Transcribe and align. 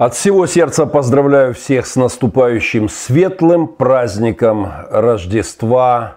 От 0.00 0.14
всего 0.14 0.46
сердца 0.46 0.86
поздравляю 0.86 1.52
всех 1.52 1.84
с 1.84 1.94
наступающим 1.94 2.88
светлым 2.88 3.68
праздником 3.68 4.66
Рождества 4.90 6.14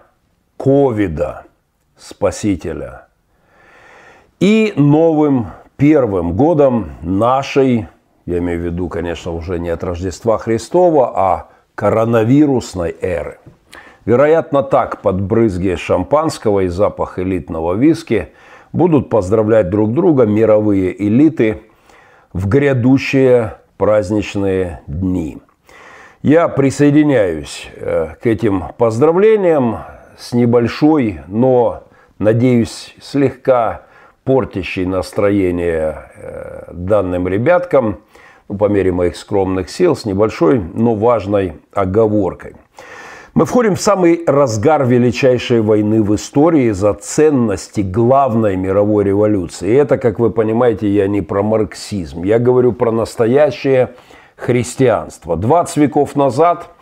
Ковида, 0.56 1.44
Спасителя. 1.94 3.08
И 4.40 4.72
новым 4.74 5.48
первым 5.76 6.32
годом 6.32 6.92
нашей, 7.02 7.88
я 8.24 8.38
имею 8.38 8.62
в 8.62 8.64
виду, 8.64 8.88
конечно, 8.88 9.32
уже 9.32 9.58
не 9.58 9.68
от 9.68 9.84
Рождества 9.84 10.38
Христова, 10.38 11.12
а 11.14 11.48
коронавирусной 11.74 12.96
эры. 13.02 13.38
Вероятно, 14.06 14.62
так 14.62 15.02
под 15.02 15.20
брызги 15.20 15.74
шампанского 15.74 16.60
и 16.60 16.68
запах 16.68 17.18
элитного 17.18 17.74
виски 17.74 18.30
будут 18.72 19.10
поздравлять 19.10 19.68
друг 19.68 19.92
друга 19.92 20.24
мировые 20.24 21.06
элиты 21.06 21.64
в 22.32 22.48
грядущее 22.48 23.58
праздничные 23.84 24.80
дни. 24.86 25.36
Я 26.22 26.48
присоединяюсь 26.48 27.68
э, 27.76 28.14
к 28.18 28.26
этим 28.26 28.64
поздравлениям 28.78 29.80
с 30.16 30.32
небольшой, 30.32 31.20
но, 31.28 31.84
надеюсь, 32.18 32.96
слегка 33.02 33.82
портящей 34.24 34.86
настроение 34.86 36.10
э, 36.16 36.72
данным 36.72 37.28
ребяткам, 37.28 38.00
ну, 38.48 38.56
по 38.56 38.70
мере 38.70 38.90
моих 38.90 39.16
скромных 39.16 39.68
сил, 39.68 39.94
с 39.94 40.06
небольшой, 40.06 40.60
но 40.60 40.94
важной 40.94 41.52
оговоркой. 41.74 42.54
Мы 43.34 43.46
входим 43.46 43.74
в 43.74 43.80
самый 43.80 44.22
разгар 44.28 44.86
величайшей 44.86 45.60
войны 45.60 46.04
в 46.04 46.14
истории 46.14 46.70
за 46.70 46.94
ценности 46.94 47.80
главной 47.80 48.54
мировой 48.54 49.02
революции. 49.02 49.70
И 49.70 49.74
это, 49.74 49.98
как 49.98 50.20
вы 50.20 50.30
понимаете, 50.30 50.88
я 50.88 51.08
не 51.08 51.20
про 51.20 51.42
марксизм. 51.42 52.22
Я 52.22 52.38
говорю 52.38 52.72
про 52.72 52.92
настоящее 52.92 53.96
христианство. 54.36 55.34
20 55.36 55.76
веков 55.78 56.14
назад 56.14 56.76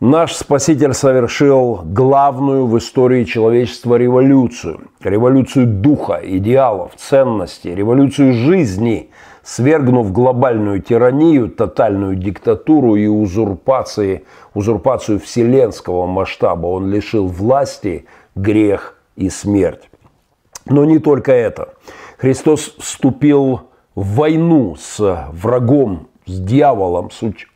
наш 0.00 0.34
Спаситель 0.34 0.92
совершил 0.92 1.82
главную 1.84 2.66
в 2.66 2.76
истории 2.78 3.22
человечества 3.22 3.94
революцию. 3.94 4.88
Революцию 5.00 5.68
духа, 5.68 6.20
идеалов, 6.20 6.96
ценностей, 6.96 7.72
революцию 7.76 8.32
жизни– 8.32 9.10
свергнув 9.46 10.12
глобальную 10.12 10.82
тиранию, 10.82 11.48
тотальную 11.48 12.16
диктатуру 12.16 12.96
и 12.96 13.06
узурпации, 13.06 14.24
узурпацию 14.54 15.20
вселенского 15.20 16.06
масштаба, 16.06 16.66
он 16.66 16.90
лишил 16.90 17.28
власти 17.28 18.06
грех 18.34 18.96
и 19.14 19.30
смерть. 19.30 19.88
Но 20.66 20.84
не 20.84 20.98
только 20.98 21.30
это. 21.30 21.74
Христос 22.18 22.74
вступил 22.78 23.60
в 23.94 24.16
войну 24.16 24.74
с 24.76 25.28
врагом, 25.30 26.08
с 26.26 26.40
дьяволом, 26.40 27.12
с 27.12 27.22
уч... 27.22 27.46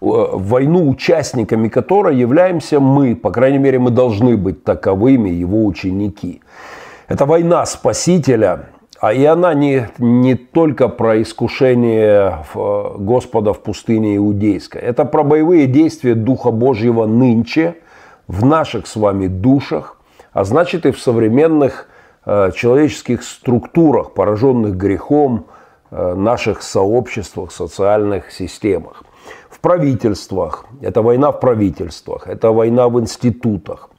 в 0.00 0.48
войну, 0.48 0.86
участниками 0.86 1.68
которой 1.68 2.18
являемся 2.18 2.78
мы, 2.78 3.16
по 3.16 3.30
крайней 3.30 3.58
мере, 3.58 3.78
мы 3.78 3.90
должны 3.90 4.36
быть 4.36 4.64
таковыми, 4.64 5.30
его 5.30 5.64
ученики. 5.64 6.42
Это 7.08 7.24
война 7.24 7.64
Спасителя, 7.64 8.66
а 9.00 9.12
и 9.12 9.24
она 9.24 9.54
не, 9.54 9.88
не 9.98 10.34
только 10.34 10.88
про 10.88 11.22
искушение 11.22 12.44
Господа 12.54 13.52
в 13.52 13.60
пустыне 13.60 14.16
Иудейской. 14.16 14.80
Это 14.80 15.04
про 15.04 15.22
боевые 15.22 15.66
действия 15.66 16.14
Духа 16.14 16.50
Божьего 16.50 17.06
нынче 17.06 17.76
в 18.26 18.44
наших 18.44 18.86
с 18.86 18.96
вами 18.96 19.28
душах, 19.28 19.96
а 20.32 20.44
значит 20.44 20.84
и 20.84 20.90
в 20.90 21.00
современных 21.00 21.88
э, 22.26 22.50
человеческих 22.54 23.22
структурах, 23.22 24.12
пораженных 24.14 24.76
грехом, 24.76 25.46
э, 25.90 26.14
наших 26.14 26.62
сообществах, 26.62 27.52
социальных 27.52 28.32
системах. 28.32 29.04
В 29.48 29.60
правительствах, 29.60 30.66
это 30.82 31.02
война 31.02 31.30
в 31.30 31.40
правительствах, 31.40 32.26
это 32.26 32.50
война 32.52 32.88
в 32.88 33.00
институтах. 33.00 33.90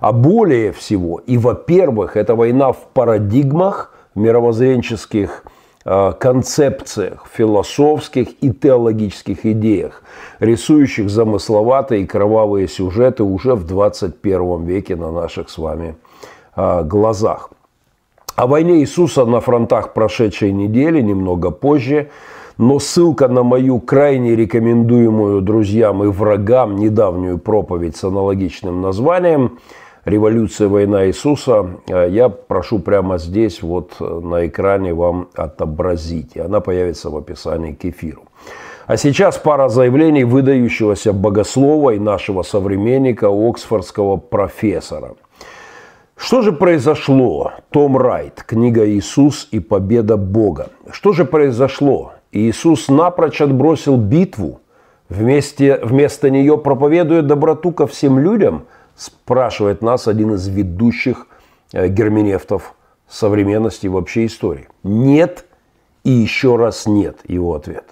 А 0.00 0.12
более 0.12 0.72
всего, 0.72 1.18
и 1.18 1.38
во-первых, 1.38 2.16
это 2.16 2.34
война 2.34 2.72
в 2.72 2.88
парадигмах, 2.92 3.91
мировоззренческих 4.14 5.44
э, 5.84 6.12
концепциях, 6.18 7.26
философских 7.32 8.28
и 8.40 8.52
теологических 8.52 9.46
идеях, 9.46 10.02
рисующих 10.40 11.10
замысловатые 11.10 12.02
и 12.02 12.06
кровавые 12.06 12.68
сюжеты 12.68 13.22
уже 13.22 13.54
в 13.54 13.66
21 13.66 14.64
веке 14.64 14.96
на 14.96 15.10
наших 15.10 15.50
с 15.50 15.58
вами 15.58 15.96
э, 16.56 16.84
глазах. 16.84 17.50
О 18.36 18.46
войне 18.46 18.80
Иисуса 18.80 19.24
на 19.24 19.40
фронтах 19.40 19.92
прошедшей 19.92 20.52
недели 20.52 21.00
немного 21.00 21.50
позже, 21.50 22.08
но 22.58 22.78
ссылка 22.78 23.28
на 23.28 23.42
мою 23.42 23.80
крайне 23.80 24.36
рекомендуемую 24.36 25.42
друзьям 25.42 26.04
и 26.04 26.06
врагам 26.06 26.76
недавнюю 26.76 27.38
проповедь 27.38 27.96
с 27.96 28.04
аналогичным 28.04 28.80
названием– 28.80 29.58
«Революция, 30.04 30.66
война 30.66 31.06
Иисуса», 31.06 31.64
э, 31.86 32.08
я 32.10 32.28
прошу 32.28 32.80
прямо 32.80 33.18
здесь, 33.18 33.62
вот 33.62 33.92
э, 34.00 34.04
на 34.04 34.48
экране 34.48 34.94
вам 34.94 35.28
отобразить. 35.34 36.36
Она 36.36 36.60
появится 36.60 37.08
в 37.08 37.16
описании 37.16 37.72
к 37.72 37.84
эфиру. 37.84 38.22
А 38.86 38.96
сейчас 38.96 39.38
пара 39.38 39.68
заявлений 39.68 40.24
выдающегося 40.24 41.12
богослова 41.12 41.90
и 41.90 42.00
нашего 42.00 42.42
современника, 42.42 43.28
оксфордского 43.30 44.16
профессора. 44.16 45.14
Что 46.16 46.42
же 46.42 46.50
произошло? 46.50 47.52
Том 47.70 47.96
Райт, 47.96 48.42
книга 48.44 48.84
«Иисус 48.88 49.46
и 49.52 49.60
победа 49.60 50.16
Бога». 50.16 50.70
Что 50.90 51.12
же 51.12 51.24
произошло? 51.24 52.14
Иисус 52.32 52.88
напрочь 52.88 53.40
отбросил 53.40 53.96
битву, 53.96 54.60
вместе, 55.08 55.78
вместо 55.80 56.28
нее 56.28 56.58
проповедует 56.58 57.28
доброту 57.28 57.70
ко 57.70 57.86
всем 57.86 58.18
людям– 58.18 58.64
спрашивает 59.02 59.82
нас 59.82 60.06
один 60.08 60.34
из 60.34 60.46
ведущих 60.46 61.26
э, 61.72 61.88
герменевтов 61.88 62.74
современности 63.08 63.86
и 63.86 63.88
вообще 63.88 64.26
истории. 64.26 64.68
Нет 64.84 65.44
и 66.04 66.10
еще 66.10 66.56
раз 66.56 66.86
нет 66.86 67.18
его 67.26 67.54
ответ. 67.54 67.84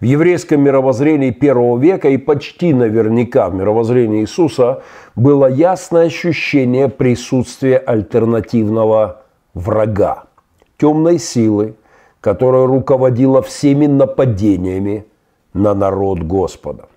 В 0.00 0.04
еврейском 0.04 0.60
мировоззрении 0.60 1.30
первого 1.30 1.78
века 1.78 2.08
и 2.08 2.18
почти 2.18 2.74
наверняка 2.74 3.48
в 3.48 3.54
мировоззрении 3.54 4.20
Иисуса 4.20 4.82
было 5.16 5.46
ясное 5.46 6.06
ощущение 6.06 6.88
присутствия 6.88 7.78
альтернативного 7.78 9.22
врага, 9.54 10.24
темной 10.76 11.18
силы, 11.18 11.76
которая 12.20 12.66
руководила 12.66 13.40
всеми 13.40 13.86
нападениями 13.86 15.06
на 15.54 15.74
народ 15.74 16.18
Господа. 16.20 16.88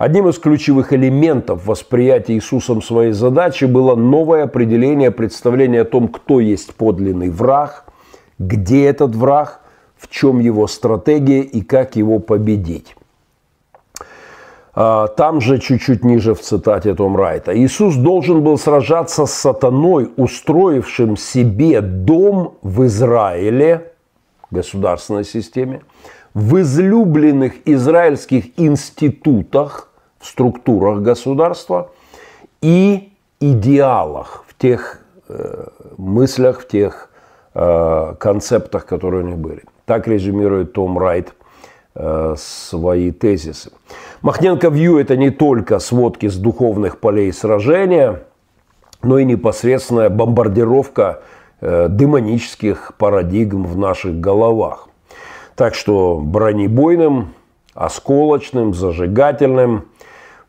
Одним 0.00 0.30
из 0.30 0.38
ключевых 0.38 0.94
элементов 0.94 1.66
восприятия 1.66 2.32
Иисусом 2.32 2.80
своей 2.80 3.12
задачи 3.12 3.66
было 3.66 3.94
новое 3.94 4.44
определение, 4.44 5.10
представление 5.10 5.82
о 5.82 5.84
том, 5.84 6.08
кто 6.08 6.40
есть 6.40 6.74
подлинный 6.74 7.28
враг, 7.28 7.84
где 8.38 8.86
этот 8.86 9.14
враг, 9.14 9.60
в 9.98 10.08
чем 10.08 10.38
его 10.38 10.66
стратегия 10.68 11.42
и 11.42 11.60
как 11.60 11.96
его 11.96 12.18
победить. 12.18 12.96
А, 14.74 15.08
там 15.08 15.42
же, 15.42 15.58
чуть-чуть 15.58 16.02
ниже 16.02 16.34
в 16.34 16.40
цитате 16.40 16.94
Том 16.94 17.14
Райта, 17.14 17.54
Иисус 17.54 17.94
должен 17.96 18.42
был 18.42 18.56
сражаться 18.56 19.26
с 19.26 19.34
сатаной, 19.34 20.08
устроившим 20.16 21.18
себе 21.18 21.82
дом 21.82 22.54
в 22.62 22.86
Израиле, 22.86 23.92
государственной 24.50 25.26
системе, 25.26 25.82
в 26.32 26.58
излюбленных 26.58 27.52
израильских 27.66 28.58
институтах, 28.58 29.89
в 30.20 30.26
структурах 30.26 31.00
государства 31.00 31.90
и 32.60 33.12
идеалах, 33.40 34.44
в 34.46 34.56
тех 34.56 35.00
э, 35.28 35.66
мыслях, 35.96 36.60
в 36.60 36.68
тех 36.68 37.10
э, 37.54 38.14
концептах, 38.18 38.84
которые 38.84 39.24
у 39.24 39.26
них 39.26 39.38
были. 39.38 39.62
Так 39.86 40.06
резюмирует 40.06 40.74
Том 40.74 40.98
Райт 40.98 41.32
э, 41.94 42.34
свои 42.36 43.10
тезисы. 43.12 43.72
Махненко 44.20 44.68
Вью– 44.68 44.98
это 45.00 45.16
не 45.16 45.30
только 45.30 45.78
сводки 45.78 46.28
с 46.28 46.36
духовных 46.36 46.98
полей 46.98 47.32
сражения, 47.32 48.22
но 49.02 49.18
и 49.18 49.24
непосредственная 49.24 50.10
бомбардировка 50.10 51.22
э, 51.62 51.88
демонических 51.88 52.92
парадигм 52.98 53.64
в 53.64 53.78
наших 53.78 54.20
головах. 54.20 54.88
Так 55.56 55.74
что 55.74 56.20
бронебойным, 56.22 57.32
осколочным, 57.72 58.74
зажигательным– 58.74 59.86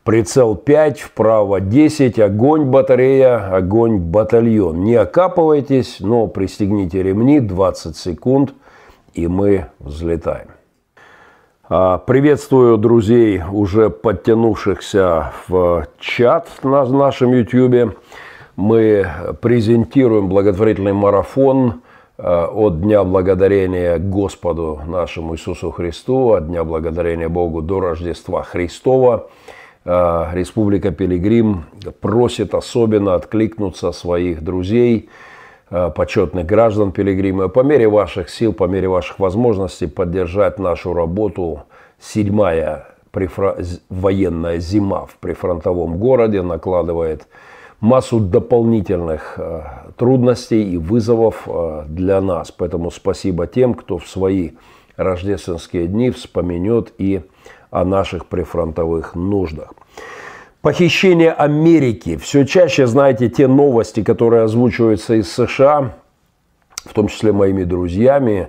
Прицел 0.04 0.56
5, 0.56 1.00
вправо 1.00 1.60
10, 1.60 2.18
огонь 2.18 2.64
батарея, 2.64 3.54
огонь 3.54 3.98
батальон. 3.98 4.82
Не 4.82 4.96
окапывайтесь, 4.96 5.98
но 6.00 6.26
пристегните 6.26 7.04
ремни, 7.04 7.38
20 7.38 7.96
секунд, 7.96 8.52
и 9.14 9.28
мы 9.28 9.66
взлетаем. 9.78 10.48
А, 11.68 11.98
приветствую 11.98 12.78
друзей, 12.78 13.42
уже 13.48 13.90
подтянувшихся 13.90 15.32
в 15.46 15.86
чат 16.00 16.48
на 16.64 16.84
нашем 16.84 17.32
YouTube. 17.32 17.96
Мы 18.56 19.06
презентируем 19.40 20.28
благотворительный 20.28 20.94
марафон 20.94 21.82
от 22.18 22.80
Дня 22.80 23.04
Благодарения 23.04 23.98
Господу 23.98 24.80
нашему 24.84 25.36
Иисусу 25.36 25.70
Христу, 25.70 26.32
от 26.32 26.48
Дня 26.48 26.64
Благодарения 26.64 27.28
Богу 27.28 27.62
до 27.62 27.78
Рождества 27.78 28.42
Христова. 28.42 29.28
Республика 29.84 30.92
Пилигрим 30.92 31.64
просит 32.00 32.54
особенно 32.54 33.14
откликнуться 33.14 33.92
своих 33.92 34.42
друзей, 34.42 35.08
почетных 35.68 36.46
граждан 36.46 36.92
Пилигрима, 36.92 37.48
по 37.48 37.60
мере 37.60 37.88
ваших 37.88 38.28
сил, 38.28 38.52
по 38.52 38.64
мере 38.64 38.88
ваших 38.88 39.18
возможностей 39.18 39.86
поддержать 39.86 40.58
нашу 40.58 40.94
работу. 40.94 41.62
Седьмая 41.98 42.86
военная 43.88 44.58
зима 44.58 45.06
в 45.06 45.16
прифронтовом 45.16 45.98
городе 45.98 46.42
накладывает 46.42 47.26
массу 47.80 48.20
дополнительных 48.20 49.34
э, 49.36 49.62
трудностей 49.96 50.72
и 50.72 50.76
вызовов 50.76 51.42
э, 51.46 51.84
для 51.88 52.20
нас. 52.20 52.52
Поэтому 52.52 52.90
спасибо 52.90 53.46
тем, 53.46 53.74
кто 53.74 53.98
в 53.98 54.08
свои 54.08 54.52
рождественские 54.96 55.88
дни 55.88 56.10
вспомнет 56.10 56.92
и 56.96 57.22
о 57.72 57.84
наших 57.84 58.26
прифронтовых 58.26 59.16
нуждах. 59.16 59.74
Похищение 60.60 61.32
Америки. 61.32 62.16
Все 62.16 62.46
чаще, 62.46 62.86
знаете, 62.86 63.28
те 63.28 63.48
новости, 63.48 64.04
которые 64.04 64.44
озвучиваются 64.44 65.14
из 65.14 65.32
США, 65.32 65.94
в 66.84 66.92
том 66.92 67.08
числе 67.08 67.32
моими 67.32 67.64
друзьями, 67.64 68.48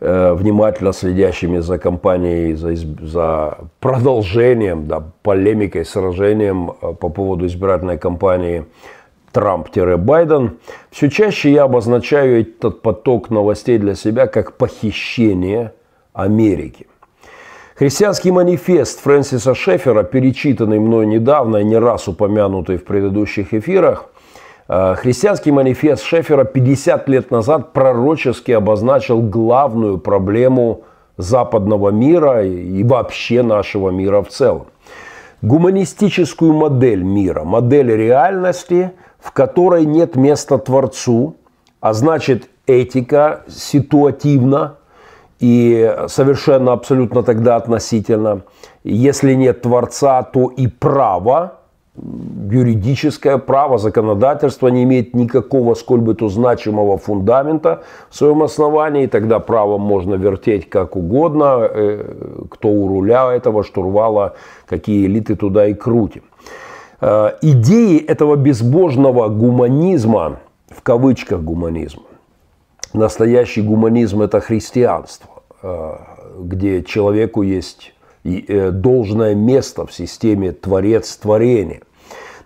Э, 0.00 0.32
внимательно 0.32 0.92
следящими 0.92 1.58
за 1.58 1.76
кампанией, 1.76 2.54
за, 2.54 2.76
за 3.04 3.58
продолжением, 3.80 4.86
да, 4.86 5.02
полемикой, 5.22 5.84
сражением 5.84 6.70
э, 6.70 6.92
по 6.92 7.08
поводу 7.08 7.46
избирательной 7.46 7.98
кампании 7.98 8.64
Трамп-Байден, 9.32 10.58
все 10.92 11.10
чаще 11.10 11.50
я 11.50 11.64
обозначаю 11.64 12.42
этот 12.42 12.80
поток 12.80 13.30
новостей 13.30 13.78
для 13.78 13.96
себя 13.96 14.28
как 14.28 14.56
похищение 14.56 15.72
Америки. 16.12 16.86
Христианский 17.78 18.32
манифест 18.32 19.00
Фрэнсиса 19.00 19.54
Шефера, 19.54 20.02
перечитанный 20.02 20.80
мной 20.80 21.06
недавно 21.06 21.58
и 21.58 21.64
не 21.64 21.78
раз 21.78 22.08
упомянутый 22.08 22.76
в 22.76 22.84
предыдущих 22.84 23.54
эфирах– 23.54 24.06
Э, 24.68 24.94
христианский 24.96 25.50
манифест 25.50 26.04
Шефера 26.04 26.44
50 26.44 27.08
лет 27.08 27.30
назад 27.30 27.72
пророчески 27.72 28.52
обозначил 28.52 29.22
главную 29.22 29.98
проблему 29.98 30.82
западного 31.16 31.88
мира 31.88 32.44
и 32.44 32.84
вообще 32.84 33.42
нашего 33.42 33.90
мира 33.90 34.22
в 34.22 34.28
целом. 34.28 34.66
Гуманистическую 35.40 36.52
модель 36.52 37.02
мира, 37.02 37.44
модель 37.44 37.90
реальности, 37.90 38.92
в 39.18 39.32
которой 39.32 39.86
нет 39.86 40.16
места 40.16 40.58
Творцу, 40.58 41.36
а 41.80 41.92
значит 41.92 42.50
этика 42.66 43.44
ситуативна 43.48 44.76
и 45.40 45.96
совершенно 46.08 46.72
абсолютно 46.72 47.22
тогда 47.22 47.56
относительно. 47.56 48.42
Если 48.84 49.34
нет 49.34 49.62
Творца, 49.62 50.22
то 50.22 50.48
и 50.48 50.66
право– 50.66 51.54
юридическое 52.50 53.38
право, 53.38 53.78
законодательство 53.78 54.68
не 54.68 54.84
имеет 54.84 55.14
никакого 55.14 55.74
сколь 55.74 56.00
бы 56.00 56.14
то 56.14 56.28
значимого 56.28 56.98
фундамента 56.98 57.82
в 58.10 58.16
своем 58.16 58.42
основании, 58.42 59.04
и 59.04 59.06
тогда 59.06 59.38
правом 59.38 59.80
можно 59.80 60.14
вертеть 60.14 60.68
как 60.68 60.96
угодно, 60.96 61.68
э, 61.70 62.44
кто 62.50 62.68
у 62.68 62.88
руля 62.88 63.32
этого 63.32 63.64
штурвала, 63.64 64.34
какие 64.66 65.06
элиты 65.06 65.36
туда 65.36 65.66
и 65.66 65.74
крутим. 65.74 66.22
Э, 67.00 67.32
идеи 67.42 67.98
этого 67.98 68.36
безбожного 68.36 69.28
гуманизма, 69.28 70.38
в 70.68 70.82
кавычках 70.82 71.40
гуманизма, 71.40 72.02
настоящий 72.92 73.62
гуманизм– 73.62 74.22
это 74.22 74.40
христианство, 74.40 75.42
э, 75.62 75.94
где 76.40 76.82
человеку 76.82 77.42
есть 77.42 77.92
должное 78.24 79.34
место 79.34 79.86
в 79.86 79.92
системе 79.92 80.52
творец-творения. 80.52 81.80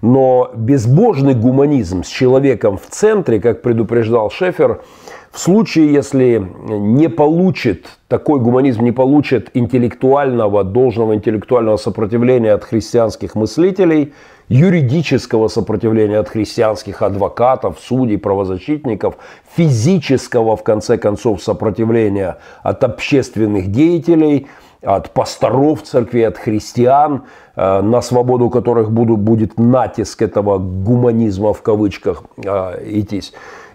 Но 0.01 0.51
безбожный 0.55 1.35
гуманизм 1.35 2.03
с 2.03 2.09
человеком 2.09 2.77
в 2.77 2.87
центре, 2.89 3.41
как 3.41 3.63
предупреждал 3.63 4.31
Шефер, 4.31 4.83
в 5.31 5.39
случае, 5.39 5.93
если 5.93 6.47
не 6.69 7.09
получит, 7.09 7.87
такой 8.09 8.39
гуманизм 8.41 8.83
не 8.83 8.93
получит 8.93 9.51
интеллектуального, 9.55 10.63
должного 10.63 11.15
интеллектуального 11.15 11.79
сопротивления 11.79 12.53
от 12.53 12.65
христианских 12.65 13.35
мыслителей, 13.35 14.13
юридического 14.53 15.49
сопротивления 15.49 16.19
от 16.19 16.29
христианских 16.29 17.03
адвокатов, 17.03 17.79
судей, 17.81 18.19
правозащитников, 18.19 19.17
физического, 19.57 20.57
в 20.57 20.63
конце 20.63 20.99
концов, 20.99 21.43
сопротивления 21.43 22.39
от 22.63 22.85
общественных 22.85 23.71
деятелей– 23.71 24.47
от 24.83 25.11
пасторов 25.11 25.83
церкви, 25.83 26.23
от 26.23 26.39
христиан, 26.39 27.23
э, 27.57 27.83
на 27.83 28.03
свободу 28.03 28.51
которых 28.51 28.91
буду, 28.91 29.17
будет 29.17 29.59
натиск 29.59 30.23
этого 30.23 30.59
гуманизма 30.59 31.53
в 31.53 31.63
кавычках 31.63 32.25
э, 32.37 33.01
идти. 33.01 33.23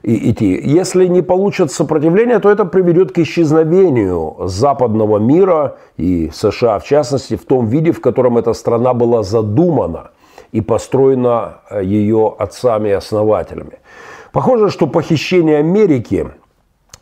идти. 0.04 0.62
Если 0.64 1.08
не 1.08 1.22
получат 1.22 1.72
сопротивления, 1.72 2.40
то 2.40 2.50
это 2.50 2.66
приведет 2.66 3.14
к 3.14 3.20
исчезновению 3.20 4.36
западного 4.48 5.18
мира 5.18 5.78
и 5.96 6.30
США 6.34 6.80
в 6.80 6.84
частности 6.84 7.36
в 7.36 7.46
том 7.46 7.68
виде, 7.68 7.92
в 7.92 8.02
котором 8.02 8.38
эта 8.38 8.54
страна 8.54 8.94
была 8.94 9.24
задумана 9.24 10.12
и 10.52 10.62
построена 10.62 11.62
э, 11.70 11.84
ее 11.84 12.36
отцами-основателями. 12.38 13.80
Похоже, 14.32 14.70
что 14.70 14.88
похищение 14.88 15.58
Америки– 15.58 16.28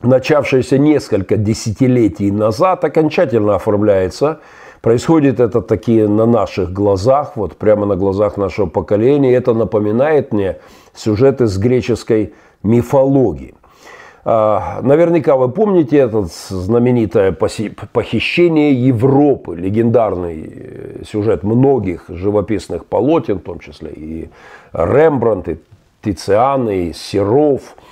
начавшееся 0.05 0.77
несколько 0.77 1.37
десятилетий 1.37 2.31
назад, 2.31 2.83
окончательно 2.83 3.55
оформляется. 3.55 4.39
Происходит 4.81 5.39
это 5.39 5.61
такие 5.61 6.07
на 6.07 6.25
наших 6.25 6.71
глазах, 6.71 7.35
вот 7.35 7.57
прямо 7.57 7.85
на 7.85 7.95
глазах 7.95 8.37
нашего 8.37 8.67
поколения. 8.67 9.33
Это 9.33 9.53
напоминает 9.53 10.31
мне 10.31 10.57
сюжеты 10.93 11.47
с 11.47 11.57
греческой 11.57 12.33
мифологии. 12.61 13.55
А, 14.27 14.81
наверняка 14.81 15.35
вы 15.35 15.49
помните 15.49 15.97
это 15.97 16.25
знаменитое 16.49 17.31
похищение 17.31 18.73
Европы, 18.73 19.55
легендарный 19.55 20.51
э, 20.53 21.03
сюжет 21.05 21.43
многих 21.43 22.05
живописных 22.09 22.85
полотен, 22.85 23.37
в 23.37 23.43
том 23.43 23.59
числе 23.59 23.91
и 23.91 24.29
Рембрандт, 24.73 25.49
и 25.49 25.59
Тициан, 26.01 26.69
и 26.69 26.91
Серов– 26.91 27.75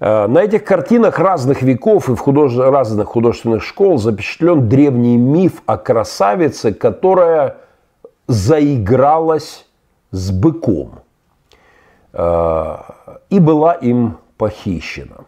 Э, 0.00 0.26
на 0.26 0.40
этих 0.40 0.64
картинах 0.64 1.18
разных 1.18 1.62
веков 1.62 2.10
и 2.10 2.14
в 2.14 2.18
худож... 2.18 2.56
разных 2.56 3.08
художественных 3.08 3.62
школ 3.62 3.98
запечатлен 3.98 4.68
древний 4.68 5.16
миф 5.16 5.62
о 5.64 5.78
красавице, 5.78 6.74
которая 6.74 7.56
заигралась 8.26 9.66
с 10.10 10.30
быком 10.30 11.00
э, 12.12 12.76
и 13.30 13.38
была 13.38 13.72
им 13.72 14.18
похищена. 14.36 15.24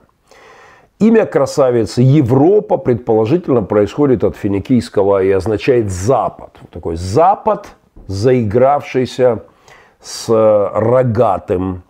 Имя 0.99 1.27
красавицы 1.27 2.01
Европа 2.01 2.79
предположительно 2.79 3.63
происходит 3.63 4.25
от 4.25 4.37
финикийского 4.37 5.23
и 5.23 5.31
означает 5.31 5.91
Запад. 5.91 6.51
Такой 6.71 6.97
Запад, 6.97 7.69
заигравшийся 8.07 9.43
с 10.01 10.29
рогатым 10.75 11.83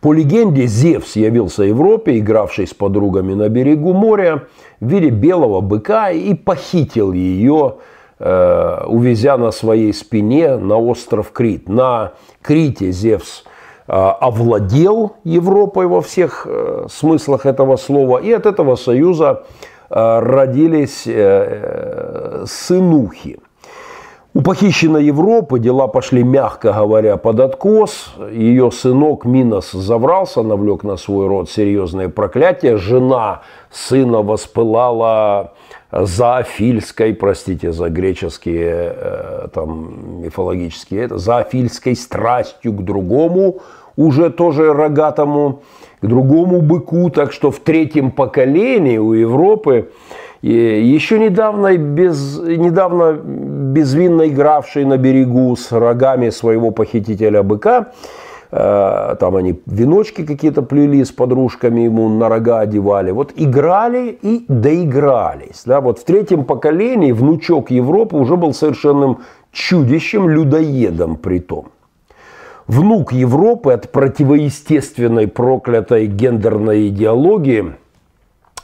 по 0.00 0.12
легенде, 0.12 0.66
Зевс 0.66 1.14
явился 1.14 1.62
Европе, 1.62 2.18
игравший 2.18 2.66
с 2.66 2.74
подругами 2.74 3.34
на 3.34 3.48
берегу 3.48 3.92
моря, 3.92 4.48
в 4.80 4.86
виде 4.88 5.10
белого 5.10 5.60
быка 5.60 6.10
и 6.10 6.34
похитил 6.34 7.12
ее, 7.12 7.76
э, 8.18 8.84
увезя 8.86 9.36
на 9.36 9.52
своей 9.52 9.92
спине 9.92 10.56
на 10.56 10.76
остров 10.76 11.30
Крит. 11.30 11.68
На 11.68 12.14
Крите 12.42 12.90
Зевс 12.90 13.44
э, 13.44 13.51
овладел 13.92 15.16
Европой 15.22 15.86
во 15.86 16.00
всех 16.00 16.46
э, 16.48 16.86
смыслах 16.88 17.44
этого 17.44 17.76
слова, 17.76 18.18
и 18.18 18.32
от 18.32 18.46
этого 18.46 18.76
союза 18.76 19.44
э, 19.90 20.18
родились 20.20 21.06
э, 21.06 21.12
э 21.12 22.44
сынухи. 22.46 23.38
У 24.34 24.40
похищенной 24.40 25.04
Европы 25.04 25.58
дела 25.58 25.88
пошли, 25.88 26.22
мягко 26.22 26.72
говоря, 26.72 27.18
под 27.18 27.40
откос. 27.40 28.14
Ее 28.32 28.70
сынок 28.70 29.26
Минос 29.26 29.72
заврался, 29.72 30.42
навлек 30.42 30.84
на 30.84 30.96
свой 30.96 31.26
род 31.26 31.50
серьезное 31.50 32.08
проклятие. 32.08 32.78
Жена 32.78 33.42
сына 33.70 34.22
воспылала 34.22 35.52
зоофильской, 35.92 37.12
простите 37.12 37.72
за 37.72 37.90
греческие 37.90 38.94
э, 38.96 39.48
там, 39.52 40.22
мифологические, 40.22 41.02
это, 41.02 41.18
зоофильской 41.18 41.94
страстью 41.94 42.72
к 42.72 42.82
другому, 42.82 43.60
уже 43.96 44.30
тоже 44.30 44.72
рогатому, 44.72 45.62
к 46.00 46.06
другому 46.06 46.60
быку. 46.60 47.10
Так 47.10 47.32
что 47.32 47.50
в 47.50 47.58
третьем 47.60 48.10
поколении 48.10 48.98
у 48.98 49.12
Европы 49.12 49.90
еще 50.42 51.18
недавно, 51.18 51.76
без, 51.76 52.40
недавно 52.40 53.12
безвинно 53.12 54.28
игравший 54.28 54.84
на 54.84 54.96
берегу 54.96 55.54
с 55.54 55.70
рогами 55.70 56.30
своего 56.30 56.72
похитителя 56.72 57.42
быка, 57.42 57.92
Э, 58.52 59.16
там 59.18 59.36
они 59.36 59.60
веночки 59.64 60.26
какие-то 60.26 60.62
плели 60.62 61.02
с 61.02 61.10
подружками 61.10 61.80
ему 61.80 62.08
на 62.10 62.28
рога 62.28 62.60
одевали. 62.60 63.10
Вот 63.10 63.32
играли 63.36 64.18
и 64.22 64.44
доигрались. 64.46 65.62
Да? 65.64 65.80
Вот 65.80 65.98
в 65.98 66.04
третьем 66.04 66.44
поколении 66.44 67.12
внучок 67.12 67.70
Европы 67.70 68.16
уже 68.16 68.36
был 68.36 68.52
совершенным 68.52 69.20
чудищем, 69.52 70.28
людоедом 70.28 71.16
при 71.16 71.40
том. 71.40 71.71
Внук 72.66 73.12
Европы 73.12 73.72
от 73.72 73.90
противоестественной 73.90 75.26
проклятой 75.26 76.06
гендерной 76.06 76.88
идеологии, 76.88 77.74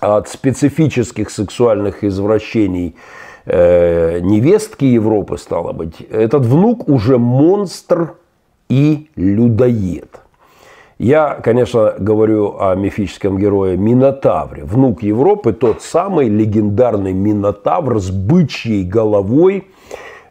от 0.01 0.29
специфических 0.29 1.31
сексуальных 1.31 2.05
извращений 2.05 2.95
э, 3.47 4.21
невестки 4.21 4.85
Европы, 4.85 5.37
стало 5.39 5.73
быть, 5.73 6.01
этот 6.01 6.47
внук 6.47 6.89
уже 6.89 7.19
монстр 7.19 8.15
и 8.69 9.11
людоед. 9.17 10.21
Я, 10.99 11.35
конечно, 11.43 11.95
говорю 11.99 12.57
о 12.59 12.75
мифическом 12.75 13.39
герое 13.39 13.77
Минотавре. 13.77 14.65
Внук 14.65 15.03
Европы, 15.03 15.53
тот 15.53 15.83
самый 15.83 16.29
легендарный 16.29 17.13
Минотавр 17.13 17.99
с 17.99 18.11
бычьей 18.11 18.85
головой, 18.85 19.67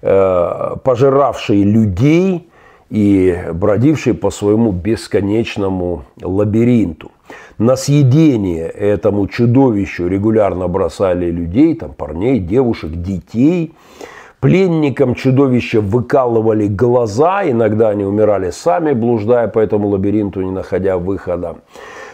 э, 0.01 0.75
пожиравший 0.83 1.63
людей 1.63 2.46
и 2.89 3.37
бродивший 3.53 4.13
по 4.13 4.29
своему 4.29 4.71
бесконечному 4.71 6.03
лабиринту. 6.21 7.11
На 7.57 7.75
съедение 7.75 8.67
этому 8.67 9.27
чудовищу 9.27 10.07
регулярно 10.07 10.67
бросали 10.67 11.31
людей, 11.31 11.75
там, 11.75 11.93
парней, 11.93 12.39
девушек, 12.39 12.91
детей– 12.91 13.73
Пленникам 14.39 15.15
чудовища 15.15 15.81
выкалывали 15.81 16.67
глаза, 16.67 17.41
иногда 17.49 17.89
они 17.89 18.03
умирали 18.03 18.51
сами, 18.51 18.93
блуждая 18.93 19.47
по 19.47 19.57
этому 19.57 19.87
лабиринту, 19.87 20.43
не 20.43 20.51
находя 20.51 20.99
выхода. 20.99 21.55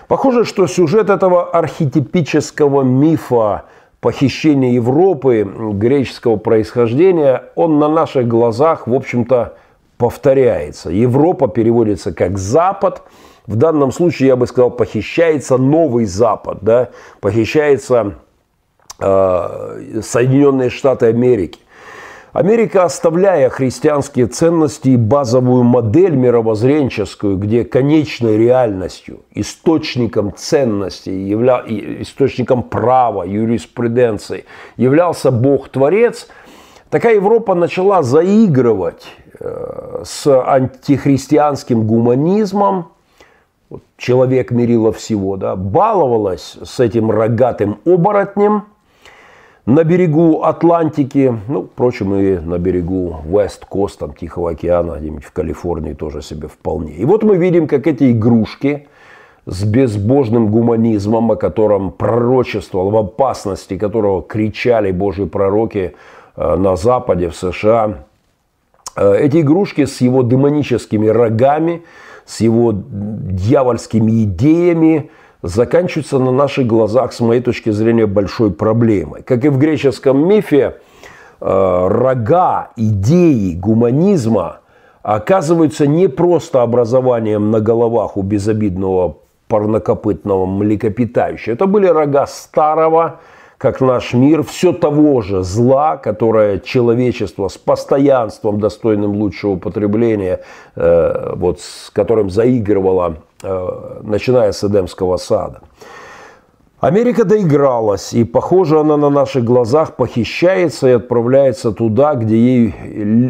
Похоже, 0.07 0.45
что 0.45 0.65
сюжет 0.67 1.09
этого 1.09 1.49
архетипического 1.49 2.83
мифа 2.83 3.63
похищения 3.99 4.71
Европы 4.71 5.45
греческого 5.73 6.37
происхождения, 6.37 7.43
он 7.55 7.77
на 7.77 7.89
наших 7.89 8.25
глазах, 8.25 8.87
в 8.87 8.93
общем-то, 8.93 9.55
повторяется. 9.97 10.89
Европа 10.89 11.47
переводится 11.47 12.13
как 12.13 12.37
Запад. 12.37 13.03
В 13.47 13.55
данном 13.55 13.91
случае, 13.91 14.27
я 14.27 14.35
бы 14.35 14.47
сказал, 14.47 14.71
похищается 14.71 15.57
новый 15.57 16.05
Запад, 16.05 16.59
да? 16.61 16.89
похищается 17.19 18.15
э, 18.99 20.01
Соединенные 20.01 20.69
Штаты 20.69 21.07
Америки. 21.07 21.59
Америка, 22.33 22.83
оставляя 22.83 23.47
христианские 23.49 24.25
ценности 24.25 24.89
и 24.89 24.97
базовую 24.97 25.61
модель 25.61 26.15
мировоззренческую, 26.15 27.37
где 27.37 27.63
конечной 27.63 28.37
реальностью, 28.37 29.19
источником 29.35 30.33
ценностей, 30.35 31.15
явля... 31.27 31.63
источником 31.67 32.63
права, 32.63 33.23
юриспруденции 33.23 34.45
являлся 34.77 35.29
Бог-творец, 35.29 36.27
такая 36.89 37.15
Европа 37.15 37.53
начала 37.53 38.01
заигрывать 38.01 39.05
с 39.39 40.27
антихристианским 40.27 41.85
гуманизмом, 41.85 42.89
человек 43.97 44.51
мерила 44.51 44.91
всего, 44.91 45.37
да, 45.37 45.55
баловалась 45.55 46.57
с 46.63 46.79
этим 46.79 47.11
рогатым 47.11 47.79
оборотнем– 47.85 48.65
на 49.65 49.83
берегу 49.83 50.43
Атлантики, 50.43 51.33
ну, 51.47 51.63
впрочем, 51.63 52.13
и 52.15 52.37
на 52.37 52.57
берегу 52.57 53.21
Вест-Кост, 53.25 53.99
там, 53.99 54.13
Тихого 54.13 54.51
океана, 54.51 54.97
где-нибудь 54.99 55.23
в 55.23 55.31
Калифорнии 55.31 55.93
тоже 55.93 56.21
себе 56.21 56.47
вполне. 56.49 56.93
И 56.93 57.05
вот 57.05 57.23
мы 57.23 57.37
видим, 57.37 57.67
как 57.67 57.87
эти 57.87 58.11
игрушки 58.11 58.87
с 59.45 59.63
безбожным 59.63 60.51
гуманизмом, 60.51 61.31
о 61.31 61.35
котором 61.37 61.91
пророчествовал, 61.91 62.89
в 62.89 62.97
опасности 62.97 63.77
которого 63.77 64.21
кричали 64.21 64.91
божьи 64.91 65.25
пророки 65.25 65.95
э, 66.35 66.55
на 66.55 66.75
Западе, 66.75 67.29
в 67.29 67.35
США, 67.35 67.87
э, 67.87 68.12
эти 68.95 69.41
игрушки 69.41 69.85
с 69.85 70.01
его 70.01 70.23
демоническими 70.23 71.07
рогами, 71.07 71.83
с 72.25 72.41
его 72.41 72.73
дьявольскими 72.73 74.23
идеями– 74.23 75.09
заканчивается 75.43 76.19
на 76.19 76.31
наших 76.31 76.65
глазах, 76.65 77.13
с 77.13 77.19
моей 77.19 77.41
точки 77.41 77.69
зрения, 77.69 78.07
большой 78.07 78.51
проблемой. 78.51 79.21
Как 79.21 79.45
и 79.45 79.49
в 79.49 79.59
греческом 79.59 80.27
мифе, 80.27 80.77
э, 81.41 81.87
рога 81.89 82.69
идеи 82.77 83.53
гуманизма 83.53 84.61
оказываются 85.03 85.85
не 85.85 86.07
просто 86.07 86.61
образованием 86.61 87.51
на 87.51 87.59
головах 87.59 88.15
у 88.15 88.21
безобидного 88.21 89.17
парнокопытного 89.49 90.45
млекопитающего. 90.45 91.53
Это 91.53 91.67
были 91.67 91.87
рога 91.87 92.25
старого, 92.25 93.19
как 93.63 93.81
наш 93.81 94.13
мир, 94.13 94.43
все 94.43 94.73
того 94.73 95.21
же 95.21 95.41
зла, 95.41 95.97
которое 95.97 96.59
человечество 96.59 97.47
с 97.47 97.57
постоянством, 97.57 98.59
достойным 98.59 99.15
лучшего 99.15 99.55
потребления, 99.55 100.41
э, 100.75 101.33
вот, 101.35 101.61
с 101.61 101.89
которым 101.89 102.29
заигрывало 102.29 103.17
Э, 103.43 103.99
начиная 104.03 104.53
с 104.53 104.63
Эдемского 104.63 105.17
сада. 105.17 105.63
Америка 106.79 107.25
доигралась, 107.25 108.13
и, 108.13 108.23
похоже, 108.23 108.79
она 108.79 108.95
на 108.95 109.09
наших 109.09 109.43
глазах 109.43 109.97
похищается 109.97 110.87
и 110.87 110.91
отправляется 110.91 111.73
туда, 111.73 112.15
где 112.15 112.37
ей, 112.37 112.75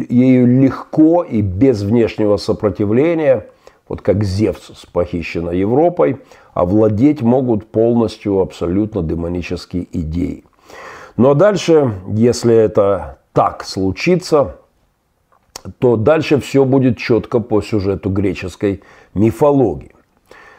ею 0.08 0.62
легко 0.62 1.24
и 1.24 1.40
без 1.40 1.82
внешнего 1.82 2.36
сопротивления, 2.36 3.48
вот 3.88 4.02
как 4.02 4.22
Зевс 4.22 4.70
с 4.76 4.86
похищенной 4.86 5.58
Европой, 5.58 6.18
овладеть 6.54 7.20
могут 7.20 7.66
полностью 7.66 8.40
абсолютно 8.40 9.02
демонические 9.02 9.86
идеи. 9.92 10.44
Но 11.16 11.34
дальше, 11.34 11.92
если 12.08 12.54
это 12.54 13.18
так 13.32 13.64
случится, 13.64 14.56
то 15.78 15.96
дальше 15.96 16.40
все 16.40 16.64
будет 16.64 16.98
четко 16.98 17.40
по 17.40 17.62
сюжету 17.62 18.10
греческой 18.10 18.82
мифологии 19.14 19.94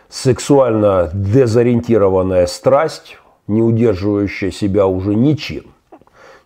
сексуально 0.10 1.10
дезориентированная 1.14 2.48
страсть, 2.48 3.18
не 3.48 3.62
удерживающая 3.62 4.52
себя 4.52 4.88
уже 4.88 5.14
ничем, 5.14 5.66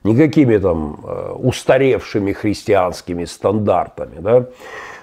никакими 0.04 0.58
там 0.58 1.00
э, 1.04 1.34
устаревшими 1.38 2.32
христианскими 2.34 3.26
стандартами, 3.26 4.20
да, 4.20 4.48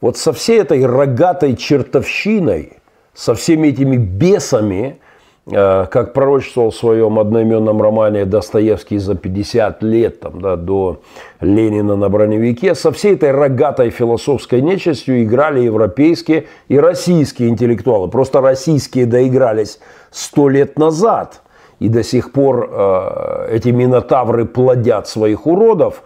вот 0.01 0.19
со 0.19 0.33
всей 0.33 0.61
этой 0.61 0.85
рогатой 0.85 1.57
чертовщиной, 1.57 2.75
со 3.15 3.35
всеми 3.35 3.69
этими 3.69 3.97
бесами, 3.97 5.01
э, 5.01 5.02
как 5.45 6.13
пророчествовал 6.13 6.71
в 6.71 6.77
своем 6.77 7.19
одноименном 7.19 7.83
романе 7.83 8.25
Достоевский 8.25 8.99
за 8.99 9.17
50 9.17 9.83
лет 9.83 10.21
там, 10.21 10.41
да, 10.41 10.55
до 10.55 11.01
Ленина 11.41 11.97
на 11.97 12.09
броневике, 12.09 12.77
со 12.77 12.93
всей 12.93 13.15
этой 13.15 13.33
рогатой 13.33 13.91
философской 13.91 14.61
нечистью 14.61 15.25
играли 15.25 15.61
европейские 15.61 16.47
и 16.69 16.79
российские 16.79 17.49
интеллектуалы. 17.49 18.09
Просто 18.09 18.41
российские 18.41 19.07
доигрались 19.07 19.81
сто 20.13 20.49
лет 20.49 20.79
назад, 20.79 21.43
и 21.81 21.89
до 21.89 22.05
сих 22.05 22.31
пор 22.31 22.71
э, 22.71 23.49
эти 23.57 23.71
минотавры 23.71 24.45
плодят 24.45 25.09
своих 25.09 25.49
уродов. 25.49 26.05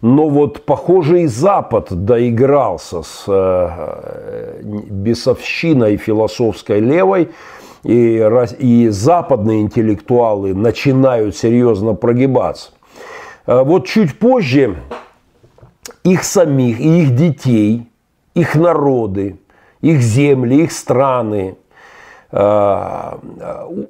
Но 0.00 0.28
вот, 0.28 0.64
похоже, 0.64 1.22
и 1.22 1.26
Запад 1.26 1.88
доигрался 1.90 3.02
с 3.02 3.24
э, 3.26 4.62
бесовщиной 4.62 5.96
философской 5.96 6.78
левой, 6.78 7.30
и, 7.86 8.20
и 8.58 8.88
западные 8.88 9.60
интеллектуалы 9.60 10.54
начинают 10.54 11.36
серьезно 11.36 11.94
прогибаться. 11.94 12.70
э, 13.46 13.62
вот 13.62 13.86
чуть 13.86 14.18
позже 14.18 14.76
их 16.02 16.24
самих 16.24 16.80
и 16.80 17.02
их 17.02 17.14
детей, 17.14 17.88
их 18.34 18.56
народы, 18.56 19.38
их 19.82 20.00
земли, 20.00 20.64
их 20.64 20.72
страны 20.72 21.56
э, 22.32 23.12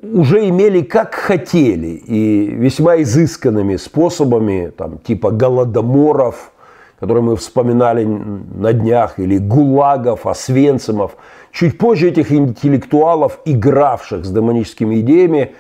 уже 0.03 0.49
имели 0.49 0.83
как 0.83 1.15
хотели 1.15 1.87
и 1.87 2.49
весьма 2.51 3.01
изысканными 3.01 3.77
способами, 3.77 4.73
там, 4.77 4.99
типа 4.99 5.31
голодоморов, 5.31 6.53
которые 7.01 7.23
мы 7.23 7.37
вспоминали 7.37 8.05
на 8.05 8.73
днях, 8.73 9.19
или 9.19 9.39
гулагов, 9.39 10.27
освенцимов. 10.27 11.17
Чуть 11.53 11.79
позже 11.79 12.09
этих 12.09 12.33
интеллектуалов, 12.33 13.41
игравших 13.45 14.25
с 14.25 14.31
демоническими 14.31 15.01
идеями, 15.01 15.55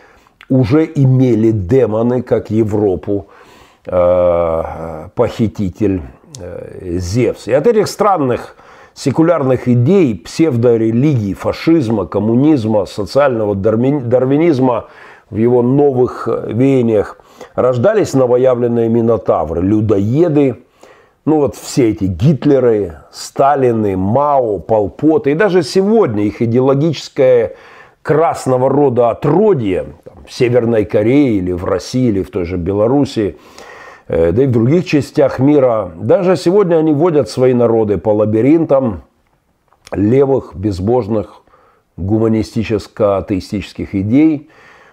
уже 0.49 0.85
имели 0.85 1.51
демоны, 1.51 2.23
как 2.23 2.51
Европу, 2.51 3.27
э, 3.87 5.09
похититель 5.15 6.03
э, 6.39 6.99
Зевс. 6.99 7.49
И 7.49 7.53
от 7.53 7.67
этих 7.67 7.89
странных 7.89 8.57
секулярных 8.95 9.69
идей, 9.69 10.15
псевдорелигий, 10.15 11.35
фашизма, 11.35 12.07
коммунизма, 12.07 12.87
социального 12.87 13.55
дарвинизма 13.55 14.87
в 15.29 15.37
его 15.37 15.63
новых 15.63 16.29
веяниях 16.29 17.19
рождались 17.55 18.15
новоявленные 18.15 18.89
минотавры, 18.89 19.61
людоеды, 19.61 20.63
ну 21.27 21.39
вот 21.39 21.57
все 21.57 21.91
эти 21.91 22.05
Гитлеры, 22.05 23.01
Сталины, 23.11 23.97
Мао, 23.97 24.61
Полпоты, 24.61 25.33
и 25.33 25.35
даже 25.35 25.63
сегодня 25.63 26.25
их 26.25 26.41
идеологическое 26.41 27.57
красного 28.03 28.71
рода 28.71 29.11
отродье 29.11 29.97
там, 30.05 30.25
в 30.25 30.33
Северной 30.33 30.85
Корее 30.85 31.39
или 31.39 31.51
в 31.51 31.65
России 31.65 32.09
или 32.09 32.23
в 32.23 32.31
той 32.31 32.45
же 32.45 32.57
Белоруссии, 32.57 33.37
э, 34.07 34.31
да 34.31 34.45
и 34.45 34.47
в 34.47 34.53
других 34.53 34.87
частях 34.87 35.41
мира, 35.41 35.91
даже 35.97 36.37
сегодня 36.37 36.77
они 36.77 36.93
водят 36.93 37.29
свои 37.29 37.55
народы 37.55 37.99
по 37.99 38.11
лабиринтам 38.11 39.03
левых, 39.93 40.55
безбожных, 40.55 41.43
гуманистическо-атеистических 41.97 43.97
идей, 43.97 44.49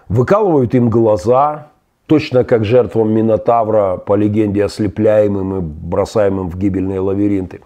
выкалывают 0.08 0.74
им 0.74 0.90
глаза, 0.90 1.68
точно 2.06 2.44
как 2.44 2.64
жертвам 2.64 3.12
Минотавра, 3.12 3.96
по 3.96 4.14
легенде, 4.14 4.64
ослепляемым 4.64 5.58
и 5.58 5.60
бросаемым 5.60 6.48
в 6.48 6.58
гибельные 6.58 7.00
лабиринты. 7.00 7.60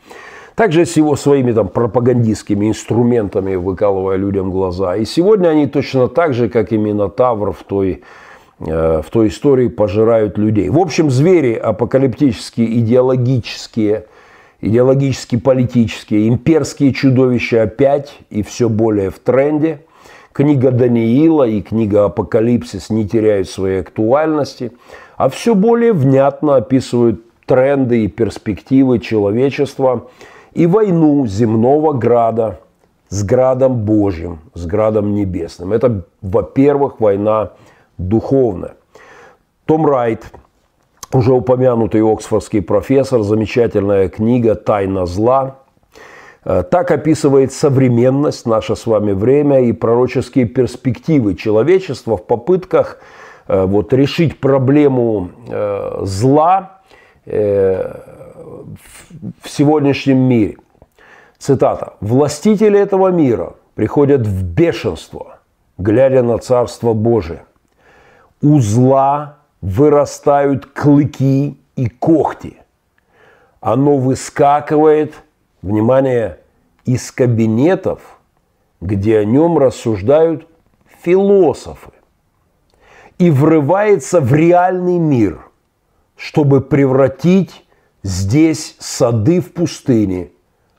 Также 0.55 0.87
с 0.87 0.97
его 0.97 1.17
своими 1.17 1.53
там 1.53 1.69
пропагандистскими 1.69 2.69
инструментами 2.69 3.55
выкалывая 3.55 4.17
людям 4.17 4.51
глаза. 4.51 4.97
И 4.97 5.05
сегодня 5.05 5.49
они 5.49 5.67
точно 5.67 6.09
так 6.09 6.35
же, 6.35 6.49
как 6.49 6.73
и 6.73 6.77
Минотавр 6.77 7.53
в 7.53 7.63
той, 7.63 8.03
э, 8.61 9.03
в 9.05 9.11
той 9.11 9.29
истории, 9.29 9.69
пожирают 9.69 10.37
людей. 10.37 10.69
В 10.69 10.79
общем, 10.79 11.11
звери 11.11 11.55
апокалиптические, 11.55 12.81
идеологические, 12.81 14.07
идеологически 14.61 15.37
политические, 15.37 16.29
имперские 16.29 16.93
чудовища 16.93 17.63
опять 17.63 18.19
и 18.31 18.43
все 18.43 18.69
более 18.69 19.11
в 19.11 19.19
тренде– 19.21 19.81
книга 20.39 20.71
Даниила 20.71 21.49
и 21.49 21.61
книга 21.61 22.05
Апокалипсис 22.05 22.91
не 22.91 23.09
теряют 23.09 23.49
своей 23.49 23.81
актуальности, 23.81 24.71
а 25.17 25.29
все 25.31 25.57
более 25.57 25.93
внятно 25.93 26.55
описывают 26.55 27.23
тренды 27.45 28.05
и 28.05 28.09
перспективы 28.09 29.01
человечества 29.01 30.07
и 30.53 30.69
войну 30.69 31.27
земного 31.27 31.93
града 31.93 32.61
с 33.09 33.25
градом 33.25 33.79
Божьим, 33.79 34.39
с 34.55 34.65
градом 34.65 35.13
небесным. 35.13 35.73
Это, 35.73 36.05
во-первых, 36.23 37.01
война 37.01 37.51
духовная. 37.97 38.77
Том 39.65 39.87
Райт, 39.87 40.23
уже 41.13 41.33
упомянутый 41.33 42.01
оксфордский 42.01 42.63
профессор, 42.63 43.23
замечательная 43.23 44.09
книга 44.09 44.55
«Тайна 44.55 45.05
зла», 45.05 45.58
так 46.49 46.91
описывает 46.91 47.53
современность, 47.53 48.47
наше 48.47 48.75
с 48.75 48.87
вами 48.87 49.13
время 49.13 49.61
и 49.61 49.73
пророческие 49.73 50.47
перспективы 50.47 51.35
человечества 51.35 52.17
в 52.17 52.25
попытках 52.25 53.01
э, 53.49 53.67
вот, 53.67 53.93
решить 53.93 54.41
проблему 54.41 55.31
э, 55.47 56.01
зла 56.05 56.81
в 57.27 57.91
сегодняшнем 59.45 60.17
мире. 60.17 60.57
Цитата. 61.37 61.93
«Властители 62.01 62.81
этого 62.81 63.09
мира 63.09 63.53
приходят 63.75 64.27
в 64.27 64.43
бешенство, 64.43 65.41
глядя 65.77 66.23
на 66.23 66.39
Царство 66.39 66.95
Божие. 66.95 67.45
У 68.41 68.61
зла 68.61 69.37
вырастают 69.61 70.65
клыки 70.65 71.59
и 71.77 71.89
когти. 71.91 72.57
Оно 73.61 73.99
выскакивает– 73.99 75.13
внимание, 75.63 76.39
из 76.85 77.13
кабинетов, 77.13 78.19
где 78.81 79.19
о 79.19 79.25
нем 79.25 79.59
рассуждают 79.59 80.49
философы, 81.03 81.91
и 83.19 83.31
врывается 83.31 84.21
в 84.21 84.33
реальный 84.33 84.99
мир, 84.99 85.41
чтобы 86.17 86.61
превратить 86.61 87.65
здесь 88.03 88.77
сады 88.79 89.41
в 89.41 89.53
пустыне, 89.53 90.31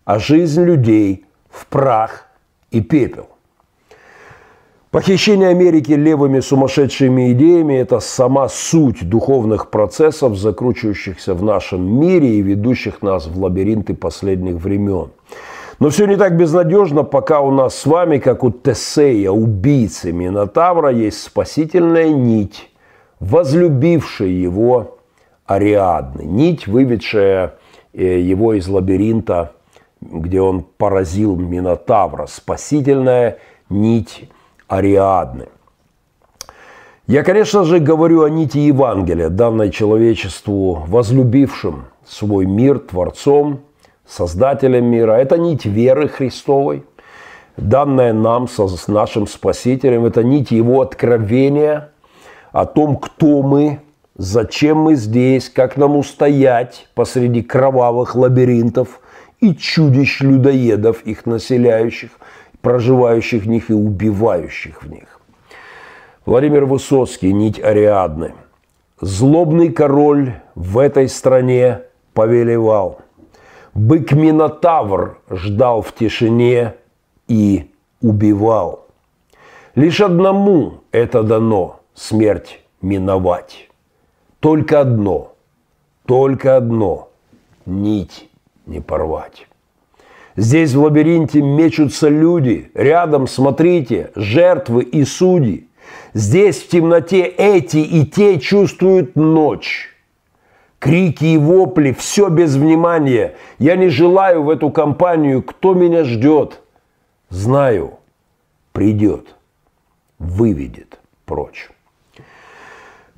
а 0.05 0.17
жизнь 0.19 0.63
людей 0.63 1.25
в 1.49 1.67
прах 1.67 2.25
и 2.71 2.81
пепел. 2.81 3.29
Похищение 4.91 5.49
Америки 5.49 5.91
левыми 5.91 6.39
сумасшедшими 6.39 7.31
идеями– 7.33 7.75
это 7.75 7.99
сама 7.99 8.49
суть 8.49 9.07
духовных 9.07 9.69
процессов, 9.69 10.35
закручивающихся 10.35 11.35
в 11.35 11.43
нашем 11.43 11.99
мире 11.99 12.29
и 12.29 12.41
ведущих 12.41 13.03
нас 13.03 13.27
в 13.27 13.39
лабиринты 13.39 13.93
последних 13.93 14.55
времен. 14.55 15.11
Но 15.77 15.89
все 15.89 16.07
не 16.07 16.15
так 16.15 16.35
безнадежно, 16.35 17.03
пока 17.03 17.41
у 17.41 17.51
нас 17.51 17.75
с 17.75 17.85
вами, 17.85 18.17
как 18.17 18.43
у 18.43 18.49
Тесея, 18.49 19.29
убийцы 19.29 20.11
Минотавра, 20.11 20.89
есть 20.89 21.21
спасительная 21.21 22.09
нить, 22.09 22.71
возлюбившая 23.19 24.29
его 24.29 24.97
Ариадны. 25.45 26.23
Нить, 26.23 26.65
выведшая 26.65 27.53
э, 27.93 28.21
его 28.21 28.55
из 28.55 28.67
лабиринта, 28.67 29.51
где 30.01 30.41
он 30.41 30.63
поразил 30.63 31.35
Минотавра. 31.35 32.25
Спасительная 32.25 33.37
нить 33.69 34.27
Ариадны. 34.69 35.47
Я, 37.07 37.23
конечно 37.23 37.63
же, 37.63 37.79
говорю 37.79 38.21
о 38.21 38.29
нити 38.29 38.59
Евангелия, 38.59 39.29
данной 39.29 39.71
человечеству, 39.71 40.85
возлюбившим 40.87 41.85
свой 42.07 42.45
мир 42.45 42.79
Творцом, 42.79 43.61
Создателем 44.07 44.85
мира. 44.85 45.13
Это 45.13 45.37
нить 45.37 45.65
веры 45.65 46.07
Христовой, 46.07 46.83
данная 47.57 48.13
нам 48.13 48.47
с 48.47 48.87
нашим 48.87 49.27
Спасителем. 49.27 50.05
Это 50.05 50.23
нить 50.23 50.51
Его 50.51 50.81
откровения 50.81 51.91
о 52.51 52.65
том, 52.65 52.97
кто 52.97 53.41
мы, 53.41 53.81
зачем 54.15 54.77
мы 54.77 54.95
здесь, 54.95 55.49
как 55.49 55.77
нам 55.77 55.95
устоять 55.95 56.87
посреди 56.95 57.41
кровавых 57.41 58.15
лабиринтов 58.15 58.99
и 59.41 59.55
чудищ-людоедов, 59.55 61.01
их 61.03 61.25
населяющих– 61.25 62.11
проживающих 62.61 63.43
в 63.43 63.47
них 63.47 63.69
и 63.69 63.73
убивающих 63.73 64.83
в 64.83 64.89
них. 64.89 65.19
Владимир 66.25 66.65
Высоцкий, 66.65 67.33
нить 67.33 67.59
Ариадны. 67.59 68.33
Злобный 69.01 69.71
король 69.71 70.33
в 70.55 70.77
этой 70.77 71.07
стране 71.07 71.81
повелевал. 72.13 72.99
Бык-минотавр 73.73 75.19
ждал 75.29 75.81
в 75.81 75.93
тишине 75.93 76.75
и 77.27 77.71
убивал. 78.01 78.87
Лишь 79.75 80.01
одному 80.01 80.81
это 80.91 81.23
дано– 81.23 81.79
смерть 81.93 82.61
миновать. 82.81 83.69
Только 84.39 84.81
одно, 84.81 85.33
только 86.05 86.57
одно– 86.57 87.09
нить 87.65 88.29
не 88.65 88.81
порвать. 88.81 89.48
Здесь 90.39 90.73
в 90.73 90.81
лабиринте 90.81 91.41
мечутся 91.41 92.07
люди. 92.07 92.71
Рядом, 92.73 93.27
смотрите, 93.27 94.11
жертвы 94.15 94.83
и 94.83 95.03
судьи. 95.03 95.67
Здесь 96.13 96.61
в 96.61 96.69
темноте 96.69 97.23
эти 97.23 97.79
и 97.79 98.05
те 98.05 98.39
чувствуют 98.39 99.17
ночь. 99.17 99.89
Крики 100.79 101.25
и 101.25 101.37
вопли, 101.37 101.91
все 101.91 102.29
без 102.29 102.55
внимания. 102.55 103.35
Я 103.57 103.75
не 103.75 103.89
желаю 103.89 104.43
в 104.43 104.49
эту 104.49 104.69
компанию, 104.69 105.43
кто 105.43 105.73
меня 105.73 106.05
ждет. 106.05 106.61
Знаю, 107.27 107.95
придет, 108.71 109.35
выведет 110.19 110.99
прочь. 111.25 111.69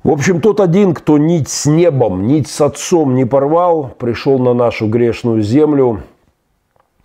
В 0.02 0.10
общем, 0.10 0.40
тот 0.40 0.58
один, 0.58 0.92
кто 0.92 1.18
нить 1.18 1.48
с 1.48 1.66
небом, 1.66 2.26
нить 2.26 2.48
с 2.48 2.60
отцом 2.60 3.14
не 3.14 3.26
порвал, 3.26 3.94
пришел 3.96 4.40
на 4.40 4.54
нашу 4.54 4.88
грешную 4.88 5.40
землю– 5.42 6.02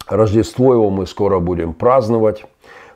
Рождество 0.08 0.74
его 0.74 0.90
мы 0.90 1.06
скоро 1.06 1.40
будем 1.40 1.74
праздновать. 1.74 2.46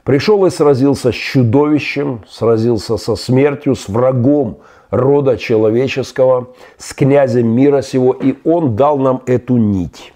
Пришел 0.04 0.46
и 0.46 0.50
сразился 0.50 1.12
с 1.12 1.16
чудовищем, 1.16 2.24
сразился 2.28 2.98
со 2.98 3.16
смертью, 3.16 3.76
с 3.76 3.88
врагом 3.88 4.58
рода 4.90 5.38
человеческого, 5.38 6.50
с 6.78 6.94
князем 6.94 7.48
мира 7.48 7.82
сего, 7.82 8.14
и 8.14 8.36
он 8.44 8.76
дал 8.76 8.98
нам 8.98 9.22
эту 9.26 9.58
нить. 9.58 10.14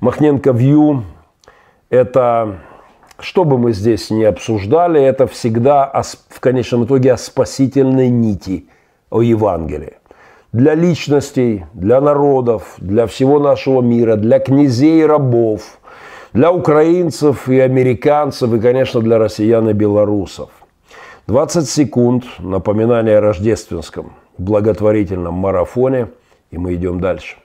Махненко 0.00 0.50
Вью– 0.52 1.04
это, 1.90 2.56
что 3.18 3.44
бы 3.44 3.58
мы 3.58 3.72
здесь 3.72 4.10
не 4.10 4.24
обсуждали, 4.24 5.00
это 5.00 5.26
всегда 5.26 6.02
в 6.28 6.40
конечном 6.40 6.84
итоге 6.84 7.12
о 7.12 7.16
спасительной 7.16 8.08
нити, 8.08 8.66
о 9.10 9.22
Евангелии. 9.22 9.94
Для 10.52 10.74
личностей, 10.74 11.64
для 11.74 12.00
народов, 12.00 12.74
для 12.78 13.06
всего 13.06 13.38
нашего 13.38 13.82
мира, 13.82 14.16
для 14.16 14.38
князей 14.38 15.02
и 15.02 15.06
рабов, 15.06 15.78
для 16.36 16.52
украинцев 16.52 17.48
и 17.48 17.58
американцев, 17.58 18.52
и, 18.52 18.60
конечно, 18.60 19.00
для 19.00 19.18
россиян 19.18 19.70
и 19.70 19.72
белорусов. 19.72 20.50
20 21.28 21.66
секунд 21.66 22.24
напоминания 22.40 23.16
о 23.16 23.20
рождественском 23.22 24.12
благотворительном 24.36 25.32
марафоне, 25.32 26.08
и 26.50 26.58
мы 26.58 26.74
идем 26.74 27.00
дальше. 27.00 27.36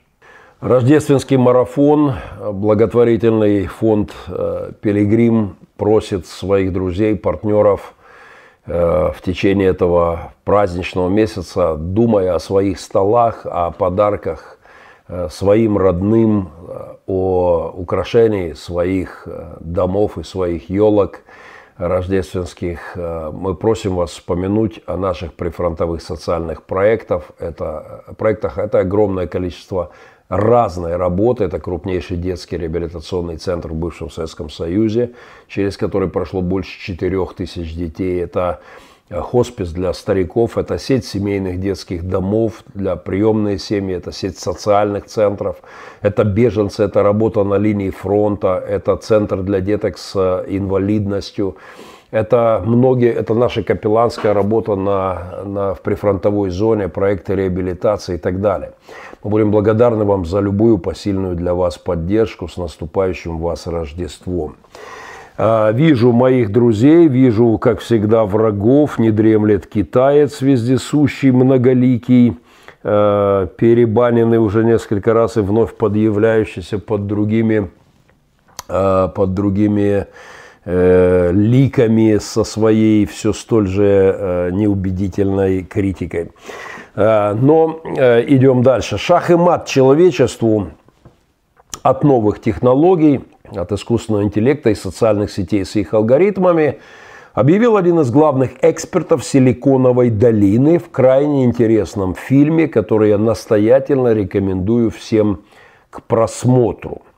Рождественский 0.59 1.37
марафон, 1.37 2.15
благотворительный 2.51 3.65
фонд 3.67 4.11
э, 4.27 4.73
«Пилигрим» 4.81 5.55
просит 5.77 6.27
своих 6.27 6.73
друзей, 6.73 7.15
партнеров 7.15 7.93
э, 8.65 9.11
в 9.15 9.21
течение 9.21 9.69
этого 9.69 10.33
праздничного 10.43 11.07
месяца, 11.07 11.75
думая 11.77 12.35
о 12.35 12.39
своих 12.39 12.77
столах, 12.77 13.45
о 13.45 13.71
подарках 13.71 14.59
э, 15.07 15.29
своим 15.31 15.77
родным, 15.77 16.49
о 17.11 17.73
украшении 17.75 18.53
своих 18.53 19.27
домов 19.59 20.17
и 20.17 20.23
своих 20.23 20.69
елок 20.69 21.21
рождественских, 21.77 22.95
мы 22.95 23.55
просим 23.55 23.95
вас 23.95 24.11
вспомянуть 24.11 24.81
о 24.85 24.97
наших 24.97 25.33
прифронтовых 25.33 26.01
социальных 26.01 26.63
проектах. 26.63 27.31
Это, 27.39 28.05
проектах. 28.17 28.57
Это 28.57 28.79
огромное 28.79 29.27
количество 29.27 29.91
разной 30.31 30.95
работы. 30.95 31.43
Это 31.43 31.59
крупнейший 31.59 32.15
детский 32.15 32.57
реабилитационный 32.57 33.35
центр 33.35 33.69
в 33.69 33.75
бывшем 33.75 34.09
Советском 34.09 34.49
Союзе, 34.49 35.11
через 35.47 35.75
который 35.75 36.09
прошло 36.09 36.41
больше 36.41 36.79
4 36.79 37.25
тысяч 37.35 37.75
детей. 37.75 38.23
Это 38.23 38.61
э, 38.61 38.90
хоспис 39.11 39.71
для 39.71 39.93
стариков, 39.93 40.57
это 40.57 40.77
сеть 40.77 41.05
семейных 41.05 41.59
детских 41.59 42.07
домов 42.07 42.63
для 42.73 42.95
приемной 42.95 43.59
семьи, 43.59 43.95
это 43.95 44.11
сеть 44.11 44.37
социальных 44.37 45.05
центров, 45.05 45.57
это 46.01 46.23
беженцы, 46.23 46.83
это 46.83 47.03
работа 47.03 47.43
на 47.43 47.55
линии 47.55 47.89
фронта, 47.89 48.63
это 48.65 48.95
центр 48.95 49.41
для 49.41 49.59
деток 49.59 49.97
с 49.97 50.13
э, 50.15 50.45
инвалидностью, 50.47 51.57
это 52.11 52.61
многие, 52.65 53.11
это 53.11 53.33
наша 53.33 53.63
капелланская 53.63 54.33
работа 54.33 54.75
на, 54.75 55.43
на, 55.45 55.73
в 55.73 55.81
прифронтовой 55.81 56.49
зоне, 56.49 56.89
проекты 56.89 57.35
реабилитации 57.35 58.15
и 58.15 58.17
так 58.17 58.41
далее. 58.41 58.73
Мы 59.23 59.29
будем 59.29 59.51
благодарны 59.51 60.03
вам 60.03 60.25
за 60.25 60.39
любую 60.41 60.77
посильную 60.77 61.35
для 61.35 61.53
вас 61.53 61.77
поддержку 61.77 62.47
с 62.47 62.57
наступающим 62.57 63.37
вас 63.37 63.67
Рождеством. 63.67 64.55
А, 65.37 65.71
вижу 65.71 66.11
моих 66.11 66.51
друзей, 66.51 67.07
вижу, 67.07 67.57
как 67.57 67.79
всегда, 67.79 68.25
врагов, 68.25 68.99
не 68.99 69.11
дремлет 69.11 69.67
китаец 69.67 70.41
вездесущий, 70.41 71.31
многоликий, 71.31 72.37
а, 72.83 73.47
перебаненный 73.47 74.37
уже 74.37 74.63
несколько 74.63 75.13
раз 75.13 75.37
и 75.37 75.41
вновь 75.41 75.75
подъявляющийся 75.75 76.79
под 76.79 77.07
другими, 77.07 77.69
а, 78.67 79.07
под 79.07 79.33
другими 79.33 80.07
Э, 80.63 81.31
ликами 81.33 82.19
со 82.19 82.43
своей 82.43 83.07
все 83.07 83.33
столь 83.33 83.67
же 83.67 83.83
э, 84.15 84.49
неубедительной 84.51 85.63
критикой. 85.63 86.33
Э, 86.93 87.33
но 87.33 87.81
идем 87.83 88.61
дальше. 88.61 88.99
Шах 88.99 89.31
и 89.31 89.35
мат 89.35 89.65
человечеству 89.65 90.67
от 91.83 92.03
новых 92.03 92.41
технологий, 92.41 93.21
от 93.55 93.71
искусственного 93.71 94.23
интеллекта 94.23 94.69
и 94.69 94.75
социальных 94.75 95.31
сетей 95.31 95.65
с 95.65 95.75
их 95.75 95.93
алгоритмами 95.93 96.79
объявил 97.33 97.77
один 97.77 97.99
из 97.99 98.11
главных 98.11 98.51
экспертов 98.61 99.23
Силиконовой 99.23 100.09
долины 100.09 100.79
в 100.79 100.89
крайне 100.89 101.45
интересном 101.45 102.15
фильме, 102.15 102.67
который 102.67 103.09
я 103.09 103.17
настоятельно 103.17 104.13
рекомендую 104.13 104.91
всем 104.91 105.41
к 105.89 106.01
просмотру– 106.03 107.01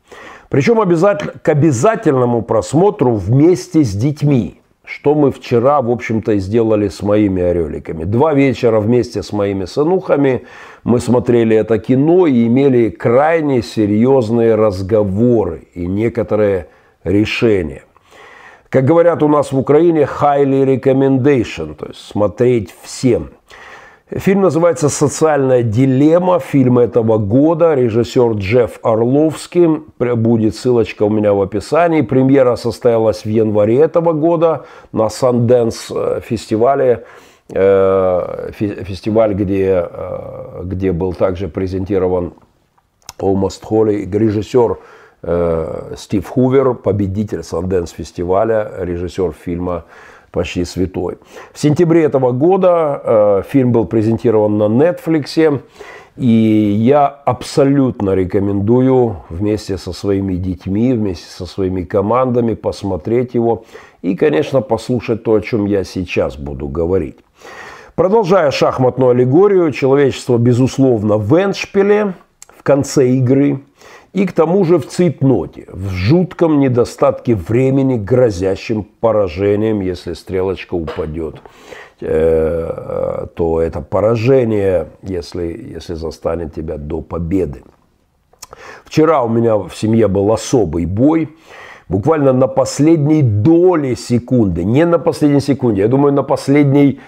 причем 0.53 0.79
обязательно, 0.79 1.31
к 1.31 1.49
обязательному 1.49 2.43
просмотру 2.43 3.15
вместе 3.15 3.83
с 3.83 3.91
детьми. 3.91 4.61
Что 4.85 5.15
мы 5.15 5.31
вчера, 5.31 5.81
в 5.81 5.89
общем-то, 5.89 6.37
сделали 6.37 6.89
с 6.89 7.01
моими 7.01 7.41
ореликами. 7.41 8.03
Два 8.03 8.33
вечера 8.33 8.79
вместе 8.79 9.23
с 9.23 9.31
моими 9.31 9.65
сынухами 9.65 10.45
мы 10.83 10.99
смотрели 10.99 11.55
это 11.55 11.79
кино 11.79 12.27
и 12.27 12.47
имели 12.47 12.89
крайне 12.89 13.61
серьезные 13.61 14.55
разговоры 14.55 15.67
и 15.73 15.87
некоторые 15.87 16.67
решения. 17.03 17.83
Как 18.69 18.85
говорят 18.85 19.23
у 19.23 19.27
нас 19.27 19.51
в 19.51 19.57
Украине, 19.57 20.01
highly 20.01 20.65
recommendation, 20.65 21.75
то 21.75 21.85
есть 21.85 21.99
смотреть 21.99 22.73
всем– 22.83 23.29
Фильм 24.15 24.41
называется 24.41 24.89
«Социальная 24.89 25.63
дилемма». 25.63 26.39
Фильм 26.39 26.77
этого 26.77 27.17
года. 27.17 27.73
Режиссер 27.73 28.33
Джефф 28.33 28.79
Орловский. 28.83 29.81
Будет 29.97 30.55
ссылочка 30.55 31.03
у 31.03 31.09
меня 31.09 31.33
в 31.33 31.41
описании. 31.41 32.01
Премьера 32.01 32.55
состоялась 32.55 33.25
в 33.25 33.29
январе 33.29 33.79
этого 33.79 34.13
года 34.13 34.65
на 34.91 35.07
Sundance 35.07 35.89
э, 35.89 36.21
фестивале. 36.21 37.05
Э, 37.49 38.51
фестиваль, 38.51 39.33
где, 39.33 39.87
э, 39.89 40.61
где 40.63 40.91
был 40.91 41.13
также 41.13 41.47
презентирован 41.47 42.33
Almost 43.17 43.63
Holy. 43.67 44.05
Режиссер 44.05 44.77
Стив 45.97 46.27
Хувер, 46.27 46.73
победитель 46.73 47.39
Sundance 47.39 47.95
фестиваля, 47.95 48.69
режиссер 48.77 49.31
фильма 49.31 49.85
почти 50.33 50.65
святой. 50.65 51.17
В 51.53 51.59
сентябре 51.59 52.03
этого 52.03 52.31
года 52.31 53.01
э, 53.03 53.43
фильм 53.47 53.71
был 53.71 53.85
презентирован 53.85 54.57
на 54.57 54.63
Netflix, 54.63 55.61
и 56.17 56.27
я 56.27 57.07
абсолютно 57.07 58.15
рекомендую 58.15 59.17
вместе 59.29 59.77
со 59.77 59.93
своими 59.93 60.35
детьми, 60.35 60.93
вместе 60.93 61.29
со 61.29 61.45
своими 61.45 61.83
командами 61.83 62.55
посмотреть 62.55 63.35
его 63.35 63.65
и, 64.01 64.15
конечно, 64.15 64.61
послушать 64.61 65.23
то, 65.23 65.35
о 65.35 65.41
чем 65.41 65.65
я 65.65 65.83
сейчас 65.83 66.35
буду 66.35 66.67
говорить. 66.67 67.17
Продолжая 67.95 68.49
шахматную 68.49 69.11
аллегорию, 69.11 69.71
человечество, 69.71 70.37
безусловно, 70.37 71.17
в 71.17 71.31
эншпиле, 71.35 72.15
в 72.57 72.63
конце 72.63 73.09
игры– 73.09 73.61
и 74.13 74.25
к 74.25 74.31
тому 74.31 74.63
же 74.63 74.77
в 74.77 74.87
цейтноте, 74.87 75.65
в 75.69 75.89
жутком 75.89 76.59
недостатке 76.59 77.35
времени, 77.35 77.97
грозящим 77.97 78.83
поражением, 78.83 79.81
если 79.81 80.13
стрелочка 80.13 80.75
упадет 80.75 81.41
э, 82.01 83.27
то 83.35 83.61
это 83.61 83.81
поражение, 83.81 84.87
если, 85.01 85.71
если 85.73 85.95
застанет 85.95 86.53
тебя 86.53 86.77
до 86.77 87.01
победы. 87.01 87.63
Вчера 88.85 89.23
у 89.23 89.29
меня 89.29 89.57
в 89.57 89.71
семье 89.73 90.07
был 90.07 90.31
особый 90.31 90.85
бой, 90.85 91.35
буквально 91.89 92.33
на 92.33 92.47
последней 92.47 93.23
доле 93.23 93.95
секунды, 93.95 94.63
не 94.63 94.85
на 94.85 94.99
последней 94.99 95.41
секунде, 95.41 95.81
я 95.81 95.87
думаю, 95.87 96.13
на 96.13 96.23
последней 96.23 96.99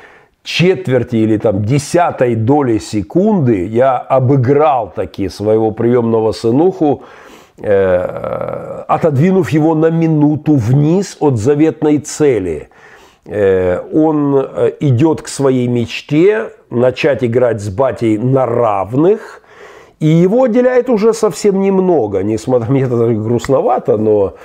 четверти 0.46 1.18
или 1.18 1.38
там 1.38 1.66
десятой 1.66 2.36
доли 2.36 2.78
секунды 2.78 3.66
я 3.66 3.98
обыграл 3.98 4.94
таки 4.96 5.28
своего 5.28 5.72
приемного 5.72 6.32
сынуху, 6.32 7.04
э, 7.58 8.84
отодвинув 8.88 9.50
его 9.50 9.76
на 9.76 9.90
минуту 9.90 10.56
вниз 10.56 11.18
от 11.20 11.38
заветной 11.38 11.98
цели. 11.98 12.70
Э, 13.26 13.82
он 13.92 14.36
э, 14.38 14.72
идет 14.82 15.24
к 15.24 15.28
своей 15.28 15.68
мечте, 15.68 16.52
начать 16.70 17.24
играть 17.24 17.60
с 17.60 17.70
батей 17.70 18.18
на 18.20 18.46
равных, 18.46 19.42
и 20.00 20.08
его 20.08 20.44
отделяет 20.44 20.90
уже 20.90 21.14
совсем 21.14 21.60
немного, 21.60 22.22
несмотря, 22.22 22.70
мне 22.70 22.84
это 22.84 23.14
грустновато, 23.14 23.98
но 23.98 24.36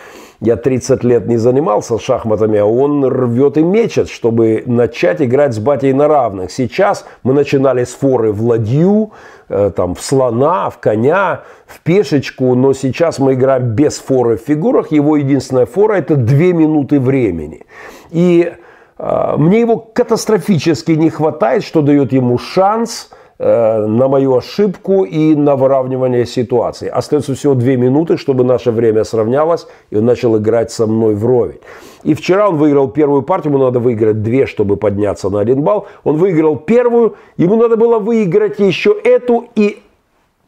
я 0.40 0.56
30 0.56 1.04
лет 1.04 1.26
не 1.26 1.36
занимался 1.36 1.98
шахматами, 1.98 2.58
а 2.58 2.64
он 2.64 3.04
рвет 3.04 3.58
и 3.58 3.62
мечет, 3.62 4.08
чтобы 4.08 4.62
начать 4.64 5.20
играть 5.20 5.54
с 5.54 5.58
батей 5.58 5.92
на 5.92 6.08
равных. 6.08 6.50
Сейчас 6.50 7.04
мы 7.22 7.34
начинали 7.34 7.84
с 7.84 7.92
форы 7.92 8.32
в 8.32 8.42
ладью, 8.42 9.12
э, 9.50 9.70
там, 9.76 9.94
в 9.94 10.00
слона, 10.00 10.70
в 10.70 10.78
коня, 10.78 11.42
в 11.66 11.80
пешечку, 11.80 12.54
но 12.54 12.72
сейчас 12.72 13.18
мы 13.18 13.34
играем 13.34 13.74
без 13.74 13.98
форы 13.98 14.38
в 14.38 14.40
фигурах. 14.40 14.90
Его 14.92 15.16
единственная 15.16 15.66
фора– 15.66 15.94
это 15.96 16.16
2 16.16 16.36
минуты 16.52 17.00
времени. 17.00 17.66
И 18.10 18.50
э, 18.98 19.34
мне 19.36 19.60
его 19.60 19.76
катастрофически 19.76 20.92
не 20.92 21.10
хватает, 21.10 21.64
что 21.64 21.82
дает 21.82 22.14
ему 22.14 22.38
шанс 22.38 23.10
на 23.42 24.06
мою 24.08 24.36
ошибку 24.36 25.04
и 25.04 25.34
на 25.34 25.56
выравнивание 25.56 26.26
ситуации. 26.26 26.88
Остается 26.88 27.34
всего 27.34 27.54
две 27.54 27.78
минуты, 27.78 28.18
чтобы 28.18 28.44
наше 28.44 28.70
время 28.70 29.02
сравнялось, 29.04 29.66
и 29.88 29.96
он 29.96 30.04
начал 30.04 30.36
играть 30.36 30.70
со 30.70 30.86
мной 30.86 31.14
вровень. 31.14 31.58
И 32.02 32.12
вчера 32.12 32.50
он 32.50 32.58
выиграл 32.58 32.88
первую 32.88 33.22
партию, 33.22 33.54
ему 33.54 33.64
надо 33.64 33.78
выиграть 33.78 34.22
две, 34.22 34.46
чтобы 34.46 34.76
подняться 34.76 35.30
на 35.30 35.40
один 35.40 35.62
балл. 35.62 35.86
Он 36.04 36.16
выиграл 36.16 36.56
первую, 36.56 37.16
ему 37.38 37.56
надо 37.56 37.78
было 37.78 37.98
выиграть 37.98 38.58
еще 38.58 38.94
эту, 39.04 39.46
и 39.54 39.82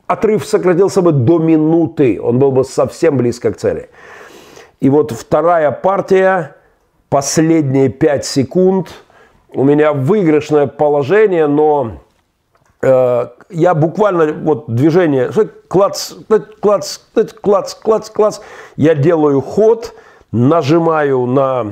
отрыв 0.07 0.45
сократился 0.45 1.01
бы 1.01 1.13
до 1.13 1.39
минуты. 1.39 2.21
Он 2.21 2.39
был 2.39 2.53
бы 2.53 2.65
совсем 2.65 3.17
близко 3.17 3.53
к 3.53 3.57
цели. 3.57 3.89
И 4.81 4.91
вот 4.91 5.13
вторая 5.13 5.71
партия, 5.71 6.57
последние 7.09 7.89
5 7.89 8.25
секунд, 8.25 8.89
у 9.55 9.65
меня 9.65 9.93
выигрышное 9.93 10.67
положение, 10.67 11.47
но 11.47 11.93
э, 11.93 12.12
я 12.83 13.75
буквально 13.75 14.33
вот 14.33 14.65
движение, 14.75 15.31
клац, 15.69 16.15
клац, 16.61 16.99
клац, 17.41 17.75
клац, 17.75 18.11
клац, 18.11 18.41
я 18.77 18.95
делаю 18.95 19.41
ход, 19.41 19.95
нажимаю 20.33 21.27
на 21.27 21.67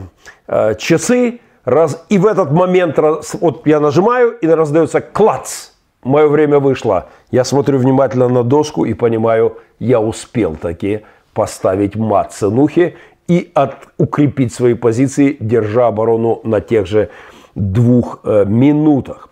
э, 0.47 0.75
часы, 0.77 1.41
раз, 1.65 2.05
и 2.09 2.19
в 2.19 2.27
этот 2.27 2.53
момент 2.53 2.99
раз, 2.99 3.35
вот 3.41 3.67
я 3.67 3.81
нажимаю, 3.81 4.33
и 4.33 4.47
раздается 4.47 5.01
клац. 5.01 5.71
Мое 6.03 6.29
время 6.29 6.61
вышло. 6.61 7.09
Я 7.31 7.45
смотрю 7.45 7.79
внимательно 7.79 8.29
на 8.29 8.43
доску 8.43 8.85
и 8.85 8.95
понимаю, 8.95 9.59
я 9.79 10.01
успел 10.01 10.55
таки 10.55 11.01
поставить 11.35 11.97
мат 11.97 12.33
ценухи 12.33 12.97
и 13.29 13.51
от, 13.55 13.75
укрепить 13.99 14.55
свои 14.55 14.75
позиции, 14.75 15.37
держа 15.41 15.89
оборону 15.89 16.41
на 16.45 16.61
тех 16.61 16.87
же 16.87 17.11
двух 17.55 18.21
э, 18.25 18.45
минутах. 18.47 19.29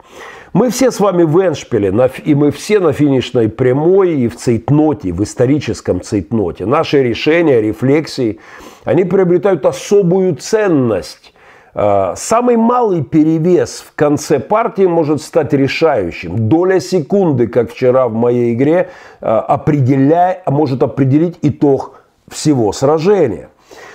Мы 0.59 0.71
все 0.71 0.91
с 0.91 0.99
вами 0.99 1.23
в 1.23 1.39
Эншпиле, 1.39 2.11
и 2.25 2.35
мы 2.35 2.51
все 2.51 2.81
на 2.81 2.93
финишной 2.93 3.49
прямой 3.49 4.23
и 4.23 4.27
в 4.27 4.35
цейтноте, 4.35 5.13
в 5.13 5.23
историческом 5.23 6.01
цейтноте. 6.01 6.67
Наши 6.67 7.01
решения, 7.01 7.61
рефлексии, 7.61 8.41
они 8.83 9.05
приобретают 9.05 9.65
особую 9.65 10.35
ценность. 10.35 11.33
Э, 11.75 12.15
самый 12.17 12.57
малый 12.57 13.05
перевес 13.05 13.85
в 13.87 13.95
конце 13.95 14.41
партии 14.41 14.87
может 14.87 15.23
стать 15.23 15.53
решающим. 15.53 16.49
Доля 16.49 16.81
секунды, 16.81 17.47
как 17.47 17.71
вчера 17.71 18.09
в 18.09 18.15
моей 18.15 18.53
игре, 18.53 18.91
э, 19.21 19.27
определяя, 19.27 20.43
может 20.45 20.83
определить 20.83 21.39
итог 21.43 22.03
всего 22.29 22.73
сражения. 22.73 23.51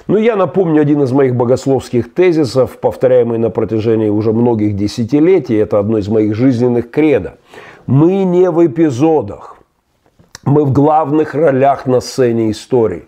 Ну, 0.07 0.17
я 0.17 0.35
напомню 0.35 0.81
один 0.81 1.01
из 1.03 1.11
моих 1.11 1.35
богословских 1.35 2.13
тезисов, 2.13 2.77
повторяемый 2.79 3.37
на 3.37 3.49
протяжении 3.49 4.09
уже 4.09 4.33
многих 4.33 4.75
десятилетий. 4.75 5.55
Это 5.55 5.79
одно 5.79 5.97
из 5.97 6.07
моих 6.09 6.35
жизненных 6.35 6.91
кредо. 6.91 7.37
Мы 7.87 8.23
не 8.23 8.49
в 8.49 8.65
эпизодах. 8.65 9.57
Мы 10.43 10.65
в 10.65 10.73
главных 10.73 11.35
ролях 11.35 11.85
на 11.85 12.01
сцене 12.01 12.51
истории. 12.51 13.05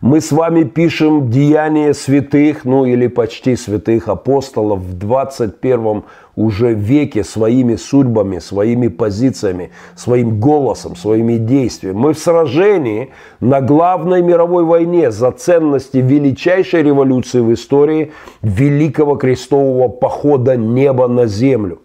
Мы 0.00 0.20
с 0.20 0.30
вами 0.30 0.62
пишем 0.62 1.28
деяния 1.28 1.92
святых, 1.92 2.64
ну 2.64 2.84
или 2.84 3.08
почти 3.08 3.56
святых 3.56 4.06
апостолов 4.06 4.78
в 4.78 4.96
21 4.96 6.04
уже 6.36 6.72
веке 6.72 7.24
своими 7.24 7.74
судьбами, 7.74 8.38
своими 8.38 8.86
позициями, 8.86 9.72
своим 9.96 10.38
голосом, 10.38 10.94
своими 10.94 11.36
действиями. 11.36 11.96
Мы 11.96 12.12
в 12.12 12.18
сражении 12.20 13.10
на 13.40 13.60
главной 13.60 14.22
мировой 14.22 14.62
войне 14.62 15.10
за 15.10 15.32
ценности 15.32 15.96
величайшей 15.96 16.84
революции 16.84 17.40
в 17.40 17.52
истории 17.52 18.12
Великого 18.40 19.16
крестового 19.16 19.88
похода 19.88 20.56
неба 20.56 21.08
на 21.08 21.26
землю. 21.26 21.80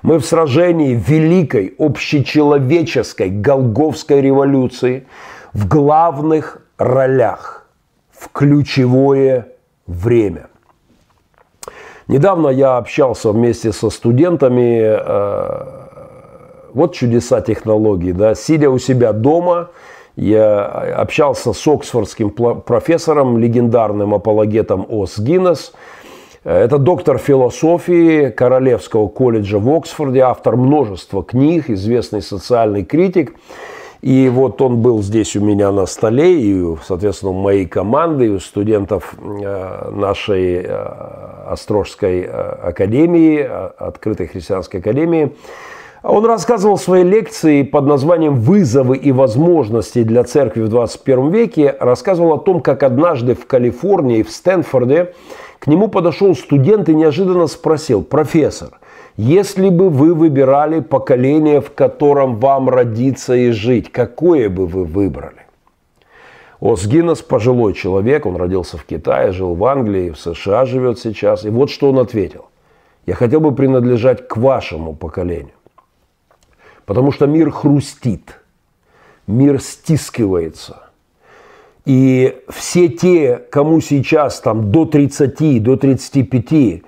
Мы 0.00 0.20
в 0.20 0.24
сражении 0.24 0.94
великой 0.94 1.74
общечеловеческой 1.78 3.28
Голговской 3.28 4.22
революции 4.22 5.06
в 5.52 5.68
главных 5.68 6.62
ролях 6.78 7.57
в 8.18 8.30
ключевое 8.32 9.48
время. 9.86 10.48
Недавно 12.08 12.48
я 12.48 12.78
общался 12.78 13.32
вместе 13.32 13.72
со 13.72 13.90
студентами, 13.90 14.80
э, 14.82 15.66
вот 16.72 16.94
чудеса 16.94 17.40
технологий, 17.40 18.12
да, 18.12 18.34
сидя 18.34 18.70
у 18.70 18.78
себя 18.78 19.12
дома, 19.12 19.68
я 20.16 20.64
общался 20.64 21.52
с 21.52 21.68
оксфордским 21.68 22.30
профессором, 22.30 23.38
легендарным 23.38 24.14
апологетом 24.14 24.84
Ос 24.88 25.18
Гиннес. 25.18 25.72
Это 26.42 26.78
доктор 26.78 27.18
философии 27.18 28.30
Королевского 28.30 29.06
колледжа 29.08 29.58
в 29.58 29.70
Оксфорде, 29.70 30.20
автор 30.20 30.56
множества 30.56 31.22
книг, 31.22 31.70
известный 31.70 32.22
социальный 32.22 32.84
критик. 32.84 33.34
И 34.00 34.28
вот 34.28 34.62
он 34.62 34.76
был 34.76 35.02
здесь 35.02 35.34
у 35.34 35.40
меня 35.40 35.72
на 35.72 35.86
столе, 35.86 36.40
и, 36.40 36.76
соответственно, 36.86 37.32
у 37.32 37.40
моей 37.40 37.66
команды, 37.66 38.26
и 38.26 38.28
у 38.28 38.38
студентов 38.38 39.14
э, 39.18 39.90
нашей 39.90 40.62
э, 40.62 40.68
Острожской 41.48 42.20
э, 42.20 42.30
академии, 42.30 43.48
Открытой 43.76 44.28
христианской 44.28 44.78
академии. 44.78 45.32
Он 46.04 46.24
рассказывал 46.24 46.78
свои 46.78 47.02
лекции 47.02 47.64
под 47.64 47.86
названием 47.86 48.36
«Вызовы 48.36 48.96
и 48.96 49.10
возможности 49.10 50.04
для 50.04 50.22
церкви 50.22 50.62
в 50.62 50.68
21 50.68 51.30
веке». 51.30 51.76
Рассказывал 51.80 52.34
о 52.34 52.38
том, 52.38 52.60
как 52.60 52.84
однажды 52.84 53.34
в 53.34 53.48
Калифорнии, 53.48 54.22
в 54.22 54.30
Стэнфорде, 54.30 55.12
к 55.58 55.66
нему 55.66 55.88
подошел 55.88 56.36
студент 56.36 56.88
и 56.88 56.94
неожиданно 56.94 57.48
спросил, 57.48 58.04
«Профессор, 58.04 58.78
если 59.18 59.68
бы 59.68 59.90
вы 59.90 60.14
выбирали 60.14 60.78
поколение, 60.78 61.60
в 61.60 61.72
котором 61.72 62.36
вам 62.36 62.68
родиться 62.68 63.34
и 63.34 63.50
жить, 63.50 63.90
какое 63.90 64.48
бы 64.48 64.64
вы 64.64 64.84
выбрали? 64.84 65.44
Осгинес 66.60 67.20
пожилой 67.22 67.74
человек, 67.74 68.26
он 68.26 68.36
родился 68.36 68.78
в 68.78 68.84
Китае, 68.84 69.32
жил 69.32 69.54
в 69.54 69.64
Англии, 69.64 70.10
в 70.10 70.20
США 70.20 70.64
живет 70.66 71.00
сейчас. 71.00 71.44
И 71.44 71.50
вот 71.50 71.68
что 71.68 71.90
он 71.90 71.98
ответил. 71.98 72.46
Я 73.06 73.16
хотел 73.16 73.40
бы 73.40 73.52
принадлежать 73.52 74.28
к 74.28 74.36
вашему 74.36 74.94
поколению. 74.94 75.54
Потому 76.86 77.10
что 77.10 77.26
мир 77.26 77.50
хрустит, 77.50 78.40
мир 79.26 79.60
стискивается. 79.60 80.90
И 81.84 82.36
все 82.50 82.88
те, 82.88 83.36
кому 83.50 83.80
сейчас 83.80 84.38
там 84.40 84.70
до 84.70 84.84
30, 84.84 85.60
до 85.60 85.76
35, 85.76 86.84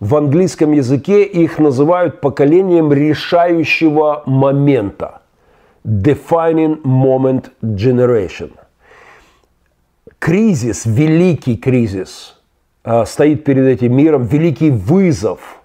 в 0.00 0.16
английском 0.16 0.72
языке 0.72 1.24
их 1.24 1.58
называют 1.58 2.20
поколением 2.20 2.92
решающего 2.92 4.22
момента. 4.26 5.20
Defining 5.84 6.82
Moment 6.82 7.50
Generation. 7.62 8.52
Кризис, 10.18 10.84
великий 10.84 11.56
кризис 11.56 12.38
а, 12.84 13.04
стоит 13.06 13.44
перед 13.44 13.66
этим 13.66 13.96
миром, 13.96 14.24
великий 14.24 14.70
вызов, 14.70 15.62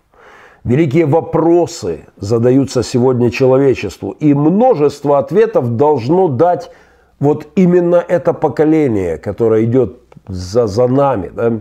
великие 0.63 1.05
вопросы 1.05 2.05
задаются 2.17 2.83
сегодня 2.83 3.31
человечеству. 3.31 4.11
И 4.11 4.33
множество 4.33 5.17
ответов 5.17 5.75
должно 5.75 6.27
дать 6.27 6.71
вот 7.19 7.47
именно 7.55 8.03
это 8.05 8.33
поколение, 8.33 9.17
которое 9.17 9.63
идет 9.65 9.97
за, 10.27 10.67
за 10.67 10.87
нами, 10.87 11.31
да, 11.33 11.59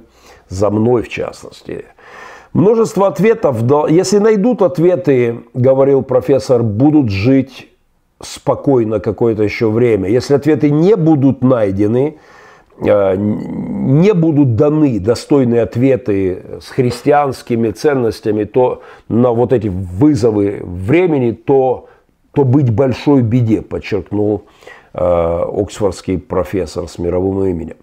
за 0.48 0.70
мной 0.70 1.02
в 1.02 1.08
частности. 1.08 1.84
Множество 2.54 3.08
ответов. 3.08 3.62
Если 3.90 4.18
найдут 4.18 4.62
ответы, 4.62 5.40
говорил 5.54 6.02
профессор, 6.02 6.62
будут 6.62 7.10
жить 7.10 7.68
спокойно 8.22 9.00
какое-то 9.00 9.42
еще 9.42 9.68
время. 9.70 10.08
Если 10.08 10.34
ответы 10.34 10.70
не 10.70 10.94
будут 10.94 11.42
найдены, 11.42 12.18
э, 12.78 13.16
не 13.16 14.14
будут 14.14 14.54
даны 14.54 15.00
достойные 15.00 15.62
ответы 15.62 16.60
с 16.60 16.68
христианскими 16.68 17.70
ценностями, 17.72 18.44
то 18.44 18.82
на 19.08 19.32
вот 19.32 19.52
эти 19.52 19.66
вызовы 19.66 20.60
времени, 20.62 21.32
то, 21.32 21.88
то 22.32 22.44
быть 22.44 22.70
большой 22.70 23.22
беде, 23.22 23.62
подчеркнул 23.62 24.44
э, 24.92 25.00
оксфордский 25.00 26.18
профессор 26.20 26.86
с 26.88 26.98
мировым 27.00 27.44
именем. 27.46 27.76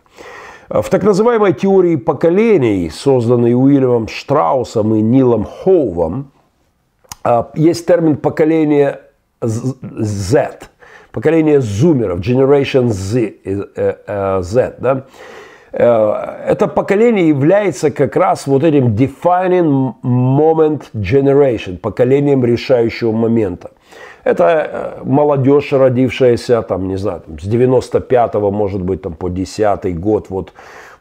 В 0.73 0.89
так 0.89 1.03
называемой 1.03 1.51
теории 1.51 1.97
поколений, 1.97 2.89
созданной 2.89 3.53
Уильямом 3.53 4.07
Штраусом 4.07 4.95
и 4.95 5.01
Нилом 5.01 5.43
Хоувом, 5.43 6.31
а, 7.25 7.51
есть 7.55 7.85
термин 7.85 8.15
поколение 8.15 9.01
Z, 9.41 10.59
поколение 11.11 11.59
зумеров, 11.59 12.19
Generation 12.19 12.87
Z. 12.87 13.33
Э, 13.43 13.95
э, 14.07 14.41
Z 14.43 14.75
да? 14.79 15.03
Э, 15.73 16.45
это 16.47 16.67
поколение 16.67 17.27
является 17.27 17.91
как 17.91 18.15
раз 18.15 18.47
вот 18.47 18.63
этим 18.63 18.95
defining 18.95 19.95
moment 20.01 20.83
generation, 20.93 21.79
поколением 21.79 22.45
решающего 22.45 23.11
момента. 23.11 23.71
Это 24.23 24.43
э, 24.43 25.03
молодежь, 25.03 25.73
родившаяся, 25.73 26.61
там, 26.61 26.87
не 26.87 26.97
знаю, 26.97 27.21
там, 27.25 27.39
с 27.39 27.47
95-го, 27.47 28.51
может 28.51 28.81
быть, 28.81 29.01
там, 29.01 29.13
по 29.13 29.29
10 29.29 29.99
год. 29.99 30.29
Вот, 30.29 30.53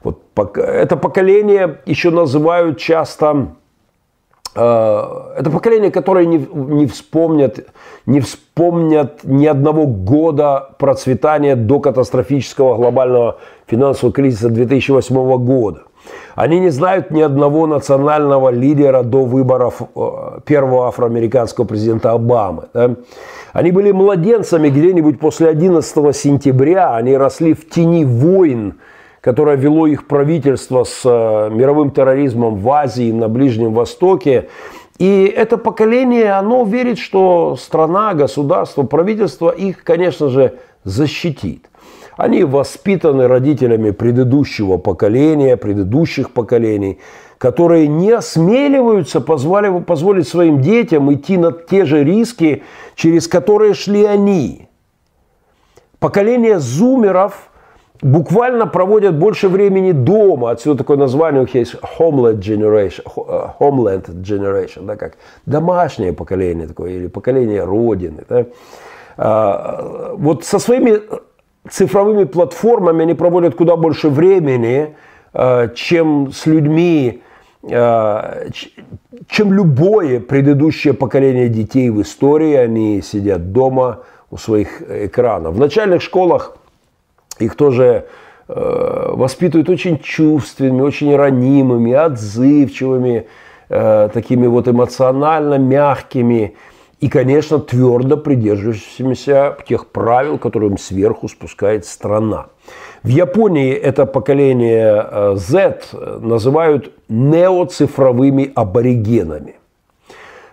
вот, 0.02 0.20
это 0.56 0.96
поколение 0.96 1.78
еще 1.86 2.10
называют 2.10 2.78
часто 2.78 3.48
это 4.52 5.48
поколение, 5.52 5.92
которое 5.92 6.26
не, 6.26 6.38
не, 6.52 6.86
вспомнят, 6.86 7.68
не 8.06 8.18
вспомнят 8.18 9.20
ни 9.22 9.46
одного 9.46 9.86
года 9.86 10.70
процветания 10.78 11.54
до 11.54 11.78
катастрофического 11.78 12.76
глобального 12.76 13.38
финансового 13.68 14.12
кризиса 14.12 14.48
2008 14.48 15.36
года. 15.44 15.82
Они 16.34 16.60
не 16.60 16.70
знают 16.70 17.10
ни 17.10 17.20
одного 17.20 17.66
национального 17.66 18.50
лидера 18.50 19.02
до 19.02 19.24
выборов 19.24 19.82
э, 19.82 20.40
первого 20.46 20.88
афроамериканского 20.88 21.64
президента 21.64 22.12
Обамы. 22.12 22.68
Да? 22.72 22.96
Они 23.52 23.72
были 23.72 23.92
младенцами 23.92 24.68
где-нибудь 24.68 25.18
после 25.18 25.48
11 25.48 26.16
сентября, 26.16 26.94
они 26.94 27.16
росли 27.16 27.54
в 27.54 27.68
тени 27.68 28.04
войн, 28.04 28.74
которое 29.20 29.56
вело 29.56 29.86
их 29.86 30.06
правительство 30.06 30.84
с 30.84 31.02
э, 31.04 31.50
мировым 31.50 31.90
терроризмом 31.90 32.56
в 32.56 32.70
Азии, 32.70 33.12
на 33.12 33.28
Ближнем 33.28 33.74
Востоке. 33.74 34.48
И 34.98 35.32
это 35.34 35.56
поколение, 35.56 36.32
оно 36.32 36.64
верит, 36.64 36.98
что 36.98 37.56
страна, 37.56 38.14
государство, 38.14 38.82
правительство 38.82 39.50
их, 39.50 39.82
конечно 39.82 40.28
же, 40.28 40.54
защитит. 40.84 41.69
Они 42.20 42.44
воспитаны 42.44 43.28
родителями 43.28 43.92
предыдущего 43.92 44.76
поколения, 44.76 45.56
предыдущих 45.56 46.32
поколений, 46.32 46.98
которые 47.38 47.88
не 47.88 48.10
осмеливаются 48.10 49.22
позволить, 49.22 49.86
позволить 49.86 50.28
своим 50.28 50.60
детям 50.60 51.10
идти 51.14 51.38
на 51.38 51.50
те 51.50 51.86
же 51.86 52.04
риски, 52.04 52.62
через 52.94 53.26
которые 53.26 53.72
шли 53.72 54.04
они. 54.04 54.68
Поколение 55.98 56.58
зумеров– 56.58 57.50
буквально 58.02 58.66
проводят 58.66 59.14
больше 59.18 59.48
времени 59.48 59.92
дома. 59.92 60.50
Отсюда 60.50 60.78
такое 60.78 60.96
название 60.96 61.40
у 61.40 61.44
них 61.44 61.54
есть 61.54 61.74
Homeland 61.98 62.40
Generation, 62.40 63.02
э, 63.16 63.46
Homeland 63.58 64.06
Generation, 64.22 64.86
да, 64.86 64.96
как 64.96 65.14
домашнее 65.46 66.12
поколение 66.12 66.66
такое, 66.66 66.92
или 66.92 67.06
поколение 67.06 67.64
Родины. 67.64 68.24
Да. 68.28 68.46
А, 69.16 70.14
вот 70.16 70.44
со 70.44 70.58
своими 70.58 71.00
цифровыми 71.70 72.24
платформами 72.24 73.02
они 73.02 73.14
проводят 73.14 73.54
куда 73.54 73.76
больше 73.76 74.08
времени, 74.08 74.94
э, 75.32 75.68
чем 75.74 76.32
с 76.32 76.46
людьми, 76.46 77.22
э, 77.62 78.48
чем 79.28 79.52
любое 79.52 80.20
предыдущее 80.20 80.94
поколение 80.94 81.48
детей 81.48 81.90
в 81.90 82.02
истории. 82.02 82.54
Они 82.54 83.00
сидят 83.02 83.52
дома 83.52 84.00
у 84.30 84.36
своих 84.36 84.82
экранов. 84.82 85.54
В 85.54 85.58
начальных 85.58 86.02
школах 86.02 86.56
их 87.38 87.54
тоже 87.54 88.06
э, 88.48 89.10
воспитывают 89.12 89.68
очень 89.68 89.98
чувственными, 89.98 90.82
очень 90.82 91.14
ранимыми, 91.16 91.92
отзывчивыми, 91.92 93.26
такими 93.68 94.48
вот 94.48 94.66
эмоционально 94.66 95.56
мягкими 95.56 96.56
и, 97.00 97.08
конечно, 97.08 97.58
твердо 97.58 98.16
придерживающимися 98.16 99.56
тех 99.66 99.86
правил, 99.86 100.38
которые 100.38 100.70
им 100.70 100.78
сверху 100.78 101.28
спускает 101.28 101.86
страна. 101.86 102.46
В 103.02 103.08
Японии 103.08 103.72
это 103.72 104.04
поколение 104.04 105.06
э, 105.10 105.34
Z 105.36 105.80
называют 106.20 106.92
неоцифровыми 107.08 108.52
аборигенами. 108.54 109.59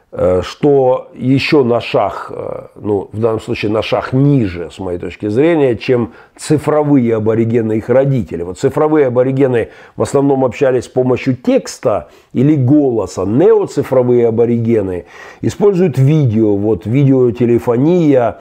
Э, 0.10 0.42
что 0.42 1.10
еще 1.14 1.66
на 1.66 1.82
шаг, 1.82 2.28
э, 2.30 2.68
ну, 2.76 3.10
в 3.12 3.20
данном 3.20 3.42
случае 3.42 3.72
на 3.72 3.82
шаг 3.82 4.14
ниже, 4.14 4.70
с 4.72 4.80
моей 4.80 5.00
точки 5.00 5.28
зрения, 5.28 5.76
чем 5.76 6.14
цифровые 6.38 7.18
аборигены 7.18 7.74
их 7.74 7.90
родители. 7.90 8.44
Вот 8.44 8.58
цифровые 8.58 9.08
аборигены 9.08 9.68
в 9.98 10.02
основном 10.02 10.46
общались 10.46 10.86
с 10.86 10.88
помощью 10.88 11.36
текста 11.36 12.08
или 12.32 12.56
голоса. 12.56 13.26
Неоцифровые 13.26 14.30
аборигены 14.30 15.08
используют 15.42 15.98
видео. 15.98 16.56
Вот 16.56 16.86
видеотелефония 16.86 18.40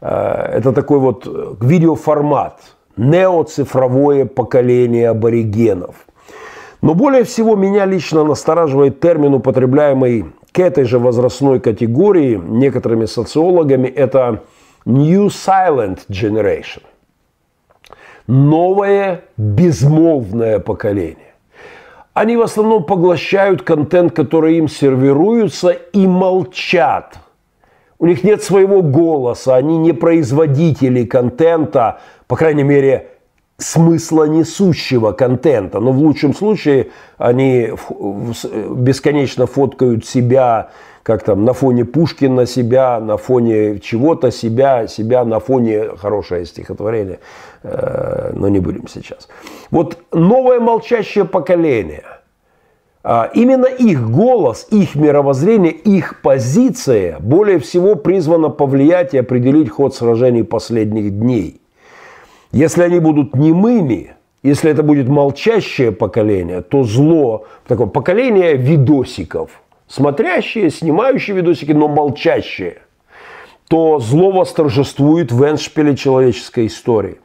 э,– 0.00 0.50
это 0.52 0.72
такой 0.72 1.00
вот 1.00 1.26
видеоформат. 1.60 2.60
Неоцифровое 2.96 4.24
поколение 4.24 5.08
аборигенов. 5.08 5.96
Но 6.80 6.94
более 6.94 7.24
всего 7.24 7.56
меня 7.56 7.86
лично 7.86 8.22
настораживает 8.22 9.00
термин, 9.00 9.34
употребляемый 9.34 10.26
к 10.58 10.60
этой 10.60 10.82
же 10.86 10.98
возрастной 10.98 11.60
категории 11.60 12.34
некоторыми 12.34 13.04
социологами 13.04 13.86
это 13.86 14.42
New 14.86 15.28
Silent 15.28 16.00
Generation. 16.08 16.82
Новое 18.26 19.22
безмолвное 19.36 20.58
поколение. 20.58 21.32
Они 22.12 22.36
в 22.36 22.42
основном 22.42 22.82
поглощают 22.82 23.62
контент, 23.62 24.16
который 24.16 24.56
им 24.56 24.66
сервируется, 24.66 25.68
и 25.68 26.08
молчат. 26.08 27.20
У 28.00 28.06
них 28.06 28.24
нет 28.24 28.42
своего 28.42 28.82
голоса, 28.82 29.54
они 29.54 29.78
не 29.78 29.92
производители 29.92 31.04
контента, 31.04 32.00
по 32.26 32.34
крайней 32.34 32.64
мере, 32.64 33.10
смысла 33.58 34.24
несущего 34.24 35.12
контента. 35.12 35.80
Но 35.80 35.92
в 35.92 35.98
лучшем 35.98 36.34
случае 36.34 36.88
они 37.18 37.70
бесконечно 38.70 39.46
фоткают 39.46 40.06
себя, 40.06 40.70
как 41.02 41.24
там, 41.24 41.44
на 41.44 41.52
фоне 41.52 41.84
Пушкина 41.84 42.46
себя, 42.46 43.00
на 43.00 43.16
фоне 43.16 43.80
чего-то 43.80 44.30
себя, 44.30 44.86
себя 44.86 45.24
на 45.24 45.40
фоне, 45.40 45.96
хорошее 45.96 46.46
стихотворение, 46.46 47.18
э, 47.64 48.32
но 48.34 48.48
не 48.48 48.60
будем 48.60 48.86
сейчас. 48.86 49.28
Вот 49.70 49.98
новое 50.12 50.60
молчащее 50.60 51.24
поколение, 51.24 52.04
а, 53.02 53.30
именно 53.32 53.66
их 53.66 54.08
голос, 54.10 54.68
их 54.70 54.94
мировоззрение, 54.94 55.72
их 55.72 56.20
позиция 56.20 57.18
более 57.20 57.58
всего 57.58 57.94
призвана 57.94 58.50
повлиять 58.50 59.14
и 59.14 59.18
определить 59.18 59.70
ход 59.70 59.94
сражений 59.94 60.44
последних 60.44 61.18
дней– 61.18 61.60
если 62.58 62.82
они 62.82 62.98
будут 62.98 63.36
немыми, 63.36 64.16
если 64.42 64.72
это 64.72 64.82
будет 64.82 65.06
молчащее 65.08 65.92
поколение, 65.92 66.60
то 66.60 66.82
зло, 66.82 67.46
такое 67.68 67.86
поколение 67.86 68.56
видосиков, 68.56 69.62
смотрящие, 69.86 70.70
снимающие 70.70 71.36
видосики, 71.36 71.70
но 71.70 71.86
молчащие, 71.86 72.78
то 73.68 74.00
зло 74.00 74.32
восторжествует 74.32 75.30
в 75.30 75.44
эншпиле 75.44 75.96
человеческой 75.96 76.66
истории. 76.66 77.18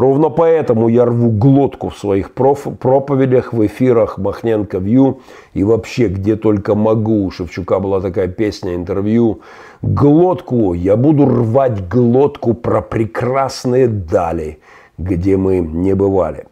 Ровно 0.00 0.30
поэтому 0.30 0.88
я 0.88 1.04
рву 1.04 1.30
глотку 1.30 1.90
в 1.90 1.98
своих 1.98 2.32
проповедях, 2.32 3.52
в 3.52 3.66
эфирах 3.66 4.16
Махненко 4.16 4.78
Вью 4.78 5.20
и 5.52 5.62
вообще 5.62 6.08
где 6.08 6.36
только 6.36 6.74
могу. 6.74 7.26
У 7.26 7.30
Шевчука 7.30 7.80
была 7.80 8.00
такая 8.00 8.28
песня, 8.28 8.74
интервью. 8.74 9.40
Глотку, 9.82 10.72
я 10.72 10.96
буду 10.96 11.26
рвать 11.26 11.86
глотку 11.86 12.54
про 12.54 12.80
прекрасные 12.80 13.88
дали, 13.88 14.60
где 14.96 15.36
мы 15.36 15.58
не 15.58 15.94
бывали. 15.94 16.46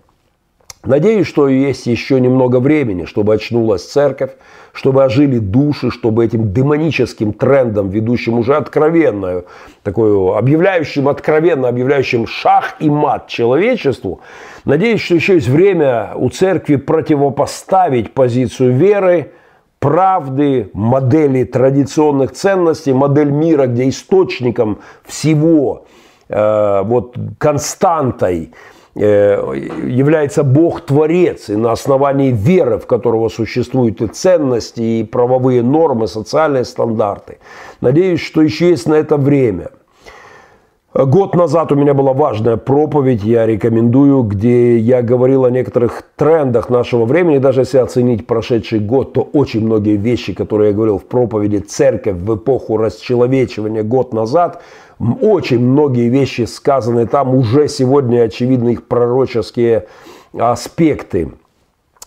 Надеюсь, 0.85 1.27
что 1.27 1.49
есть 1.49 1.87
еще 1.87 2.21
немного 2.21 2.61
времени, 2.61 3.05
чтобы 3.05 3.35
очнулась 3.35 3.85
церковь, 3.85 4.31
чтобы 4.73 5.03
ожили 5.03 5.39
души, 5.39 5.91
чтобы 5.91 6.25
этим 6.25 6.53
демоническим 6.53 7.33
трендом, 7.33 7.89
ведущим 7.89 8.39
уже 8.39 8.55
откровенную, 8.55 9.47
такую 9.83 10.37
объявляющим, 10.37 11.09
откровенно 11.09 11.69
объявляющим 11.69 12.29
шах 12.29 12.77
и 12.79 12.89
мат 12.89 13.27
человечеству, 13.27 14.21
надеюсь, 14.65 15.01
что 15.01 15.17
еще 15.17 15.35
есть 15.35 15.49
время 15.49 16.13
у 16.15 16.31
церкви 16.31 16.77
противопоставить 16.77 18.15
позицию 18.15 18.73
веры, 18.73 19.33
правды, 19.81 20.71
модели 20.73 21.43
традиционных 21.43 22.33
ценностей, 22.33 22.93
модель 22.93 23.31
мира, 23.31 23.67
где 23.67 23.89
источником 23.89 24.79
всего, 25.05 25.87
э, 26.29 26.83
вот 26.85 27.17
константой, 27.39 28.53
является 28.99 30.43
Бог-творец, 30.43 31.51
и 31.51 31.57
на 31.57 31.73
основании 31.73 32.33
веры, 32.33 32.79
в 32.79 32.87
которого 32.87 33.29
существуют 33.29 34.03
и 34.03 34.09
ценности, 34.09 34.81
и 34.81 35.05
правовые 35.05 35.63
нормы, 35.63 36.09
социальные 36.09 36.65
стандарты. 36.65 37.39
Надеюсь, 37.81 38.21
что 38.21 38.43
еще 38.43 38.71
есть 38.71 38.89
на 38.89 38.95
это 38.95 39.17
время. 39.17 39.71
Год 40.95 41.35
назад 41.37 41.71
у 41.71 41.77
меня 41.77 41.95
была 41.95 42.13
важная 42.13 42.57
проповедь, 42.57 43.23
я 43.23 43.47
рекомендую, 43.47 44.23
где 44.23 44.79
я 44.79 45.03
говорил 45.03 45.45
о 45.45 45.51
некоторых 45.51 46.03
трендах 46.17 46.71
нашего 46.71 47.05
времени. 47.05 47.39
Даже 47.39 47.61
если 47.61 47.79
оценить 47.79 48.27
прошедший 48.27 48.81
год, 48.81 49.13
то 49.13 49.21
очень 49.21 49.65
многие 49.65 49.97
вещи, 49.97 50.33
которые 50.33 50.71
я 50.71 50.75
говорил 50.75 50.99
в 50.99 51.05
проповеди 51.05 51.59
«Церковь 51.59 52.17
в 52.17 52.35
эпоху 52.35 52.79
расчеловечивания 52.79 53.83
год 53.85 54.13
назад», 54.13 54.63
очень 54.99 55.61
многие 55.61 56.09
вещи 56.09 56.43
сказаны 56.43 57.07
там, 57.07 57.35
уже 57.35 57.69
сегодня 57.69 58.23
очевидны 58.23 58.71
их 58.71 58.87
пророческие 58.87 59.87
аспекты. 60.37 61.33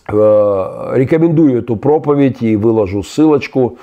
Э, 0.08 0.92
рекомендую 0.94 1.60
эту 1.60 1.76
проповедь 1.76 2.42
и 2.42 2.56
выложу 2.56 3.02
ссылочку. 3.02 3.78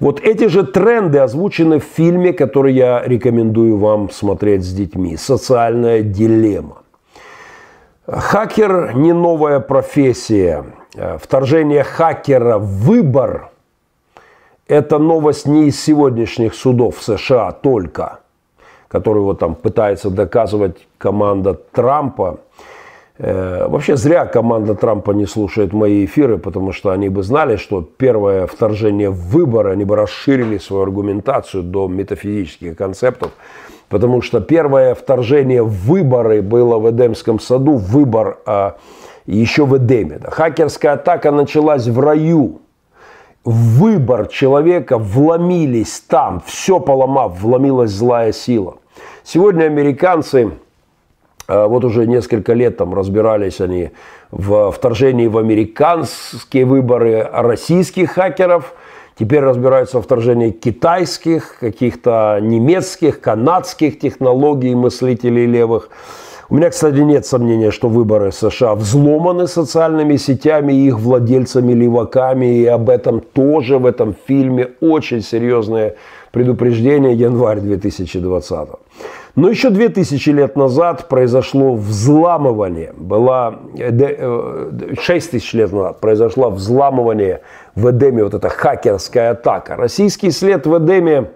Вот 0.00 0.20
эти 0.20 0.46
же 0.46 0.62
тренды 0.62 1.18
озвучены 1.18 1.80
в 1.80 1.84
фильме, 1.84 2.32
который 2.32 2.72
я 2.72 3.02
рекомендую 3.04 3.76
вам 3.76 4.10
смотреть 4.10 4.64
с 4.64 4.72
детьми. 4.72 5.16
«Социальная 5.16 6.02
дилемма». 6.02 6.78
Хакер 8.06 8.94
не 8.94 9.12
новая 9.12 9.60
профессия. 9.60 10.64
Вторжение 11.20 11.82
хакера 11.82 12.58
в 12.58 12.86
выбор 12.86 13.50
это 14.68 14.98
новость 14.98 15.46
не 15.46 15.68
из 15.68 15.82
сегодняшних 15.82 16.54
судов 16.54 17.02
США 17.02 17.52
только, 17.52 18.20
которую 18.88 19.24
вот 19.24 19.38
там 19.38 19.54
пытается 19.54 20.10
доказывать 20.10 20.86
команда 20.98 21.54
Трампа. 21.54 22.40
Э, 23.18 23.66
вообще 23.68 23.96
зря 23.96 24.26
команда 24.26 24.74
Трампа 24.74 25.12
не 25.12 25.26
слушает 25.26 25.72
мои 25.72 26.04
эфиры, 26.04 26.38
потому 26.38 26.72
что 26.72 26.90
они 26.90 27.08
бы 27.08 27.22
знали, 27.22 27.56
что 27.56 27.82
первое 27.82 28.46
вторжение 28.46 29.10
в 29.10 29.28
выборы, 29.28 29.72
они 29.72 29.84
бы 29.84 29.96
расширили 29.96 30.58
свою 30.58 30.84
аргументацию 30.84 31.62
до 31.62 31.88
метафизических 31.88 32.76
концептов. 32.76 33.32
Потому 33.88 34.20
что 34.20 34.40
первое 34.40 34.94
вторжение 34.94 35.62
в 35.62 35.70
выборы 35.70 36.42
было 36.42 36.78
в 36.78 36.90
Эдемском 36.90 37.40
саду, 37.40 37.76
выбор 37.76 38.38
а, 38.44 38.76
еще 39.26 39.64
в 39.64 39.76
Эдеме. 39.78 40.20
Хакерская 40.24 40.92
атака 40.92 41.30
началась 41.30 41.86
в 41.86 41.98
раю. 41.98 42.60
Выбор 43.50 44.26
человека 44.26 44.98
вломились 44.98 46.00
там, 46.00 46.42
все 46.44 46.80
поломав, 46.80 47.40
вломилась 47.40 47.90
злая 47.92 48.30
сила. 48.30 48.76
Сегодня 49.24 49.64
американцы 49.64 50.50
а, 51.46 51.66
вот 51.66 51.82
уже 51.82 52.06
несколько 52.06 52.52
лет 52.52 52.76
там 52.76 52.92
разбирались 52.92 53.62
они 53.62 53.92
в 54.30 54.70
вторжении 54.70 55.28
в 55.28 55.38
американские 55.38 56.66
выборы 56.66 57.26
российских 57.32 58.10
хакеров. 58.10 58.74
Теперь 59.18 59.40
разбираются 59.40 60.00
в 60.00 60.02
вторжении 60.02 60.50
китайских, 60.50 61.56
каких-то 61.58 62.40
немецких, 62.42 63.18
канадских 63.18 63.98
технологий 63.98 64.74
мыслителей 64.74 65.46
левых. 65.46 65.88
У 66.50 66.54
меня, 66.54 66.70
кстати, 66.70 66.96
нет 66.96 67.26
сомнения, 67.26 67.70
что 67.70 67.88
выборы 67.88 68.32
США 68.32 68.74
взломаны 68.74 69.46
социальными 69.46 70.16
сетями 70.16 70.72
и 70.72 70.86
их 70.86 70.98
владельцами-леваками. 70.98 72.46
И 72.60 72.64
об 72.64 72.88
этом 72.88 73.20
тоже 73.20 73.76
в 73.76 73.84
этом 73.84 74.16
фильме 74.26 74.70
очень 74.80 75.20
серьезное 75.20 75.96
предупреждение 76.32 77.12
январь 77.12 77.60
2020. 77.60 78.68
Но 79.36 79.50
еще 79.50 79.68
2000 79.68 80.30
лет 80.30 80.56
назад 80.56 81.08
произошло 81.08 81.74
взламывание, 81.74 82.94
была, 82.96 83.60
6 83.76 85.28
э, 85.28 85.30
тысяч 85.30 85.52
лет 85.52 85.70
назад 85.70 86.00
произошло 86.00 86.50
взламывание 86.50 87.42
в 87.74 87.90
Эдеме, 87.90 88.24
вот 88.24 88.34
эта 88.34 88.48
хакерская 88.48 89.32
атака. 89.32 89.76
Российский 89.76 90.30
след 90.30 90.66
в 90.66 90.78
Эдеме 90.78 91.30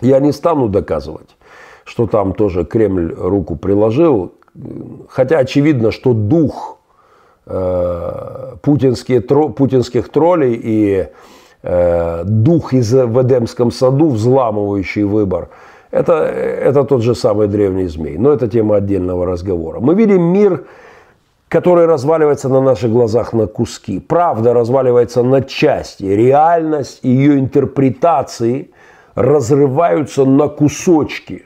я 0.00 0.20
не 0.20 0.32
стану 0.32 0.68
доказывать, 0.68 1.36
что 1.84 2.06
там 2.06 2.32
тоже 2.32 2.64
Кремль 2.64 3.14
руку 3.16 3.56
приложил, 3.56 4.32
хотя 5.08 5.38
очевидно, 5.38 5.90
что 5.90 6.12
дух 6.12 6.78
э, 7.46 8.56
путинские, 8.62 9.20
тро, 9.20 9.48
путинских 9.48 10.08
троллей 10.08 10.60
и 10.62 11.08
э, 11.62 12.22
дух 12.24 12.72
из 12.72 12.92
в 12.92 13.22
Эдемском 13.22 13.70
саду, 13.70 14.10
взламывающий 14.10 15.04
выбор– 15.04 15.48
это, 15.92 16.14
это 16.14 16.84
тот 16.84 17.02
же 17.02 17.14
самый 17.14 17.48
древний 17.48 17.86
змей. 17.86 18.16
Но 18.16 18.32
это 18.32 18.48
тема 18.48 18.76
отдельного 18.76 19.26
разговора. 19.26 19.78
Мы 19.78 19.94
видим 19.94 20.22
мир, 20.22 20.64
который 21.48 21.84
разваливается 21.84 22.48
на 22.48 22.62
наших 22.62 22.90
глазах 22.90 23.34
на 23.34 23.46
куски. 23.46 24.00
Правда 24.00 24.54
разваливается 24.54 25.22
на 25.22 25.42
части. 25.42 26.04
Реальность 26.04 27.00
и 27.02 27.10
ее 27.10 27.38
интерпретации 27.38 28.70
разрываются 29.14 30.24
на 30.24 30.48
кусочки 30.48 31.44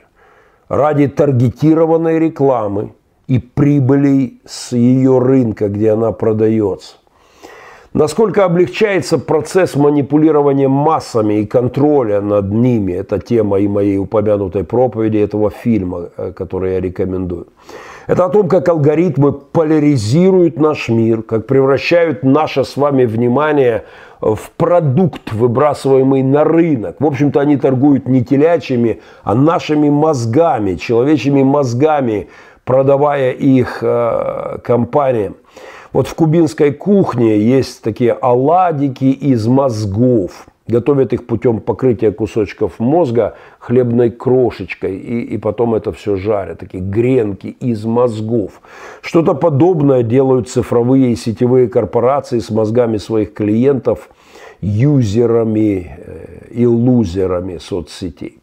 ради 0.69 1.07
таргетированной 1.07 2.19
рекламы 2.19 2.93
и 3.27 3.39
прибылей 3.39 4.41
с 4.45 4.71
ее 4.73 5.19
рынка, 5.19 5.69
где 5.69 5.91
она 5.91 6.11
продается. 6.11 6.95
Насколько 7.93 8.45
облегчается 8.45 9.17
процесс 9.17 9.75
манипулирования 9.75 10.67
массами 10.67 11.39
и 11.39 11.45
контроля 11.45 12.21
над 12.21 12.51
ними, 12.51 12.93
это 12.93 13.17
тема 13.17 13.59
и 13.59 13.67
моей 13.67 13.97
упомянутой 13.97 14.63
проповеди 14.63 15.17
этого 15.17 15.49
фильма, 15.49 16.09
э, 16.17 16.31
который 16.31 16.73
я 16.73 16.81
рекомендую. 16.81 17.47
Это 18.05 18.25
о 18.25 18.29
том, 18.29 18.47
как 18.47 18.69
алгоритмы 18.69 19.31
поляризируют 19.31 20.59
наш 20.59 20.89
мир, 20.89 21.23
как 21.23 21.47
превращают 21.47 22.23
наше 22.23 22.63
с 22.63 22.77
вами 22.77 23.05
внимание 23.05 23.83
в 24.21 24.51
продукт, 24.57 25.31
выбрасываемый 25.31 26.23
на 26.23 26.43
рынок. 26.43 26.97
В 26.99 27.05
общем-то, 27.05 27.39
они 27.39 27.57
торгуют 27.57 28.07
не 28.07 28.23
телячьими, 28.23 29.01
а 29.23 29.35
нашими 29.35 29.89
мозгами, 29.89 30.75
человечьими 30.75 31.43
мозгами, 31.43 32.27
продавая 32.65 33.31
их 33.31 33.79
э, 33.81 34.57
компаниям. 34.63 35.37
Вот 35.93 36.07
в 36.07 36.15
кубинской 36.15 36.71
кухне 36.71 37.39
есть 37.39 37.81
такие 37.81 38.11
оладики 38.11 39.05
из 39.05 39.47
мозгов. 39.47 40.47
Готовят 40.67 41.13
их 41.13 41.25
путем 41.25 41.59
покрытия 41.59 42.11
кусочков 42.11 42.79
мозга 42.79 43.35
хлебной 43.59 44.11
крошечкой. 44.11 44.97
И, 44.97 45.21
и 45.21 45.37
потом 45.37 45.75
это 45.75 45.91
все 45.91 46.15
жарят. 46.15 46.59
Такие 46.59 46.83
гренки 46.83 47.47
из 47.47 47.85
мозгов. 47.85 48.61
Что-то 49.01 49.33
подобное 49.33 50.03
делают 50.03 50.49
цифровые 50.49 51.13
и 51.13 51.15
сетевые 51.15 51.69
корпорации 51.69 52.39
с 52.39 52.49
мозгами 52.49 52.97
своих 52.97 53.33
клиентов, 53.33 54.09
юзерами 54.61 55.97
э, 55.97 56.47
и 56.51 56.65
лузерами 56.65 57.57
соцсетей. 57.57 58.39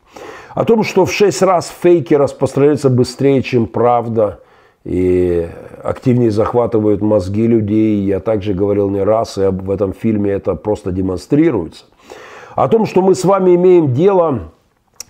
О 0.55 0.65
том, 0.65 0.85
что 0.85 1.05
в 1.05 1.13
шесть 1.13 1.43
раз 1.43 1.73
фейки 1.83 2.15
распространяются 2.15 2.89
быстрее, 2.89 3.43
чем 3.43 3.67
правда– 3.67 4.41
и 4.85 5.49
активнее 5.83 6.31
захватывают 6.31 7.01
мозги 7.01 7.47
людей. 7.47 8.03
Я 8.05 8.21
также 8.21 8.53
говорил 8.53 8.91
не 8.91 9.03
раз, 9.03 9.39
и 9.39 9.47
в 9.49 9.71
этом 9.71 9.95
фильме 9.95 10.33
это 10.33 10.55
просто 10.55 10.93
демонстрируется. 10.93 11.87
О 12.55 12.69
том, 12.69 12.87
что 12.87 13.03
мы 13.03 13.15
с 13.15 13.25
вами 13.25 13.57
имеем 13.57 13.93
дело 13.93 14.53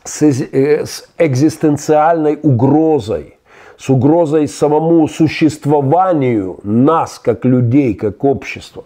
с, 0.03 0.23
э, 0.23 0.87
с 0.87 1.09
экзистенциальной 1.19 2.39
угрозой, 2.43 3.37
с 3.77 3.91
угрозой 3.91 4.49
самому 4.49 5.07
существованию 5.09 6.59
нас, 6.63 7.19
как 7.19 7.45
людей, 7.45 7.95
как 7.95 8.25
общества. 8.25 8.85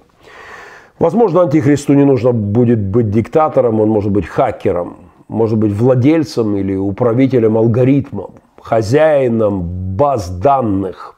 Возможно, 0.99 1.43
антихристу 1.43 1.95
не 1.95 2.05
нужно 2.05 2.33
будет 2.33 2.81
быть 2.81 3.11
диктатором, 3.11 3.81
он 3.81 3.89
может 3.91 4.11
быть 4.11 4.27
хакером, 4.27 4.97
может 5.29 5.59
быть 5.59 5.73
владельцем 5.73 6.57
или 6.57 6.75
управителем 6.75 7.57
алгоритмом 7.57 8.31
хозяином 8.61 9.63
баз 9.97 10.29
данных, 10.31 11.18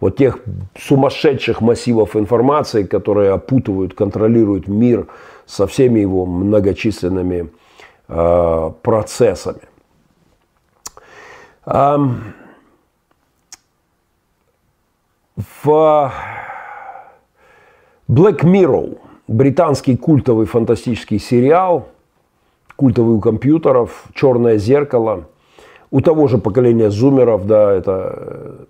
вот 0.00 0.16
тех 0.16 0.38
сумасшедших 0.78 1.60
массивов 1.60 2.16
информации, 2.16 2.84
которые 2.84 3.32
опутывают, 3.32 3.94
контролируют 3.94 4.66
мир 4.66 5.06
со 5.46 5.66
всеми 5.66 6.00
его 6.00 6.26
многочисленными 6.26 7.50
э, 8.08 8.70
процессами. 8.82 9.60
Э, 11.66 11.96
в 15.62 16.12
Black 18.08 18.40
Mirror, 18.42 18.98
британский 19.28 19.96
культовый 19.96 20.46
фантастический 20.46 21.18
сериал, 21.18 21.88
культовый 22.76 23.16
у 23.16 23.20
компьютеров, 23.20 24.04
черное 24.14 24.56
зеркало– 24.56 25.26
у 25.90 26.00
того 26.00 26.28
же 26.28 26.38
поколения 26.38 26.90
зумеров, 26.90 27.46
да, 27.46 27.72
это, 27.72 28.14
э, 28.16 28.64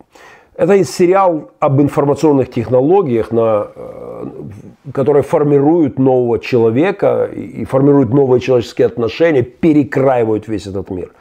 это 0.61 0.85
сериал 0.85 1.53
об 1.59 1.81
информационных 1.81 2.51
технологиях, 2.51 3.33
на, 3.33 3.69
э, 3.75 4.27
которые 4.93 5.23
формируют 5.23 5.99
нового 5.99 6.39
человека 6.39 7.31
и 7.35 7.65
формируют 7.65 8.11
новые 8.11 8.41
человеческие 8.41 8.89
отношения, 8.89 9.43
перекраивают 9.43 10.49
весь 10.49 10.67
этот 10.67 10.91
мир. 10.91 11.13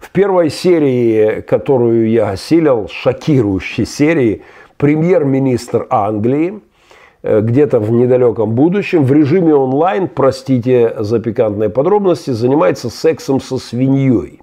В 0.00 0.10
первой 0.10 0.48
серии, 0.48 1.42
которую 1.42 2.08
я 2.08 2.30
осилил, 2.30 2.88
шокирующей 2.88 3.84
серии, 3.84 4.40
премьер-министр 4.78 5.86
Англии, 5.90 6.60
э, 7.22 7.42
где-то 7.42 7.80
в 7.80 7.90
недалеком 7.90 8.52
будущем, 8.52 9.04
в 9.04 9.12
режиме 9.12 9.54
онлайн, 9.54 10.08
простите 10.08 10.94
за 11.00 11.20
пикантные 11.20 11.68
подробности, 11.68 12.30
занимается 12.30 12.88
сексом 12.88 13.42
со 13.42 13.58
свиньей. 13.58 14.40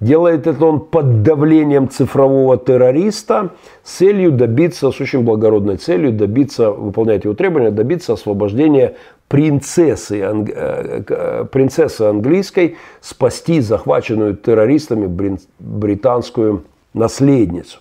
Делает 0.00 0.46
это 0.46 0.66
он 0.66 0.80
под 0.80 1.22
давлением 1.22 1.88
цифрового 1.88 2.58
террориста 2.58 3.52
с 3.82 3.96
целью 3.96 4.30
добиться, 4.30 4.90
с 4.90 5.00
очень 5.00 5.22
благородной 5.22 5.78
целью 5.78 6.12
добиться, 6.12 6.70
выполнять 6.70 7.24
его 7.24 7.34
требования, 7.34 7.70
добиться 7.70 8.12
освобождения 8.12 8.96
принцессы, 9.28 10.18
э, 10.18 11.02
э, 11.08 11.44
принцессы 11.50 12.02
английской, 12.02 12.76
спасти 13.00 13.60
захваченную 13.60 14.36
террористами 14.36 15.38
британскую 15.58 16.64
наследницу. 16.92 17.78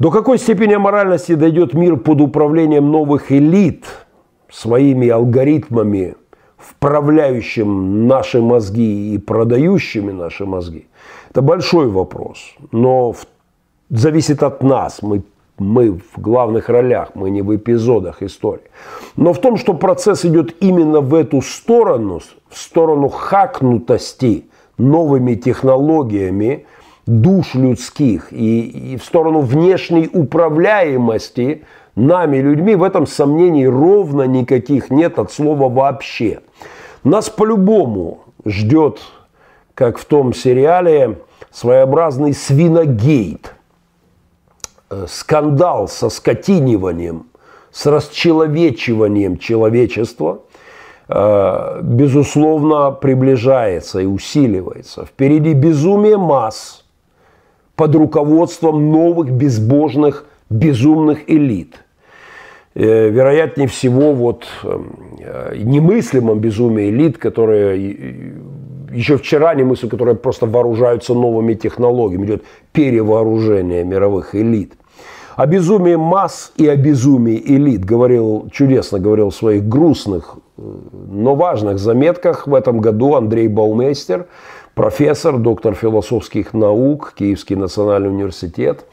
До 0.00 0.10
какой 0.10 0.38
степени 0.38 0.74
аморальности 0.74 1.34
дойдет 1.34 1.72
мир 1.72 1.96
под 1.96 2.20
управлением 2.20 2.90
новых 2.90 3.30
элит 3.30 3.84
своими 4.50 5.08
алгоритмами, 5.08 6.16
вправляющим 6.56 8.08
наши 8.08 8.40
мозги 8.40 9.14
и 9.14 9.18
продающими 9.18 10.10
наши 10.10 10.44
мозги– 10.44 10.86
это 11.38 11.42
большой 11.46 11.86
вопрос, 11.86 12.38
но 12.72 13.14
зависит 13.90 14.42
от 14.42 14.62
нас. 14.62 15.02
Мы 15.02 15.22
мы 15.60 15.90
в 15.90 16.20
главных 16.20 16.68
ролях, 16.68 17.10
мы 17.14 17.30
не 17.30 17.42
в 17.42 17.54
эпизодах 17.54 18.22
истории. 18.22 18.70
Но 19.16 19.32
в 19.32 19.40
том, 19.40 19.56
что 19.56 19.74
процесс 19.74 20.24
идет 20.24 20.62
именно 20.62 21.00
в 21.00 21.14
эту 21.14 21.42
сторону, 21.42 22.20
в 22.48 22.56
сторону 22.56 23.08
хакнутости 23.08 24.44
новыми 24.78 25.34
технологиями 25.34 26.66
душ 27.06 27.54
людских 27.54 28.32
и, 28.32 28.92
и 28.94 28.96
в 28.96 29.04
сторону 29.04 29.40
внешней 29.40 30.08
управляемости 30.12 31.64
нами, 31.96 32.38
людьми, 32.38 32.76
в 32.76 32.84
этом 32.84 33.06
сомнений 33.06 33.66
ровно 33.66 34.22
никаких 34.22 34.90
нет 34.90 35.18
от 35.18 35.32
слова 35.32 35.68
вообще. 35.68 36.40
Нас 37.02 37.30
по-любому 37.30 38.20
ждет, 38.44 39.00
как 39.74 39.98
в 39.98 40.04
том 40.04 40.34
сериале, 40.34 41.18
своеобразный 41.50 42.34
свиногейт– 42.34 43.54
Э, 44.90 45.04
скандал 45.06 45.86
со 45.86 46.08
скотиниванием, 46.08 47.26
с 47.70 47.84
расчеловечиванием 47.84 49.36
человечества, 49.36 50.40
э, 51.08 51.80
безусловно, 51.82 52.92
приближается 52.92 54.00
и 54.00 54.06
усиливается. 54.06 55.04
Впереди 55.04 55.52
безумие 55.52 56.16
масс 56.16 56.86
под 57.76 57.94
руководством 57.96 58.90
новых 58.90 59.30
безбожных, 59.30 60.24
безумных 60.48 61.28
элит. 61.28 61.84
Э, 62.74 63.10
вероятнее 63.10 63.68
всего, 63.68 64.14
вот 64.14 64.46
немыслимом 65.54 66.38
безумии 66.38 66.88
элит, 66.88 67.18
которые 67.18 68.36
еще 68.90 69.16
вчера 69.16 69.54
не 69.54 69.62
мысль, 69.62 69.88
которые 69.88 70.14
просто 70.14 70.46
вооружаются 70.46 71.14
новыми 71.14 71.54
технологиями, 71.54 72.26
идет 72.26 72.44
перевооружение 72.72 73.84
мировых 73.84 74.34
элит. 74.34 74.74
О 75.36 75.46
безумии 75.46 75.94
масс 75.94 76.52
и 76.56 76.66
о 76.66 76.74
безумии 76.74 77.40
элит 77.44 77.84
говорил, 77.84 78.48
чудесно 78.50 78.98
говорил 78.98 79.30
в 79.30 79.34
своих 79.36 79.68
грустных, 79.68 80.36
но 80.56 81.36
важных 81.36 81.78
заметках 81.78 82.48
в 82.48 82.54
этом 82.54 82.80
году 82.80 83.14
Андрей 83.14 83.46
Баумейстер, 83.46 84.26
профессор, 84.74 85.38
доктор 85.38 85.74
философских 85.74 86.54
наук, 86.54 87.14
Киевский 87.16 87.54
национальный 87.54 88.08
университет. 88.08 88.84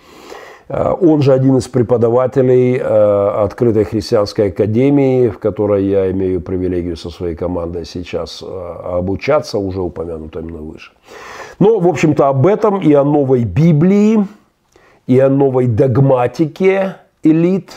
Э, 0.70 0.93
он 1.01 1.22
же 1.22 1.34
один 1.34 1.57
из 1.57 1.68
преподавателей 1.68 2.78
э, 2.78 3.43
Открытой 3.43 3.84
христианской 3.84 4.49
академии, 4.49 5.30
в 5.30 5.39
которой 5.39 5.86
я 5.86 6.11
имею 6.11 6.41
привилегию 6.41 6.97
со 6.97 7.09
своей 7.09 7.36
командой 7.36 7.86
сейчас 7.86 8.43
обучаться, 8.43 9.57
уже 9.57 9.82
упомянуто 9.82 10.39
именно 10.39 10.61
выше. 10.61 10.91
Но, 11.59 11.80
в 11.80 11.88
общем-то, 11.88 12.28
об 12.28 12.45
этом 12.47 12.82
и 12.82 12.93
о 12.93 13.03
новой 13.03 13.43
Библии– 13.43 14.26
и 15.07 15.20
о 15.20 15.30
новой 15.30 15.68
догматике 15.68 16.97
элит, 17.24 17.72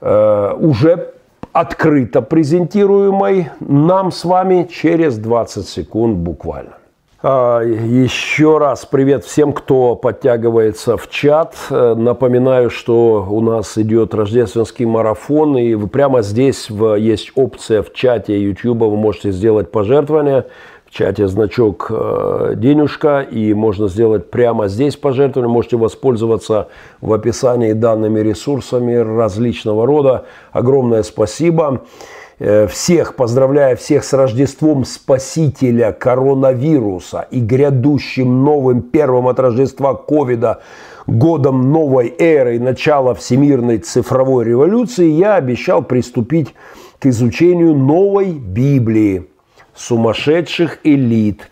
э, 0.00 0.52
уже 0.58 1.14
открыто 1.52 2.22
презентируемой 2.22 3.50
нам 3.60 4.12
с 4.12 4.24
вами 4.24 4.68
через 4.70 5.18
20 5.18 5.66
секунд 5.66 6.16
буквально. 6.16 6.78
А, 7.20 7.62
еще 7.62 8.58
раз 8.58 8.86
привет 8.86 9.24
всем, 9.24 9.52
кто 9.52 9.96
подтягивается 9.96 10.96
в 10.96 11.10
чат. 11.10 11.56
Э, 11.68 11.96
напоминаю, 11.96 12.70
что 12.70 13.26
у 13.28 13.40
нас 13.40 13.76
идет 13.76 14.14
рождественский 14.14 14.84
марафон, 14.84 15.58
и 15.58 15.74
прямо 15.88 16.22
здесь 16.22 16.68
есть 16.70 17.32
опция 17.34 17.82
в 17.82 17.92
чате 17.92 18.40
YouTube, 18.40 18.82
вы 18.82 18.96
можете 18.96 19.32
сделать 19.32 19.72
пожертвование 19.72 20.46
в 20.86 20.94
чате 20.94 21.26
значок 21.26 21.88
э, 21.90 22.52
«Денежка», 22.54 23.22
и 23.22 23.52
можно 23.52 23.88
сделать 23.88 24.30
прямо 24.30 24.68
здесь 24.68 24.94
пожертвование. 24.94 25.52
Можете 25.52 25.76
воспользоваться 25.76 26.68
в 27.00 27.12
описании 27.12 27.72
данными 27.72 28.20
ресурсами 28.20 28.94
различного 28.94 29.86
рода. 29.86 30.26
Огромное 30.52 31.02
спасибо. 31.02 31.82
Э, 31.82 32.17
всех, 32.38 33.14
поздравляю 33.16 33.76
всех 33.76 34.04
с 34.04 34.12
Рождеством 34.12 34.84
Спасителя 34.84 35.92
коронавируса 35.92 37.26
и 37.30 37.40
грядущим 37.40 38.44
новым 38.44 38.82
первым 38.82 39.26
от 39.28 39.40
Рождества 39.40 39.94
ковида 39.94 40.60
годом 41.06 41.72
новой 41.72 42.14
эры, 42.18 42.60
начала 42.60 43.14
всемирной 43.14 43.78
цифровой 43.78 44.44
революции, 44.44 45.08
я 45.10 45.34
обещал 45.34 45.82
приступить 45.82 46.54
к 46.98 47.06
изучению 47.06 47.74
новой 47.74 48.32
Библии– 48.32 49.26
сумасшедших 49.78 50.80
элит, 50.84 51.50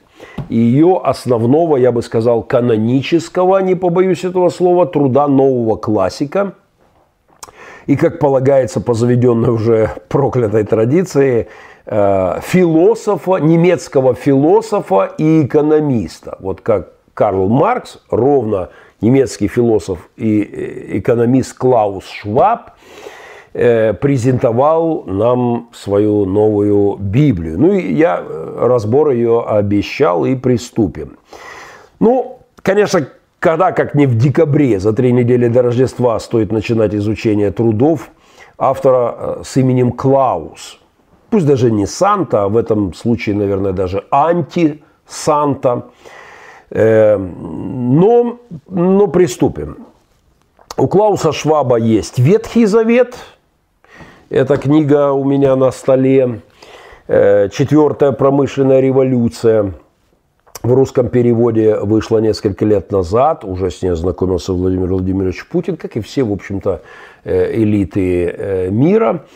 ее 0.49 1.01
основного, 1.03 1.77
я 1.77 1.93
бы 1.93 2.03
сказал, 2.03 2.43
канонического, 2.43 3.59
не 3.59 3.75
побоюсь 3.75 4.25
этого 4.25 4.49
слова, 4.51 4.87
труда 4.87 5.29
нового 5.29 5.77
классика. 5.77 6.55
И, 7.87 7.97
как 7.97 8.19
полагается 8.19 8.81
по 8.81 8.95
заведенной 8.95 9.51
уже 9.51 9.91
проклятой 10.09 10.65
традиции, 10.65 11.49
э, 11.87 12.41
философа, 12.43 13.37
немецкого 13.37 14.15
философа 14.15 15.13
и 15.19 15.47
экономиста. 15.47 16.37
Вот 16.41 16.61
как 16.61 16.93
Карл 17.15 17.49
Маркс, 17.49 17.99
ровно 18.11 18.71
немецкий 19.01 19.49
философ 19.49 20.09
и 20.17 20.43
э, 20.43 20.99
экономист 20.99 21.57
Клаус 21.57 22.07
Шваб– 22.07 22.73
Э, 23.59 23.95
презентовал 23.95 25.05
нам 25.07 25.71
свою 25.73 26.27
новую 26.27 26.97
Библию. 26.99 27.59
Ну 27.59 27.73
и 27.73 27.95
я 27.95 28.23
разбор 28.59 29.13
ее 29.13 29.43
обещал 29.49 30.27
и 30.27 30.35
приступим. 30.35 31.17
Ну, 31.99 32.41
конечно, 32.61 33.09
когда, 33.39 33.73
как 33.73 33.95
не 33.95 34.07
в 34.07 34.17
декабре, 34.17 34.81
за 34.81 34.93
три 34.93 35.13
недели 35.13 35.49
до 35.49 35.63
Рождества, 35.63 36.19
стоит 36.19 36.53
начинать 36.53 36.95
изучение 36.95 37.51
трудов 37.51 38.11
автора 38.59 39.15
э, 39.19 39.43
с 39.45 39.57
именем 39.57 39.93
Клаус. 39.93 40.79
Пусть 41.31 41.47
даже 41.47 41.71
не 41.71 41.87
Санта, 41.87 42.45
а 42.45 42.49
в 42.49 42.57
этом 42.57 42.95
случае, 42.95 43.37
наверное, 43.37 43.73
даже 43.73 44.05
анти-Санта. 44.11 45.87
Но, 46.71 48.39
но 48.69 49.07
приступим. 49.07 49.87
У 50.77 50.89
Клауса 50.89 51.33
Шваба 51.33 51.77
есть 51.77 52.19
Ветхий 52.19 52.67
Завет– 52.67 53.17
эта 54.29 54.57
книга 54.57 55.13
у 55.13 55.23
меня 55.23 55.55
на 55.55 55.71
столе. 55.71 56.41
Э, 57.07 57.49
Четвертая 57.49 58.11
промышленная 58.11 58.81
революция. 58.81 59.75
В 60.67 60.73
русском 60.75 61.09
переводе 61.11 61.77
вышла 61.77 62.19
несколько 62.19 62.65
лет 62.65 62.91
назад. 62.91 63.45
Уже 63.45 63.71
с 63.71 63.83
ней 63.83 63.91
ознакомился 63.91 64.53
Владимир 64.53 64.89
Владимирович 64.89 65.47
Путин, 65.47 65.77
как 65.77 65.97
и 65.97 66.01
все, 66.01 66.25
в 66.25 66.33
общем-то, 66.33 66.83
э, 67.23 67.63
элиты 67.63 68.25
э, 68.27 68.71
мира. 68.71 69.27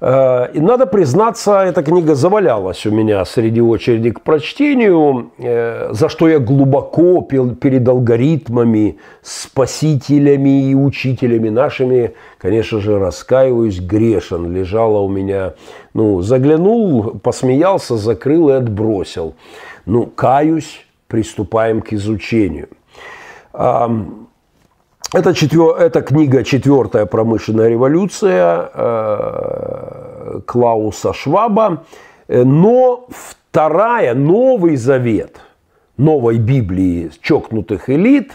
Э, 0.00 0.48
и 0.52 0.60
надо 0.60 0.86
признаться, 0.86 1.62
эта 1.62 1.82
книга 1.82 2.14
завалялась 2.14 2.84
у 2.86 2.90
меня 2.90 3.24
среди 3.24 3.60
очереди 3.60 4.10
к 4.10 4.20
прочтению, 4.20 5.30
э, 5.38 5.90
за 5.92 6.08
что 6.08 6.28
я 6.28 6.38
глубоко 6.38 7.22
перед 7.22 7.88
алгоритмами, 7.88 8.98
спасителями 9.22 10.70
и 10.70 10.74
учителями 10.74 11.48
нашими, 11.48 12.14
конечно 12.38 12.80
же, 12.80 12.98
раскаиваюсь, 12.98 13.80
грешен. 13.80 14.52
Лежала 14.52 14.98
у 14.98 15.08
меня, 15.08 15.54
ну, 15.94 16.20
заглянул, 16.20 17.18
посмеялся, 17.22 17.96
закрыл 17.96 18.50
и 18.50 18.52
отбросил. 18.52 19.34
Ну, 19.86 20.06
каюсь, 20.06 20.84
приступаем 21.08 21.80
к 21.80 21.92
изучению. 21.92 22.68
Это, 25.14 25.34
четвер... 25.34 25.76
это 25.76 26.02
книга 26.02 26.42
«Четвертая 26.42 27.06
промышленная 27.06 27.68
революция» 27.68 28.70
э, 28.74 30.40
Клауса 30.46 31.12
Шваба. 31.12 31.84
Но 32.28 33.06
вторая, 33.10 34.14
Новый 34.14 34.76
Завет 34.76 35.40
новой 35.96 36.38
Библии 36.38 37.10
чокнутых 37.22 37.88
элит, 37.88 38.32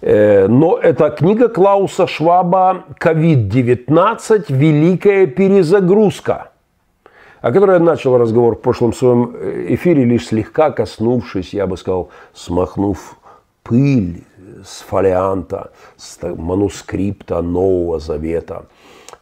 э, 0.00 0.48
но 0.48 0.78
это 0.78 1.10
книга 1.10 1.48
Клауса 1.48 2.06
Шваба 2.06 2.84
«Ковид-19. 2.98 4.46
Великая 4.48 5.26
перезагрузка», 5.26 6.50
о 7.40 7.52
которой 7.52 7.74
я 7.74 7.78
начал 7.78 8.18
разговор 8.18 8.56
в 8.56 8.60
прошлом 8.60 8.92
своем 8.92 9.36
эфире, 9.74 10.04
лишь 10.04 10.28
слегка 10.28 10.70
коснувшись, 10.70 11.52
я 11.52 11.66
бы 11.66 11.76
сказал, 11.76 12.08
смахнув 12.34 13.16
пыль 13.62 14.24
с 14.64 14.82
фолианта, 14.82 15.70
с 15.96 16.18
манускрипта 16.22 17.42
Нового 17.42 17.98
Завета 17.98 18.66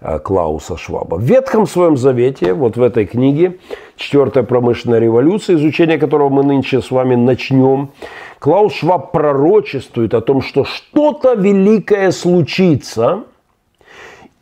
э, 0.00 0.18
Клауса 0.18 0.76
Шваба. 0.76 1.16
В 1.16 1.22
Ветхом 1.22 1.66
Своем 1.66 1.96
Завете, 1.96 2.54
вот 2.54 2.76
в 2.76 2.82
этой 2.82 3.06
книге, 3.06 3.58
Четвертая 3.96 4.44
промышленная 4.44 4.98
революция, 4.98 5.56
изучение 5.56 5.98
которого 5.98 6.28
мы 6.28 6.42
нынче 6.42 6.82
с 6.82 6.90
вами 6.90 7.14
начнем, 7.14 7.90
Клаус 8.38 8.74
Шваб 8.74 9.10
пророчествует 9.12 10.12
о 10.12 10.20
том, 10.20 10.42
что 10.42 10.64
что-то 10.64 11.34
великое 11.34 12.10
случится, 12.10 13.24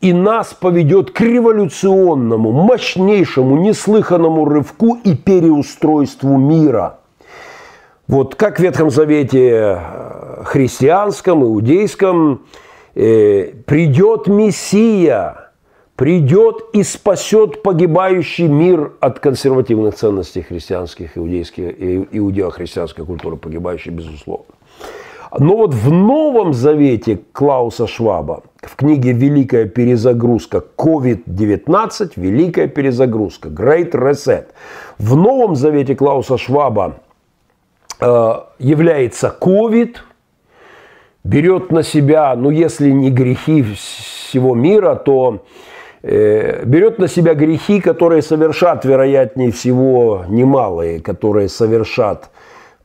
и 0.01 0.11
нас 0.11 0.53
поведет 0.53 1.11
к 1.11 1.21
революционному, 1.21 2.51
мощнейшему, 2.51 3.55
неслыханному 3.57 4.43
рывку 4.45 4.97
и 5.03 5.15
переустройству 5.15 6.37
мира– 6.37 6.99
вот 8.07 8.35
как 8.35 8.57
в 8.57 8.59
Ветхом 8.59 8.91
Завете 8.91 9.49
э, 9.49 9.79
христианском, 10.43 11.43
иудейском, 11.43 12.45
э, 12.95 13.53
придет 13.65 14.27
Мессия, 14.27 15.51
придет 15.95 16.57
и 16.73 16.83
спасет 16.83 17.63
погибающий 17.63 18.47
мир 18.47 18.93
от 18.99 19.19
консервативных 19.19 19.95
ценностей 19.95 20.41
христианских, 20.41 21.17
иудейских, 21.17 21.73
иудео-христианской 22.11 23.05
культуры, 23.05 23.37
погибающей, 23.37 23.91
безусловно. 23.91 24.45
Но 25.37 25.57
вот 25.57 25.73
в 25.73 25.91
Новом 25.91 26.53
Завете 26.53 27.19
Клауса 27.33 27.87
Шваба, 27.87 28.43
в 28.61 28.75
книге 28.75 29.11
«Великая 29.11 29.65
перезагрузка», 29.65 30.63
COVID-19, 30.77 32.11
«Великая 32.15 32.67
перезагрузка», 32.67 33.49
Great 33.49 33.91
Reset, 33.91 34.47
в 34.97 35.15
Новом 35.15 35.55
Завете 35.55 35.95
Клауса 35.95 36.37
Шваба 36.37 36.97
э, 37.99 38.33
является 38.59 39.35
COVID, 39.37 39.97
берет 41.25 41.71
на 41.71 41.83
себя, 41.83 42.33
ну 42.35 42.49
если 42.51 42.91
не 42.91 43.09
грехи 43.09 43.63
всего 43.63 44.55
мира, 44.55 44.95
то 44.95 45.43
э, 46.03 46.63
берет 46.65 46.99
на 46.99 47.07
себя 47.07 47.33
грехи, 47.33 47.81
которые 47.81 48.21
совершат, 48.21 48.85
вероятнее 48.85 49.51
всего, 49.51 50.23
немалые, 50.29 51.01
которые 51.01 51.49
совершат 51.49 52.29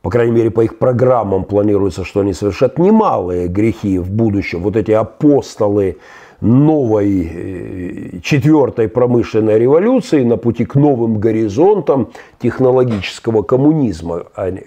по 0.01 0.09
крайней 0.09 0.31
мере, 0.31 0.49
по 0.49 0.61
их 0.61 0.79
программам 0.79 1.43
планируется, 1.43 2.03
что 2.03 2.21
они 2.21 2.33
совершат 2.33 2.79
немалые 2.79 3.47
грехи 3.47 3.99
в 3.99 4.09
будущем. 4.09 4.63
Вот 4.63 4.75
эти 4.75 4.89
апостолы 4.89 5.97
новой 6.41 7.29
э, 7.31 8.19
четвертой 8.23 8.87
промышленной 8.87 9.59
революции 9.59 10.23
на 10.23 10.37
пути 10.37 10.65
к 10.65 10.73
новым 10.73 11.19
горизонтам 11.19 12.09
технологического 12.41 13.43
коммунизма, 13.43 14.23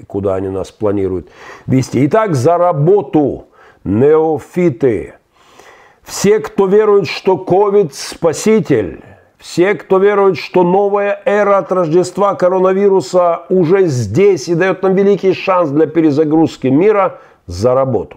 куда 0.07 0.37
они 0.37 0.51
нас 0.51 0.71
планируют 0.71 1.31
вести. 1.67 2.07
Итак, 2.07 2.37
за 2.37 2.57
работу 2.57 3.47
неофиты. 3.85 5.15
Все, 6.03 6.41
кто 6.41 6.67
верует, 6.67 7.07
что 7.07 7.35
COVID– 7.35 7.91
спаситель– 7.93 9.03
все, 9.45 9.75
кто 9.75 9.99
верует, 9.99 10.39
что 10.39 10.63
новая 10.63 11.21
эра 11.27 11.59
от 11.59 11.71
Рождества 11.71 12.35
коронавируса 12.35 13.43
уже 13.51 13.85
здесь 13.89 14.49
и 14.49 14.55
дает 14.55 14.83
нам 14.83 14.95
великий 14.95 15.35
шанс 15.35 15.69
для 15.69 15.87
перезагрузки 15.87 16.69
мира 16.69 17.21
за 17.47 17.75
работу. 17.75 18.17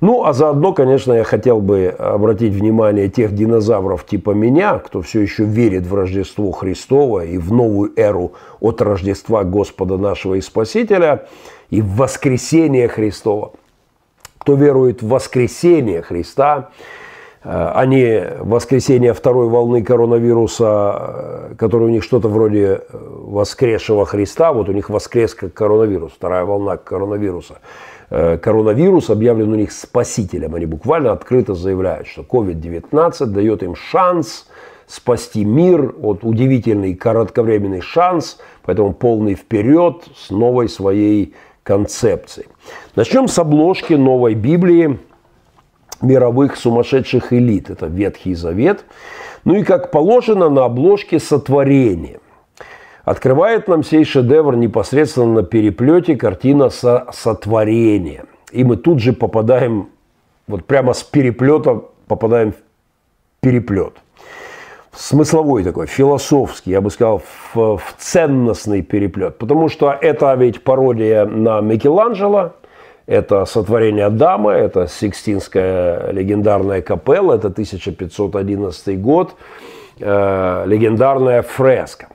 Ну, 0.00 0.24
а 0.24 0.32
заодно, 0.32 0.72
конечно, 0.72 1.12
я 1.12 1.24
хотел 1.24 1.60
бы 1.60 1.94
обратить 1.98 2.54
внимание 2.54 3.10
тех 3.10 3.34
динозавров 3.34 4.06
типа 4.06 4.30
меня, 4.30 4.78
кто 4.78 5.02
все 5.02 5.20
еще 5.20 5.44
верит 5.44 5.86
в 5.86 5.94
Рождество 5.94 6.50
Христово 6.50 7.26
и 7.26 7.36
в 7.36 7.52
новую 7.52 7.92
эру 7.96 8.32
от 8.60 8.80
Рождества 8.80 9.44
Господа 9.44 9.98
нашего 9.98 10.36
и 10.36 10.40
Спасителя 10.40 11.26
и 11.68 11.82
в 11.82 11.96
воскресение 11.96 12.88
Христова. 12.88 13.52
Кто 14.48 14.54
верует 14.54 15.02
в 15.02 15.08
воскресение 15.08 16.00
Христа, 16.00 16.70
Э, 17.44 17.70
они 17.74 18.22
воскресенье 18.40 19.14
второй 19.14 19.48
волны 19.48 19.82
коронавируса, 19.82 21.48
э, 21.50 21.54
который 21.56 21.84
у 21.84 21.90
них 21.90 22.02
что-то 22.02 22.28
вроде 22.28 22.64
э, 22.64 22.80
воскресшего 22.90 24.04
Христа, 24.04 24.52
вот 24.52 24.68
у 24.68 24.72
них 24.72 24.90
воскрес 24.90 25.34
как 25.34 25.54
коронавирус, 25.54 26.12
вторая 26.12 26.44
волна 26.44 26.76
коронавируса. 26.76 27.58
Коронавирус 28.10 29.10
объявлен 29.10 29.52
у 29.52 29.54
них 29.54 29.70
спасителем. 29.70 30.54
Они 30.54 30.64
буквально 30.64 31.12
открыто 31.12 31.52
заявляют, 31.52 32.06
что 32.06 32.22
COVID-19 32.22 33.26
дает 33.26 33.62
им 33.62 33.74
шанс 33.74 34.46
спасти 34.86 35.44
мир, 35.44 35.94
вот 35.98 36.20
удивительный 36.22 36.94
кратковременный 36.94 37.82
шанс, 37.82 38.38
поэтому 38.62 38.94
полный 38.94 39.34
вперед 39.34 40.04
с 40.16 40.30
новой 40.30 40.70
своей 40.70 41.34
концепцией. 41.68 42.46
Начнем 42.96 43.28
с 43.28 43.38
обложки 43.38 43.92
новой 43.92 44.34
Библии– 44.34 44.98
мировых 46.00 46.56
сумасшедших 46.56 47.32
элит. 47.34 47.68
Это 47.68 47.86
Ветхий 47.86 48.34
Завет. 48.34 48.86
Ну 49.44 49.54
и, 49.54 49.62
как 49.62 49.90
положено, 49.90 50.48
на 50.48 50.64
обложке 50.64 51.18
сотворение. 51.20 52.20
Открывает 53.04 53.68
нам 53.68 53.84
сей 53.84 54.04
шедевр 54.04 54.56
непосредственно 54.56 55.34
на 55.34 55.42
переплете 55.42 56.16
картина 56.16 56.70
со 56.70 57.06
сотворения. 57.12 58.24
И 58.50 58.64
мы 58.64 58.76
тут 58.76 59.00
же 59.00 59.12
попадаем, 59.12 59.88
вот 60.46 60.64
прямо 60.64 60.94
с 60.94 61.02
переплета 61.02 61.82
попадаем 62.06 62.52
в 62.52 62.56
переплет. 63.40 63.94
Смысловой 64.98 65.62
такой, 65.62 65.86
философский, 65.86 66.72
я 66.72 66.80
бы 66.80 66.90
сказал, 66.90 67.22
в, 67.54 67.76
в 67.76 67.94
ценностный 67.98 68.82
переплет. 68.82 69.38
Потому 69.38 69.68
что 69.68 69.92
это 69.92 70.34
ведь 70.34 70.64
пародия 70.64 71.24
на 71.24 71.60
Микеланджело– 71.60 72.54
это 73.06 73.44
сотворение 73.44 74.06
Адама, 74.06 74.50
это 74.50 74.88
Сикстинская 74.88 76.10
легендарная 76.10 76.82
капелла, 76.82 77.34
это 77.34 77.46
1511 77.46 79.00
год, 79.00 79.36
э, 80.00 80.64
легендарная 80.66 81.42
фреска. 81.42 82.08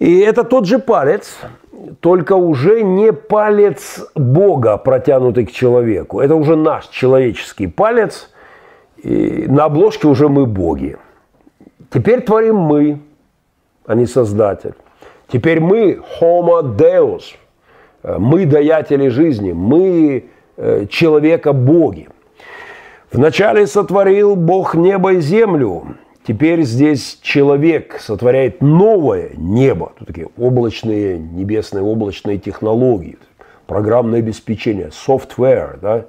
И 0.00 0.18
это 0.18 0.42
тот 0.42 0.66
же 0.66 0.80
палец, 0.80 1.38
только 2.00 2.32
уже 2.32 2.82
не 2.82 3.12
палец 3.12 4.04
Бога, 4.16 4.78
протянутый 4.78 5.46
к 5.46 5.52
человеку. 5.52 6.20
Это 6.20 6.34
уже 6.34 6.56
наш 6.56 6.88
человеческий 6.88 7.68
палец. 7.68 8.30
И 8.96 9.46
на 9.48 9.66
обложке 9.66 10.08
уже 10.08 10.28
мы 10.28 10.44
боги. 10.44 10.96
Теперь 11.94 12.20
творим 12.20 12.56
мы, 12.56 12.98
а 13.86 13.94
не 13.94 14.06
Создатель. 14.06 14.74
Теперь 15.28 15.60
мы 15.60 16.02
Homo 16.20 16.76
Deus– 16.76 17.22
мы 18.04 18.44
даятели 18.44 19.08
жизни, 19.08 19.52
мы 19.52 20.24
э, 20.56 20.86
человека-боги. 20.88 22.08
Вначале 23.12 23.66
сотворил 23.66 24.36
Бог 24.36 24.74
небо 24.74 25.14
и 25.14 25.20
землю, 25.20 25.96
теперь 26.26 26.62
здесь 26.62 27.18
человек 27.22 27.98
сотворяет 28.00 28.60
новое 28.60 29.30
небо. 29.36 29.92
Тут 29.98 30.08
такие 30.08 30.28
облачные, 30.36 31.18
небесные 31.18 31.82
облачные 31.82 32.38
технологии, 32.38 33.16
программное 33.66 34.18
обеспечение, 34.18 34.90
software, 34.90 35.78
да, 35.80 36.04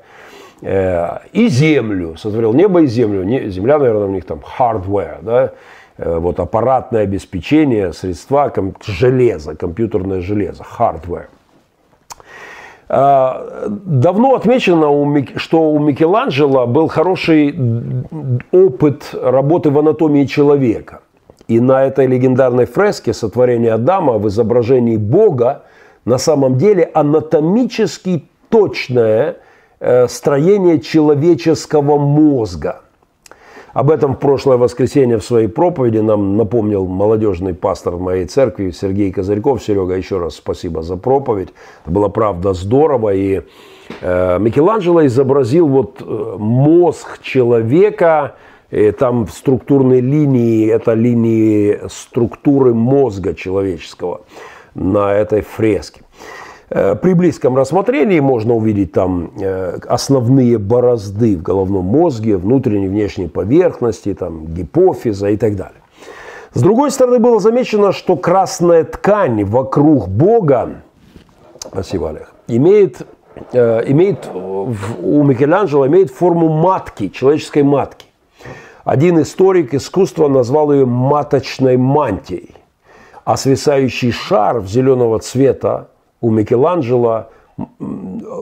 э, 0.62 1.20
и 1.32 1.48
землю, 1.48 2.18
сотворил 2.18 2.54
небо 2.54 2.82
и 2.82 2.88
землю. 2.88 3.24
Земля, 3.50 3.80
наверное, 3.80 4.08
у 4.08 4.12
них 4.12 4.26
там 4.26 4.42
hardware, 4.60 5.20
да, 5.22 5.46
э, 5.46 5.50
вот 5.98 6.40
аппаратное 6.40 7.04
обеспечение, 7.04 7.94
средства, 7.94 8.52
железо, 8.86 9.56
компьютерное 9.56 10.22
железо, 10.22 10.64
hardware. 10.78 11.28
А, 12.88 13.68
давно 13.68 14.36
отмечено, 14.36 14.88
что 15.38 15.72
у 15.72 15.80
Микеланджело 15.80 16.68
был 16.68 16.88
хороший 16.88 17.56
опыт 18.52 19.10
работы 19.14 19.72
в 19.72 19.80
анатомии 19.80 20.26
человека. 20.26 21.00
И 21.48 21.60
на 21.60 21.86
этой 21.86 22.08
легендарной 22.08 22.66
фреске 22.66 23.14
сотворения 23.14 23.74
Адама 23.74 24.18
в 24.18 24.28
изображении 24.28 24.98
Бога 24.98 25.64
на 26.04 26.18
самом 26.18 26.58
деле 26.58 26.90
анатомически 26.94 28.26
точное 28.50 29.38
э, 29.80 30.08
строение 30.08 30.80
человеческого 30.80 31.98
мозга– 31.98 32.82
об 33.76 33.92
этом 33.92 34.16
в 34.16 34.20
прошлое 34.20 34.56
воскресенье 34.56 35.18
в 35.18 35.24
своей 35.26 35.50
проповеди 35.50 35.98
нам 35.98 36.38
напомнил 36.38 36.86
молодежный 36.86 37.54
пастор 37.54 37.98
моей 37.98 38.26
церкви 38.26 38.72
Сергей 38.72 39.12
Козырьков. 39.12 39.62
Серега, 39.62 39.96
еще 39.96 40.18
раз 40.18 40.36
спасибо 40.36 40.82
за 40.82 40.96
проповедь. 40.96 41.50
Это 41.84 41.92
было 41.92 42.08
правда 42.08 42.54
здорово. 42.54 43.14
И 43.14 43.42
э, 44.00 44.40
Микеланджело 44.40 45.06
изобразил 45.06 45.68
вот 45.68 46.02
э, 46.02 46.36
мозг 46.40 47.22
человека, 47.22 48.36
и 48.72 48.92
там 48.92 49.28
структурные 49.28 50.00
линии, 50.00 50.70
это 50.70 50.94
линии 50.94 51.82
структуры 51.90 52.74
мозга 52.74 53.36
человеческого 53.36 54.22
на 54.74 55.12
этой 55.12 55.42
фреске. 55.42 56.05
Э, 56.70 56.96
при 56.96 57.14
близком 57.14 57.56
рассмотрении 57.56 58.20
можно 58.20 58.56
увидеть 58.56 58.92
там 58.92 59.32
э, 59.40 59.78
основные 59.88 60.58
борозды 60.58 61.38
в 61.38 61.44
головном 61.44 61.86
мозге, 61.86 62.38
внутренней 62.38 62.86
и 62.86 62.90
внешней 62.90 63.28
поверхности, 63.28 64.14
там, 64.14 64.48
гипофиза 64.48 65.30
и 65.30 65.38
так 65.38 65.56
далее. 65.56 65.82
С 66.54 66.62
другой 66.62 66.90
стороны, 66.92 67.20
было 67.20 67.40
замечено, 67.40 67.92
что 67.92 68.16
красная 68.16 68.84
ткань 68.84 69.44
вокруг 69.44 70.08
Бога, 70.08 70.82
спасибо, 71.60 72.10
Олег, 72.10 72.34
имеет, 72.48 73.06
э, 73.52 73.84
имеет 73.92 74.30
у 74.34 75.24
Микеланджело 75.24 75.86
имеет 75.86 76.10
форму 76.10 76.50
матки, 76.50 77.10
человеческой 77.10 77.64
матки. 77.64 78.08
Один 78.84 79.22
историк 79.22 79.74
искусства 79.74 80.28
назвал 80.28 80.72
ее 80.72 80.86
маточной 80.86 81.78
мантией, 81.78 82.56
а 83.24 83.38
свисающий 83.38 84.12
шар 84.12 84.64
зеленого 84.64 85.20
цвета 85.20 85.90
у 86.26 86.32
Микеланджело 86.32 87.30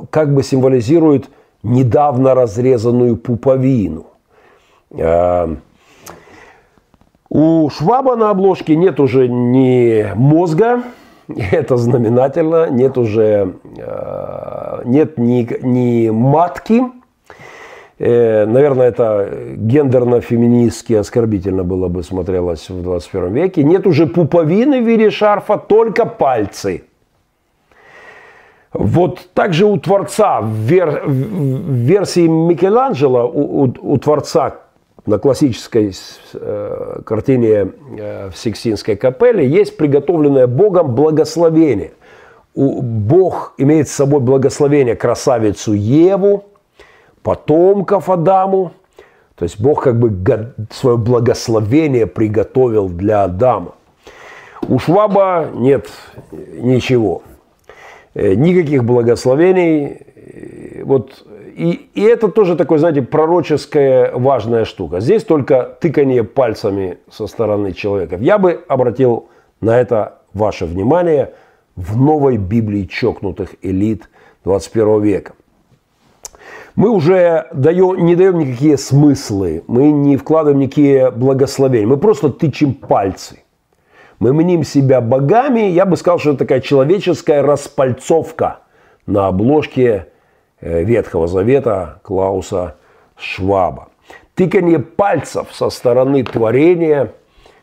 как 0.10 0.34
бы 0.34 0.42
символизирует 0.42 1.30
недавно 1.64 2.34
разрезанную 2.34 3.18
пуповину. 3.18 4.06
Э, 4.92 5.56
у 7.30 7.70
Шваба 7.70 8.16
на 8.16 8.30
обложке 8.30 8.78
нет 8.78 9.00
уже 9.02 9.28
ни 9.28 10.08
мозга, 10.16 10.84
это 11.52 11.76
знаменательно, 11.76 12.70
нет 12.70 12.98
уже 12.98 13.56
э, 13.78 14.82
нет 14.86 15.18
ни, 15.18 15.48
ни 15.62 16.10
матки, 16.10 16.84
Э, 18.00 18.46
наверное, 18.46 18.88
это 18.88 19.30
гендерно-феминистски 19.56 20.94
оскорбительно 20.94 21.64
было 21.64 21.88
бы 21.88 22.04
смотрелось 22.04 22.70
в 22.70 22.82
21 22.82 23.34
веке. 23.34 23.64
Нет 23.64 23.88
уже 23.88 24.08
пуповины 24.08 24.82
в 24.82 24.86
виде 24.86 25.10
шарфа, 25.10 25.58
только 25.58 26.06
пальцы. 26.06 26.84
Вот 28.74 29.30
также 29.34 29.66
у 29.66 29.78
Творца, 29.78 30.42
в, 30.42 30.50
вер, 30.50 31.04
в 31.06 31.12
версии 31.12 32.28
Микеланджело, 32.28 33.28
у, 33.28 33.66
у, 33.66 33.74
у 33.82 33.98
Творца 33.98 34.56
на 35.06 35.20
классической 35.20 35.94
э, 36.34 37.00
картине 37.06 37.72
э, 37.98 38.30
в 38.30 38.38
Сикстинской 38.38 38.96
капелле 38.96 39.48
есть 39.48 39.78
приготовленное 39.78 40.48
Богом 40.48 40.96
благословение. 40.96 41.92
У, 42.56 42.82
Бог 42.82 43.54
имеет 43.58 43.90
с 43.90 43.92
собой 43.92 44.22
благословение 44.22 44.96
красавицу 44.96 45.74
Еву, 45.74 46.46
потомков 47.22 48.10
Адаму. 48.10 48.72
То 49.36 49.44
есть 49.44 49.60
Бог 49.60 49.84
как 49.84 50.00
бы 50.00 50.54
свое 50.72 50.98
благословение 50.98 52.08
приготовил 52.08 52.88
для 52.90 53.24
Адама. 53.24 53.74
У 54.68 54.80
Шваба 54.80 55.50
нет 55.54 55.88
ничего. 56.32 57.24
Э, 58.16 58.36
никаких 58.36 58.84
благословений. 58.84 59.98
Э, 60.16 60.84
вот 60.84 61.26
и, 61.56 61.90
и 61.94 62.02
это 62.02 62.30
тоже 62.30 62.56
такой, 62.56 62.78
знаете, 62.80 63.02
пророческая 63.02 64.12
важная 64.14 64.66
штука. 64.66 65.00
Здесь 65.00 65.24
только 65.24 65.78
тыкание 65.80 66.24
пальцами 66.24 66.98
со 67.12 67.28
стороны 67.28 67.74
человека. 67.74 68.18
Я 68.20 68.38
бы 68.38 68.64
обратил 68.68 69.30
на 69.62 69.80
это 69.80 70.20
ваше 70.34 70.66
внимание 70.66 71.34
в 71.76 71.98
новой 71.98 72.38
Библии 72.38 72.86
чокнутых 72.86 73.56
элит 73.62 74.10
21 74.46 75.02
века. 75.02 75.34
Мы 76.76 76.90
уже 76.90 77.48
даем, 77.54 78.04
не 78.04 78.16
даем 78.16 78.40
никакие 78.40 78.78
смыслы, 78.78 79.64
мы 79.68 79.92
не 79.92 80.18
вкладываем 80.18 80.60
никакие 80.60 81.12
благословения, 81.12 81.88
мы 81.88 81.98
просто 81.98 82.30
тычем 82.30 82.74
пальцы. 82.74 83.43
Мы 84.24 84.34
мним 84.34 84.64
себя 84.64 85.02
богами, 85.02 85.62
я 85.62 85.86
бы 85.86 85.98
сказал, 85.98 86.18
что 86.18 86.30
это 86.32 86.40
такая 86.40 86.62
человеческая 86.62 87.42
распальцовка 87.42 88.60
на 89.06 89.28
обложке 89.28 90.08
Э, 90.66 90.82
Ветхого 90.82 91.28
Завета 91.28 92.00
Клауса 92.04 92.78
Шваба. 93.18 93.90
Тыканье 94.34 94.80
пальцев 94.80 95.48
со 95.52 95.70
стороны 95.70 96.24
творения 96.24 97.12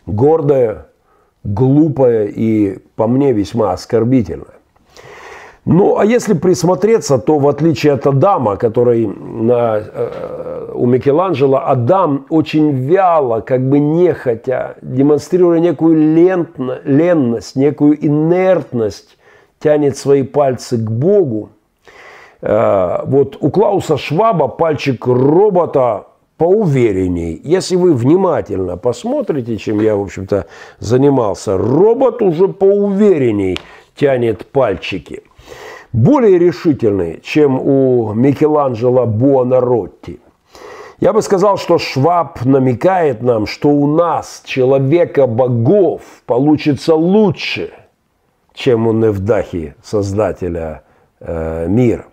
гордое, 0.04 0.88
глупое 1.42 2.30
и, 2.30 2.78
по 2.96 3.06
мне, 3.06 3.32
весьма 3.32 3.72
оскорбительное. 3.72 4.59
Ну, 5.64 5.98
а 5.98 6.04
если 6.04 6.32
присмотреться, 6.32 7.18
то 7.18 7.38
в 7.38 7.46
отличие 7.46 7.92
от 7.92 8.06
Адама, 8.06 8.56
который 8.56 9.06
на, 9.06 9.78
э, 9.78 10.72
у 10.74 10.86
Микеланджело, 10.86 11.58
Адам 11.64 12.26
очень 12.30 12.72
вяло, 12.72 13.40
как 13.40 13.68
бы 13.68 13.78
нехотя, 13.78 14.76
демонстрируя 14.82 15.61
некую 15.61 16.14
лентно, 16.14 16.80
ленность, 16.84 17.56
некую 17.56 18.04
инертность, 18.04 19.18
тянет 19.58 19.96
свои 19.96 20.22
пальцы 20.22 20.78
к 20.78 20.90
Богу– 20.90 21.50
Э, 22.42 23.00
вот 23.04 23.36
у 23.40 23.50
Клауса 23.50 23.96
Шваба 23.96 24.48
пальчик 24.48 25.06
робота 25.06 26.06
поуверенней. 26.36 27.40
Если 27.44 27.76
вы 27.76 27.92
внимательно 27.92 28.76
посмотрите, 28.76 29.56
чем 29.56 29.80
я, 29.80 29.96
в 29.96 30.02
общем-то, 30.02 30.46
занимался, 30.78 31.58
робот 31.58 32.22
уже 32.22 32.48
поуверенней 32.48 33.58
тянет 33.94 34.46
пальчики. 34.46 35.22
Более 35.93 36.38
решительный, 36.38 37.20
чем 37.22 37.59
у 37.59 38.12
Микеланджело 38.14 39.07
Буонаротти. 39.07 40.20
Я 41.01 41.12
бы 41.12 41.22
сказал, 41.22 41.57
что 41.57 41.78
Шваб 41.78 42.45
намекает 42.45 43.22
нам, 43.22 43.47
что 43.47 43.70
у 43.70 43.86
нас, 43.86 44.43
человека 44.45 45.26
богов, 45.26 46.03
получится 46.26 46.95
лучше, 46.95 47.72
чем 48.55 48.86
у 48.86 48.93
Невдахи, 48.93 49.74
создателя 49.82 50.82
э, 51.20 51.66
мира. 51.68 52.05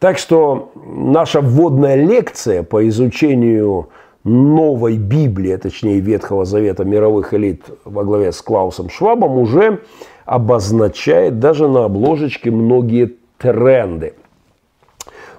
Так 0.00 0.18
что 0.18 0.72
наша 0.74 1.40
вводная 1.40 1.96
лекция 1.96 2.62
по 2.62 2.88
изучению 2.88 3.90
новой 4.24 4.96
Библии, 4.96 5.52
а 5.52 5.58
точнее 5.58 6.00
Ветхого 6.00 6.44
Завета 6.46 6.84
мировых 6.84 7.34
элит 7.34 7.64
во 7.84 8.04
главе 8.04 8.32
с 8.32 8.40
Клаусом 8.40 8.88
Швабом 8.88 9.36
уже 9.36 9.82
обозначает 10.24 11.38
даже 11.38 11.68
на 11.68 11.84
обложечке 11.84 12.50
многие 12.50 13.16
тренды. 13.38 14.14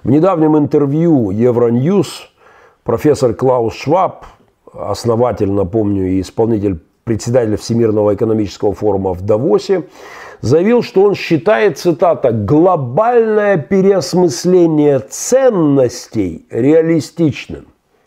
В 0.02 0.10
недавнем 0.10 0.56
интервью 0.56 1.30
Евроньюз 1.30 2.30
профессор 2.84 3.34
Клаус 3.34 3.74
Шваб, 3.74 4.24
основатель, 4.72 5.50
напомню, 5.50 6.06
и 6.06 6.20
исполнитель 6.20 6.80
председатель 7.04 7.56
Всемирного 7.56 8.14
экономического 8.14 8.74
форума 8.74 9.14
в 9.14 9.22
Давосе, 9.22 9.88
заявил, 10.40 10.82
что 10.82 11.02
он 11.02 11.14
считает, 11.14 11.78
цитата, 11.78 12.30
«глобальное 12.30 13.56
переосмысление 13.56 15.00
ценностей 15.00 16.46
реалистичным». 16.50 17.66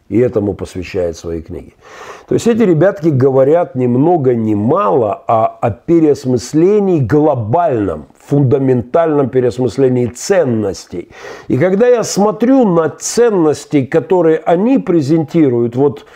И 0.10 0.18
этому 0.18 0.56
посвящает 0.56 1.18
свои 1.18 1.42
книги. 1.42 1.74
То 2.28 2.34
есть 2.34 2.48
эти 2.48 2.64
ребятки 2.64 3.10
говорят 3.10 3.76
ни 3.76 3.86
много 3.86 4.34
ни 4.34 4.56
мало 4.56 5.24
а 5.28 5.46
о 5.46 5.70
переосмыслении 5.70 7.00
глобальном, 7.00 8.08
фундаментальном 8.28 9.30
переосмыслении 9.30 10.08
ценностей. 10.08 11.10
И 11.48 11.58
когда 11.58 11.88
я 11.88 12.04
смотрю 12.04 12.68
на 12.68 12.90
ценности, 12.90 13.86
которые 13.86 14.38
они 14.38 14.80
презентируют, 14.80 15.76
вот 15.76 16.08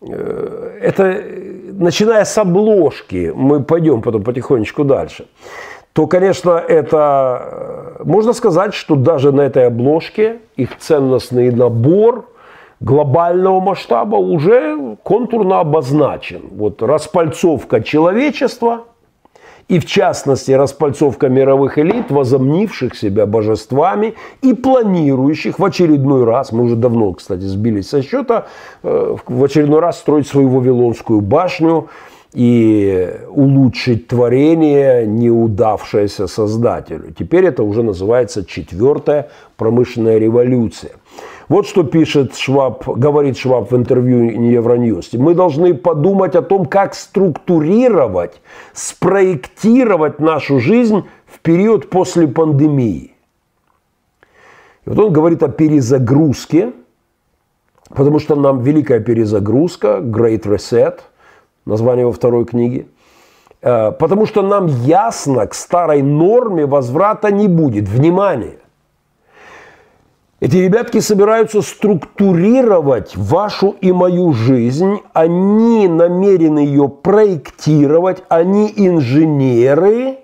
э, 0.00 0.78
это 0.82 1.22
начиная 1.72 2.24
с 2.24 2.36
обложки, 2.38 3.32
мы 3.34 3.62
пойдем 3.62 4.02
потом 4.02 4.24
потихонечку 4.24 4.82
дальше, 4.82 5.26
то, 5.92 6.06
конечно, 6.06 6.50
это 6.50 7.96
можно 8.04 8.32
сказать, 8.32 8.74
что 8.74 8.96
даже 8.96 9.32
на 9.32 9.42
этой 9.42 9.66
обложке 9.66 10.40
их 10.56 10.76
ценностный 10.78 11.50
набор 11.50 12.28
глобального 12.80 13.60
масштаба 13.60 14.16
уже 14.16 14.96
контурно 15.02 15.60
обозначен. 15.60 16.42
Вот 16.50 16.82
распальцовка 16.82 17.82
человечества– 17.82 18.84
и 19.68 19.80
в 19.80 19.86
частности 19.86 20.52
распальцовка 20.52 21.28
мировых 21.28 21.78
элит, 21.78 22.10
возомнивших 22.10 22.94
себя 22.94 23.26
божествами 23.26 24.14
и 24.40 24.54
планирующих 24.54 25.58
в 25.58 25.64
очередной 25.64 26.24
раз, 26.24 26.52
мы 26.52 26.64
уже 26.64 26.76
давно, 26.76 27.12
кстати, 27.14 27.42
сбились 27.42 27.88
со 27.88 28.00
счета, 28.02 28.46
э, 28.84 29.16
в 29.26 29.44
очередной 29.44 29.80
раз 29.80 29.98
строить 29.98 30.28
свою 30.28 30.48
Вавилонскую 30.50 31.20
башню 31.20 31.88
и 32.32 33.10
улучшить 33.28 34.06
творение, 34.06 35.04
неудавшееся 35.04 36.28
создателю. 36.28 37.12
Теперь 37.18 37.46
это 37.46 37.64
уже 37.64 37.82
называется 37.82 38.44
четвертая 38.44 39.30
промышленная 39.56 40.18
революция– 40.18 40.92
вот 41.48 41.66
что 41.66 41.84
пишет 41.84 42.34
Шваб, 42.34 42.88
говорит 42.88 43.36
Шваб 43.36 43.70
в 43.70 43.76
интервью 43.76 44.50
Евроньюз. 44.50 45.12
Мы 45.12 45.34
должны 45.34 45.74
подумать 45.74 46.34
о 46.34 46.42
том, 46.42 46.66
как 46.66 46.94
структурировать, 46.94 48.40
спроектировать 48.72 50.20
нашу 50.20 50.58
жизнь 50.58 51.04
в 51.26 51.38
период 51.40 51.88
после 51.88 52.26
пандемии. 52.26 53.12
И 54.84 54.88
вот 54.90 54.98
он 54.98 55.12
говорит 55.12 55.42
о 55.42 55.48
перезагрузке, 55.48 56.72
потому 57.94 58.18
что 58.18 58.34
нам 58.34 58.60
великая 58.60 59.00
перезагрузка, 59.00 59.98
Great 60.02 60.42
Reset, 60.42 60.98
название 61.64 62.02
его 62.02 62.12
второй 62.12 62.44
книги, 62.44 62.88
э, 63.62 63.92
потому 63.92 64.26
что 64.26 64.42
нам 64.42 64.66
ясно, 64.66 65.46
к 65.46 65.54
старой 65.54 66.02
норме 66.02 66.66
возврата 66.66 67.30
не 67.30 67.46
будет. 67.46 67.88
Внимание! 67.88 68.58
Эти 70.38 70.58
ребятки 70.58 71.00
собираются 71.00 71.62
структурировать 71.62 73.16
вашу 73.16 73.74
и 73.80 73.90
мою 73.90 74.34
жизнь. 74.34 75.00
Они 75.14 75.88
намерены 75.88 76.58
ее 76.58 76.90
проектировать. 76.90 78.22
Они 78.28 78.70
инженеры 78.76 80.18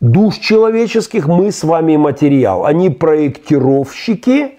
душ 0.00 0.38
человеческих. 0.38 1.28
Мы 1.28 1.52
с 1.52 1.62
вами 1.62 1.96
материал. 1.96 2.66
Они 2.66 2.90
проектировщики. 2.90 4.54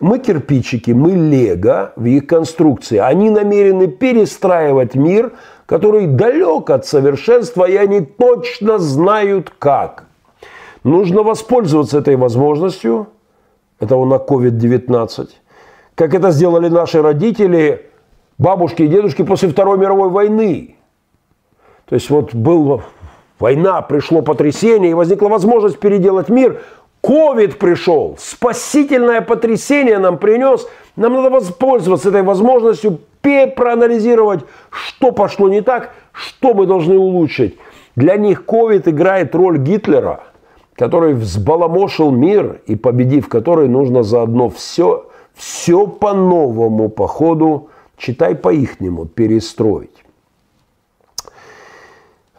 Мы 0.00 0.18
кирпичики, 0.18 0.92
мы 0.92 1.10
лего 1.10 1.92
в 1.94 2.06
их 2.06 2.26
конструкции. 2.26 2.96
Они 2.96 3.28
намерены 3.28 3.86
перестраивать 3.86 4.94
мир, 4.94 5.32
который 5.66 6.06
далек 6.06 6.70
от 6.70 6.86
совершенства, 6.86 7.66
и 7.66 7.76
они 7.76 8.00
точно 8.00 8.78
знают 8.78 9.52
как. 9.58 10.06
Нужно 10.84 11.22
воспользоваться 11.22 11.98
этой 11.98 12.16
возможностью– 12.16 13.08
этого 13.80 14.04
на 14.04 14.14
COVID-19. 14.14 15.28
Как 15.94 16.14
это 16.14 16.30
сделали 16.30 16.68
наши 16.68 17.02
родители, 17.02 17.90
бабушки 18.38 18.82
и 18.82 18.88
дедушки 18.88 19.22
после 19.22 19.48
Второй 19.48 19.78
мировой 19.78 20.10
войны. 20.10 20.76
То 21.86 21.94
есть 21.94 22.08
вот 22.10 22.34
была 22.34 22.82
война, 23.38 23.82
пришло 23.82 24.22
потрясение, 24.22 24.92
и 24.92 24.94
возникла 24.94 25.28
возможность 25.28 25.80
переделать 25.80 26.28
мир. 26.28 26.60
Ковид 27.02 27.58
пришел, 27.58 28.16
спасительное 28.18 29.22
потрясение 29.22 29.98
нам 29.98 30.18
принес. 30.18 30.68
Нам 30.96 31.14
надо 31.14 31.30
воспользоваться 31.30 32.10
этой 32.10 32.22
возможностью, 32.22 33.00
проанализировать, 33.22 34.40
что 34.70 35.12
пошло 35.12 35.48
не 35.48 35.60
так, 35.62 35.94
что 36.12 36.54
мы 36.54 36.66
должны 36.66 36.98
улучшить. 36.98 37.58
Для 37.96 38.16
них 38.16 38.44
ковид 38.44 38.88
играет 38.88 39.34
роль 39.34 39.58
Гитлера, 39.58 40.20
который 40.80 41.12
взбаламошил 41.12 42.10
мир 42.10 42.62
и 42.66 42.74
победив 42.74 43.28
который 43.28 43.68
нужно 43.68 44.02
заодно 44.02 44.48
все, 44.48 45.10
все 45.34 45.86
по-новому 45.86 46.88
по 46.88 47.06
ходу, 47.06 47.68
читай 47.98 48.34
по-ихнему, 48.34 49.04
перестроить. 49.04 50.04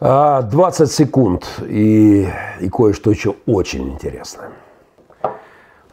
а, 0.00 0.86
секунд 0.86 1.46
и, 1.68 2.26
и 2.58 2.68
кое-что 2.68 3.12
еще 3.12 3.36
очень 3.46 3.92
интересное. 3.92 4.50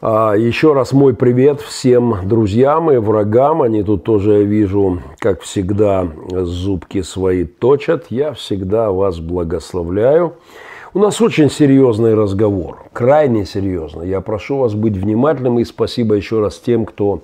А, 0.00 0.34
еще 0.34 0.72
раз 0.72 0.92
мой 0.92 1.14
привет 1.14 1.60
всем 1.60 2.28
друзьям 2.28 2.90
и 2.90 2.96
врагам. 2.96 3.62
Они 3.62 3.84
тут 3.84 4.02
тоже, 4.02 4.40
я 4.40 4.42
вижу, 4.42 4.98
как 5.20 5.42
всегда, 5.42 6.08
зубки 6.28 7.02
свои 7.02 7.44
точат. 7.44 8.06
Я 8.10 8.32
всегда 8.32 8.90
вас 8.90 9.20
благословляю. 9.20 10.34
У 10.92 10.98
нас 10.98 11.20
очень 11.20 11.50
серьезный 11.50 12.14
разговор, 12.14 12.88
крайне 12.92 13.46
серьезный. 13.46 14.08
Я 14.08 14.20
прошу 14.20 14.58
вас 14.58 14.74
быть 14.74 14.96
внимательным 14.96 15.60
и 15.60 15.64
спасибо 15.64 16.16
еще 16.16 16.40
раз 16.40 16.58
тем, 16.58 16.84
кто 16.84 17.22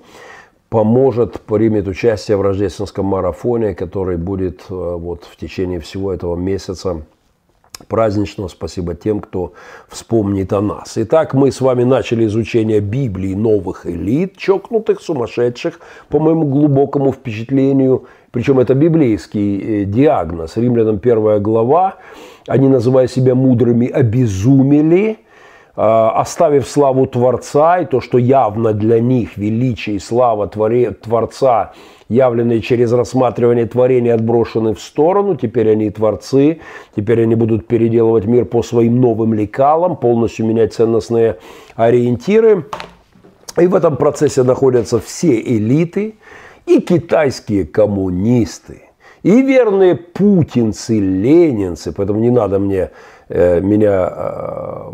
поможет, 0.69 1.41
примет 1.41 1.85
участие 1.89 2.37
в 2.37 2.41
рождественском 2.41 3.05
марафоне, 3.07 3.75
который 3.75 4.15
будет 4.15 4.61
э, 4.69 4.73
вот 4.73 5.25
в 5.25 5.35
течение 5.35 5.81
всего 5.81 6.13
этого 6.13 6.37
месяца 6.37 7.01
праздничного. 7.89 8.47
Спасибо 8.47 8.95
тем, 8.95 9.19
кто 9.19 9.51
вспомнит 9.89 10.53
о 10.53 10.61
нас. 10.61 10.93
Итак, 10.95 11.33
мы 11.33 11.51
с 11.51 11.59
вами 11.59 11.83
начали 11.83 12.25
изучение 12.25 12.79
Библии 12.79 13.33
новых 13.33 13.85
элит, 13.85 14.37
чокнутых, 14.37 15.01
сумасшедших, 15.01 15.81
по 16.07 16.19
моему 16.19 16.45
глубокому 16.45 17.11
впечатлению. 17.11 18.05
Причем 18.31 18.59
это 18.59 18.73
библейский 18.73 19.83
э, 19.83 19.85
диагноз. 19.85 20.57
Римлянам 20.57 20.99
первая 20.99 21.39
глава. 21.39 21.95
Они, 22.47 22.67
называя 22.67 23.07
себя 23.07 23.35
мудрыми, 23.35 23.87
обезумели– 23.87 25.19
Э, 25.79 26.09
оставив 26.15 26.67
славу 26.67 27.05
Творца 27.05 27.77
и 27.77 27.85
то, 27.85 28.01
что 28.01 28.17
явно 28.17 28.73
для 28.73 28.99
них 28.99 29.37
величие 29.37 29.97
и 29.97 29.99
слава 29.99 30.47
Творца, 30.47 31.73
явленные 32.09 32.61
через 32.61 32.91
рассматривание 32.91 33.67
творения, 33.67 34.15
отброшены 34.15 34.73
в 34.73 34.81
сторону. 34.81 35.35
Теперь 35.35 35.69
они 35.69 35.91
творцы, 35.91 36.61
теперь 36.95 37.21
они 37.21 37.35
будут 37.35 37.67
переделывать 37.67 38.25
мир 38.25 38.45
по 38.45 38.63
своим 38.63 38.99
новым 38.99 39.35
лекалам, 39.35 39.97
полностью 39.97 40.47
менять 40.47 40.73
ценностные 40.73 41.37
ориентиры. 41.75 42.65
И 43.59 43.67
в 43.67 43.75
этом 43.75 43.97
процессе 43.97 44.41
находятся 44.41 44.99
все 44.99 45.39
элиты 45.39 46.15
и 46.67 46.81
китайские 46.81 47.65
коммунисты, 47.65 48.83
и 49.23 49.41
верные 49.41 49.95
путинцы, 49.95 50.99
ленинцы, 50.99 51.91
поэтому 51.91 52.19
не 52.19 52.29
надо 52.29 52.59
мне 52.59 52.91
Э, 53.29 53.59
меня, 53.59 54.09
э, 54.09 54.91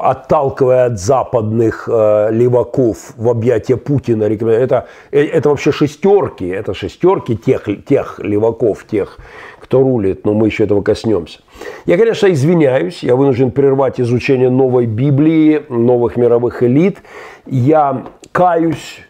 отталкивая 0.00 0.86
от 0.86 0.98
западных 0.98 1.88
э, 1.88 2.28
леваков 2.32 3.12
в 3.16 3.28
объятия 3.28 3.76
Путина, 3.76 4.24
это, 4.24 4.88
это 5.12 5.48
вообще 5.48 5.70
шестерки, 5.70 6.44
это 6.44 6.74
шестерки 6.74 7.36
тех, 7.36 7.68
тех 7.86 8.18
леваков, 8.18 8.84
тех, 8.84 9.18
кто 9.60 9.80
рулит, 9.80 10.24
но 10.24 10.34
мы 10.34 10.46
еще 10.46 10.64
этого 10.64 10.82
коснемся. 10.82 11.38
Я, 11.86 11.96
конечно, 11.96 12.26
извиняюсь, 12.32 13.04
я 13.04 13.14
вынужден 13.14 13.52
прервать 13.52 14.00
изучение 14.00 14.50
новой 14.50 14.86
Библии, 14.86 15.62
новых 15.68 16.16
мировых 16.16 16.64
элит. 16.64 16.98
Я 17.46 18.06
каюсь 18.32 19.02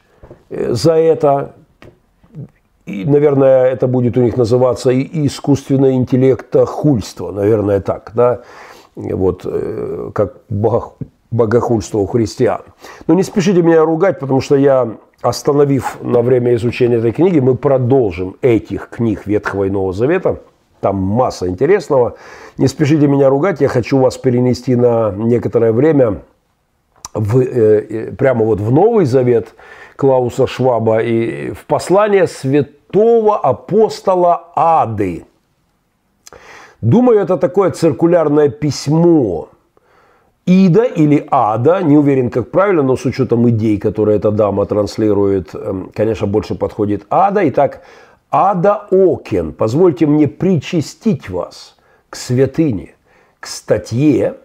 за 0.50 0.92
это, 0.92 1.54
и, 2.88 3.04
наверное, 3.04 3.66
это 3.66 3.86
будет 3.86 4.16
у 4.16 4.22
них 4.22 4.36
называться 4.36 4.90
искусственное 4.90 5.92
интеллекта 5.92 6.64
хульство, 6.64 7.30
наверное, 7.32 7.80
так, 7.80 8.12
да, 8.14 8.40
вот, 8.96 9.42
э, 9.44 10.10
как 10.14 10.36
богохульство 11.30 11.98
у 11.98 12.06
христиан. 12.06 12.62
Но 13.06 13.14
не 13.14 13.22
спешите 13.22 13.62
меня 13.62 13.84
ругать, 13.84 14.18
потому 14.18 14.40
что 14.40 14.56
я, 14.56 14.96
остановив 15.20 15.98
на 16.02 16.22
время 16.22 16.54
изучения 16.54 16.96
этой 16.96 17.12
книги, 17.12 17.40
мы 17.40 17.54
продолжим 17.54 18.36
этих 18.40 18.88
книг 18.88 19.26
Ветхого 19.26 19.64
и 19.64 19.70
Нового 19.70 19.92
Завета, 19.92 20.40
там 20.80 20.96
масса 20.96 21.48
интересного. 21.48 22.16
Не 22.56 22.68
спешите 22.68 23.06
меня 23.06 23.28
ругать, 23.28 23.60
я 23.60 23.68
хочу 23.68 23.98
вас 23.98 24.16
перенести 24.16 24.76
на 24.76 25.12
некоторое 25.12 25.72
время 25.72 26.22
в, 27.12 27.40
э, 27.40 27.86
э 27.88 28.12
прямо 28.12 28.44
вот 28.44 28.60
в 28.60 28.72
Новый 28.72 29.04
Завет 29.04 29.54
Клауса 29.96 30.46
Шваба 30.46 31.02
и 31.02 31.50
в 31.50 31.66
послание 31.66 32.26
святого 32.26 32.77
святого 32.88 33.38
апостола 33.38 34.52
Ады. 34.54 35.24
Думаю, 36.80 37.20
это 37.20 37.36
такое 37.36 37.70
циркулярное 37.70 38.48
письмо. 38.48 39.48
Ида 40.46 40.84
или 40.84 41.26
Ада, 41.30 41.82
не 41.82 41.98
уверен, 41.98 42.30
как 42.30 42.50
правильно, 42.50 42.82
но 42.82 42.96
с 42.96 43.04
учетом 43.04 43.48
идей, 43.50 43.78
которые 43.78 44.16
эта 44.16 44.30
дама 44.30 44.64
транслирует, 44.64 45.54
эм, 45.54 45.90
конечно, 45.94 46.26
больше 46.26 46.54
подходит 46.54 47.04
Ада. 47.10 47.46
Итак, 47.48 47.82
Ада 48.30 48.86
Окен, 48.90 49.52
позвольте 49.52 50.06
мне 50.06 50.26
причастить 50.26 51.28
вас 51.28 51.76
к 52.08 52.16
святыне, 52.16 52.94
к 53.40 53.46
статье 53.46 54.36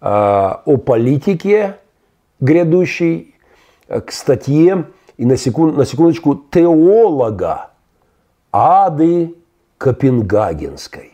э, 0.00 0.06
о 0.64 0.76
политике 0.76 1.76
грядущей, 2.40 3.34
э, 3.88 4.00
к 4.02 4.12
статье 4.12 4.84
и 5.18 5.26
на, 5.26 5.36
секунд, 5.36 5.76
на 5.76 5.84
секундочку 5.84 6.40
теолога 6.50 7.70
Ады 8.52 9.34
Копенгагенской. 9.76 11.12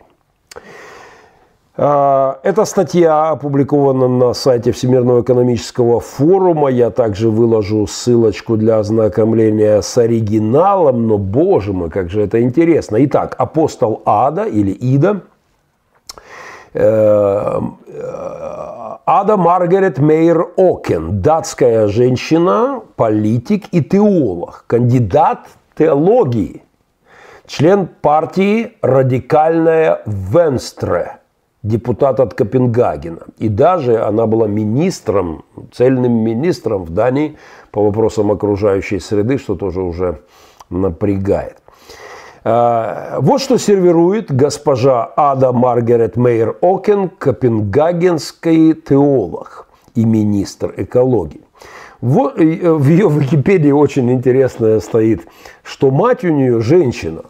А, 1.76 2.38
эта 2.44 2.66
статья 2.66 3.30
опубликована 3.30 4.06
на 4.06 4.32
сайте 4.34 4.70
Всемирного 4.70 5.22
экономического 5.22 5.98
форума. 6.00 6.68
Я 6.68 6.90
также 6.90 7.30
выложу 7.30 7.86
ссылочку 7.86 8.56
для 8.56 8.78
ознакомления 8.78 9.80
с 9.80 9.98
оригиналом, 9.98 11.08
но, 11.08 11.18
боже 11.18 11.72
мой, 11.72 11.90
как 11.90 12.10
же 12.10 12.20
это 12.20 12.40
интересно. 12.42 13.04
Итак, 13.04 13.34
апостол 13.38 14.02
Ада 14.04 14.44
или 14.44 14.70
Ида 14.70 15.22
Ада 19.06 19.36
Маргарет 19.36 19.98
Мейер 19.98 20.48
Окен, 20.56 21.20
датская 21.20 21.86
женщина, 21.86 22.82
политик 22.96 23.66
и 23.70 23.80
теолог, 23.82 24.64
кандидат 24.66 25.46
теологии, 25.76 26.62
член 27.46 27.86
партии 27.86 28.72
«Радикальная 28.82 30.02
Венстре», 30.06 31.18
депутат 31.62 32.18
от 32.18 32.34
Копенгагена. 32.34 33.26
И 33.38 33.48
даже 33.48 34.02
она 34.02 34.26
была 34.26 34.48
министром, 34.48 35.44
цельным 35.72 36.12
министром 36.12 36.84
в 36.84 36.90
Дании 36.90 37.36
по 37.70 37.84
вопросам 37.84 38.32
окружающей 38.32 38.98
среды, 38.98 39.38
что 39.38 39.54
тоже 39.54 39.80
уже 39.80 40.22
напрягает. 40.70 41.58
А, 42.46 43.20
вот 43.20 43.40
что 43.40 43.56
сервирует 43.56 44.30
госпожа 44.30 45.10
Ада 45.16 45.52
Маргарет 45.52 46.16
Мейер 46.16 46.56
Окен, 46.60 47.08
копенгагенский 47.08 48.74
теолог 48.74 49.66
и 49.94 50.04
министр 50.04 50.74
экологии. 50.76 51.40
В, 52.02 52.34
в 52.34 52.86
ее 52.86 53.08
Википедии 53.08 53.70
очень 53.70 54.12
интересно 54.12 54.78
стоит, 54.80 55.26
что 55.62 55.90
мать 55.90 56.22
у 56.22 56.28
нее 56.28 56.60
женщина. 56.60 57.22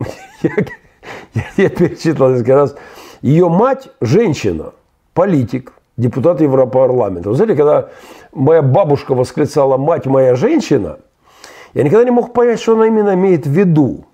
Я, 0.42 0.50
я, 1.34 1.42
я 1.56 1.68
перечитал 1.70 2.30
несколько 2.30 2.54
раз. 2.54 2.76
Ее 3.22 3.48
мать 3.48 3.88
женщина, 4.00 4.72
политик, 5.14 5.72
депутат 5.96 6.40
Европарламента. 6.40 7.30
Вы 7.30 7.36
знаете, 7.36 7.54
когда 7.54 7.88
моя 8.32 8.60
бабушка 8.60 9.14
восклицала 9.14 9.76
«мать 9.76 10.06
моя 10.06 10.34
женщина», 10.34 10.98
я 11.74 11.82
никогда 11.82 12.04
не 12.04 12.10
мог 12.10 12.32
понять, 12.32 12.60
что 12.60 12.74
она 12.74 12.86
именно 12.86 13.14
имеет 13.14 13.46
в 13.46 13.50
виду. 13.50 14.04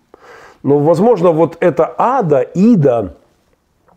Но, 0.63 0.79
возможно, 0.79 1.33
вот 1.33 1.57
эта 1.61 1.93
ада, 1.99 2.41
Ида, 2.41 3.15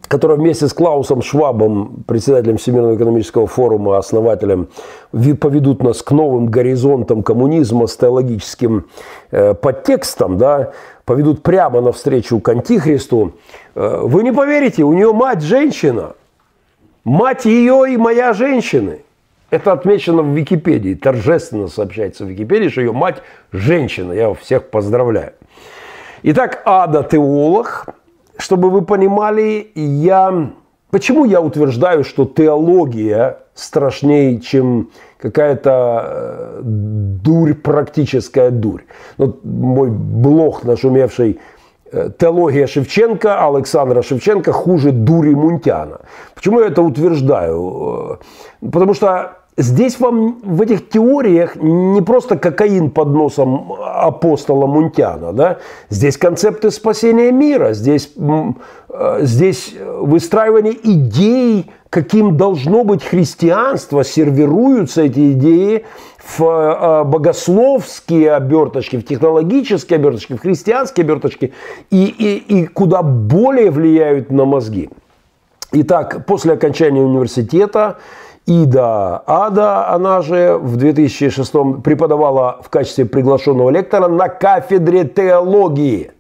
которая 0.08 0.38
вместе 0.38 0.68
с 0.68 0.74
Клаусом 0.74 1.22
Швабом, 1.22 2.04
председателем 2.08 2.58
Всемирного 2.58 2.96
экономического 2.96 3.48
форума, 3.48 3.98
основателем, 3.98 4.68
поведут 5.12 5.84
нас 5.84 6.02
к 6.02 6.12
новым 6.12 6.48
горизонтам 6.48 7.24
коммунизма 7.24 7.88
с 7.88 7.98
теологическим 7.98 8.86
э, 9.32 9.54
подтекстом, 9.54 10.38
да, 10.38 10.72
поведут 11.06 11.44
прямо 11.44 11.82
навстречу 11.82 12.40
к 12.40 12.50
Антихристу. 12.50 13.34
Э, 13.76 14.02
вы 14.04 14.24
не 14.24 14.32
поверите, 14.32 14.84
у 14.84 14.94
нее 14.94 15.14
мать 15.14 15.42
женщина. 15.42 16.14
Мать 17.04 17.46
ее 17.46 17.94
и 17.94 17.98
моя 17.98 18.34
женщины. 18.34 19.02
Это 19.52 19.74
отмечено 19.74 20.24
в 20.24 20.36
Википедии, 20.36 20.96
торжественно 20.96 21.68
сообщается 21.68 22.26
в 22.26 22.28
Википедии, 22.28 22.68
что 22.68 22.82
ее 22.82 22.94
мать 22.94 23.22
женщина. 23.52 24.12
Я 24.12 24.34
всех 24.34 24.70
поздравляю. 24.70 25.34
Итак, 26.28 26.64
ада 26.66 27.04
теолог. 27.04 27.86
Чтобы 28.38 28.72
вы 28.72 28.82
понимали, 28.82 29.72
я 29.76 30.54
Почему 30.90 31.26
я 31.26 31.40
утверждаю, 31.40 32.04
что 32.04 32.26
теология 32.26 33.38
страшнее, 33.54 34.40
чем 34.40 34.90
какая-то 35.20 36.04
э, 36.08 36.62
дурь, 36.64 37.54
практическая 37.54 38.50
дурь? 38.50 38.86
Вот 39.18 39.44
мой 39.44 39.92
блог, 39.92 40.64
нашумевший 40.64 41.40
э, 41.92 42.10
«Теология 42.18 42.66
Шевченко», 42.66 43.46
Александра 43.48 44.02
Шевченко 44.02 44.52
хуже 44.52 44.92
дури 44.92 45.36
Мунтяна. 45.36 46.00
Почему 46.34 46.60
я 46.60 46.68
это 46.68 46.82
утверждаю? 46.82 48.20
Э, 48.62 48.68
потому 48.72 48.96
что 48.96 49.38
Здесь 49.58 50.02
вам 50.02 50.40
в 50.44 50.62
этих 50.62 50.90
теориях 50.90 51.56
не 51.56 52.02
просто 52.02 52.38
кокаин 52.38 52.92
под 52.92 53.08
носом 53.10 53.72
апостола 53.82 54.66
Мунтяна. 54.68 55.32
Да? 55.32 55.60
Здесь 55.90 56.18
концепты 56.18 56.72
спасения 56.72 57.32
мира, 57.32 57.72
здесь, 57.72 58.12
э, 58.18 59.20
здесь 59.22 59.74
выстраивание 60.02 60.78
идей, 60.84 61.72
каким 61.90 62.36
должно 62.36 62.84
быть 62.84 63.02
христианство, 63.02 64.04
сервируются 64.04 65.04
эти 65.04 65.32
идеи 65.32 65.86
в 66.38 66.44
э, 66.44 67.04
богословские 67.06 68.34
оберточки, 68.34 68.98
в 68.98 69.06
технологические 69.06 69.96
оберточки, 69.96 70.34
в 70.34 70.42
христианские 70.42 71.06
оберточки 71.06 71.54
и, 71.92 72.04
и, 72.04 72.60
и 72.60 72.66
куда 72.68 73.04
более 73.04 73.72
влияют 73.72 74.32
на 74.32 74.44
мозги. 74.44 74.90
Итак, 75.72 76.26
после 76.26 76.54
окончания 76.54 77.02
университета 77.02 77.98
Ида 78.48 79.24
Ада, 79.26 79.88
она 79.88 80.22
же 80.22 80.60
в 80.62 80.76
2006 80.78 81.52
преподавала 81.84 82.60
в 82.62 82.70
качестве 82.70 83.06
приглашенного 83.06 83.72
лектора 83.72 84.08
на 84.08 84.30
кафедре 84.30 85.04
теологии 85.04 86.12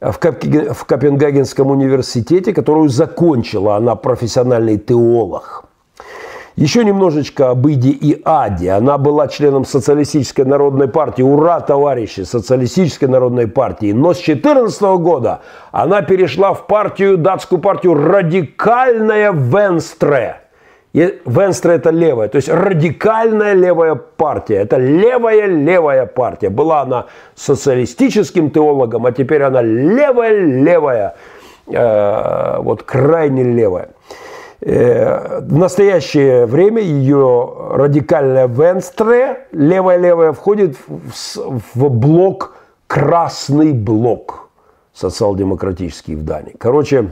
в 0.00 0.84
Копенгагенском 0.86 1.70
университете, 1.70 2.52
которую 2.52 2.90
закончила. 2.90 3.76
Она 3.76 3.94
профессиональный 3.94 4.76
теолог. 4.76 5.64
Еще 6.56 6.84
немножечко 6.84 7.50
об 7.50 7.66
Иде 7.66 7.88
и 7.88 8.20
Аде. 8.24 8.72
Она 8.72 8.98
была 8.98 9.26
членом 9.26 9.64
Социалистической 9.64 10.44
народной 10.44 10.88
партии. 10.88 11.22
Ура, 11.22 11.58
товарищи, 11.60 12.20
Социалистической 12.20 13.08
народной 13.08 13.48
партии. 13.48 13.92
Но 13.92 14.12
с 14.12 14.18
2014 14.18 14.82
года 15.00 15.40
она 15.72 16.02
перешла 16.02 16.52
в 16.52 16.66
партию, 16.66 17.16
датскую 17.16 17.60
партию 17.60 17.94
«Радикальная 17.94 19.32
Венстре». 19.32 20.43
И 20.94 21.20
Венстра 21.26 21.72
это 21.72 21.90
левая, 21.90 22.28
то 22.28 22.36
есть 22.36 22.48
радикальная 22.48 23.52
левая 23.52 23.96
партия. 23.96 24.58
Это 24.58 24.76
левая-левая 24.76 26.06
партия. 26.06 26.50
Была 26.50 26.82
она 26.82 27.06
социалистическим 27.34 28.50
теологом, 28.52 29.04
а 29.04 29.10
теперь 29.10 29.42
она 29.42 29.60
левая-левая, 29.60 31.16
э, 31.66 32.58
вот 32.60 32.84
крайне 32.84 33.42
левая. 33.42 33.88
Э, 34.60 35.40
в 35.40 35.58
настоящее 35.58 36.46
время 36.46 36.80
ее 36.80 37.52
радикальная 37.72 38.46
Венстре, 38.46 39.48
левая-левая, 39.50 40.32
входит 40.32 40.76
в, 40.86 41.60
в 41.74 41.88
блок 41.90 42.54
«Красный 42.86 43.72
блок» 43.72 44.48
социал-демократический 44.92 46.14
в 46.14 46.22
Дании. 46.22 46.54
Короче, 46.56 47.08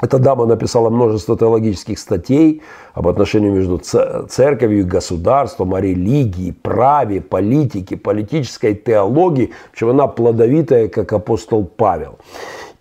эта 0.00 0.18
дама 0.18 0.46
написала 0.46 0.90
множество 0.90 1.36
теологических 1.36 1.98
статей 1.98 2.62
об 2.94 3.06
отношении 3.08 3.50
между 3.50 3.78
церковью 3.78 4.80
и 4.80 4.82
государством, 4.84 5.74
о 5.74 5.80
религии, 5.80 6.52
праве, 6.52 7.20
политике, 7.20 7.96
политической 7.96 8.74
теологии. 8.74 9.50
Причем 9.72 9.90
она 9.90 10.06
плодовитая, 10.06 10.88
как 10.88 11.12
апостол 11.12 11.64
Павел. 11.64 12.18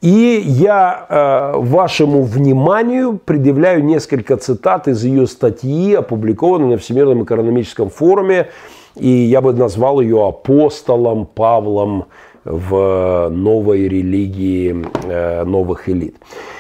И 0.02 0.42
я 0.46 1.06
э, 1.10 1.58
вашему 1.58 2.24
вниманию 2.24 3.20
предъявляю 3.24 3.84
несколько 3.84 4.38
цитат 4.38 4.88
из 4.88 5.04
ее 5.04 5.28
статьи, 5.28 5.94
опубликованной 5.94 6.70
на 6.70 6.78
Всемирном 6.78 7.26
экономическом 7.26 7.90
форуме. 7.90 8.48
И 8.96 9.10
я 9.10 9.42
бы 9.42 9.54
назвал 9.54 10.00
ее 10.00 10.26
апостолом 10.26 11.26
Павлом 11.26 12.06
в 12.46 13.30
новой 13.30 13.88
религии 13.88 14.86
э, 15.04 15.44
новых 15.44 15.90
элит. 15.90 16.16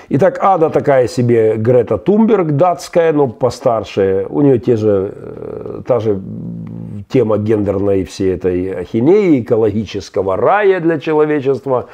Итак, 0.09 0.39
Ада 0.41 0.69
такая 0.69 1.07
себе 1.07 1.55
Грета 1.55 1.97
Тумберг, 1.97 2.51
датская, 2.51 3.13
но 3.13 3.27
постарше. 3.27 4.25
У 4.29 4.41
нее 4.41 4.59
те 4.59 4.75
же, 4.75 5.13
э, 5.15 5.81
та 5.85 5.99
же 5.99 6.19
тема 7.09 7.37
гендерной 7.37 8.03
всей 8.03 8.35
этой 8.35 8.81
ахинеи, 8.81 9.41
экологического 9.41 10.35
рая 10.35 10.79
для 10.79 10.99
человечества. 10.99 11.89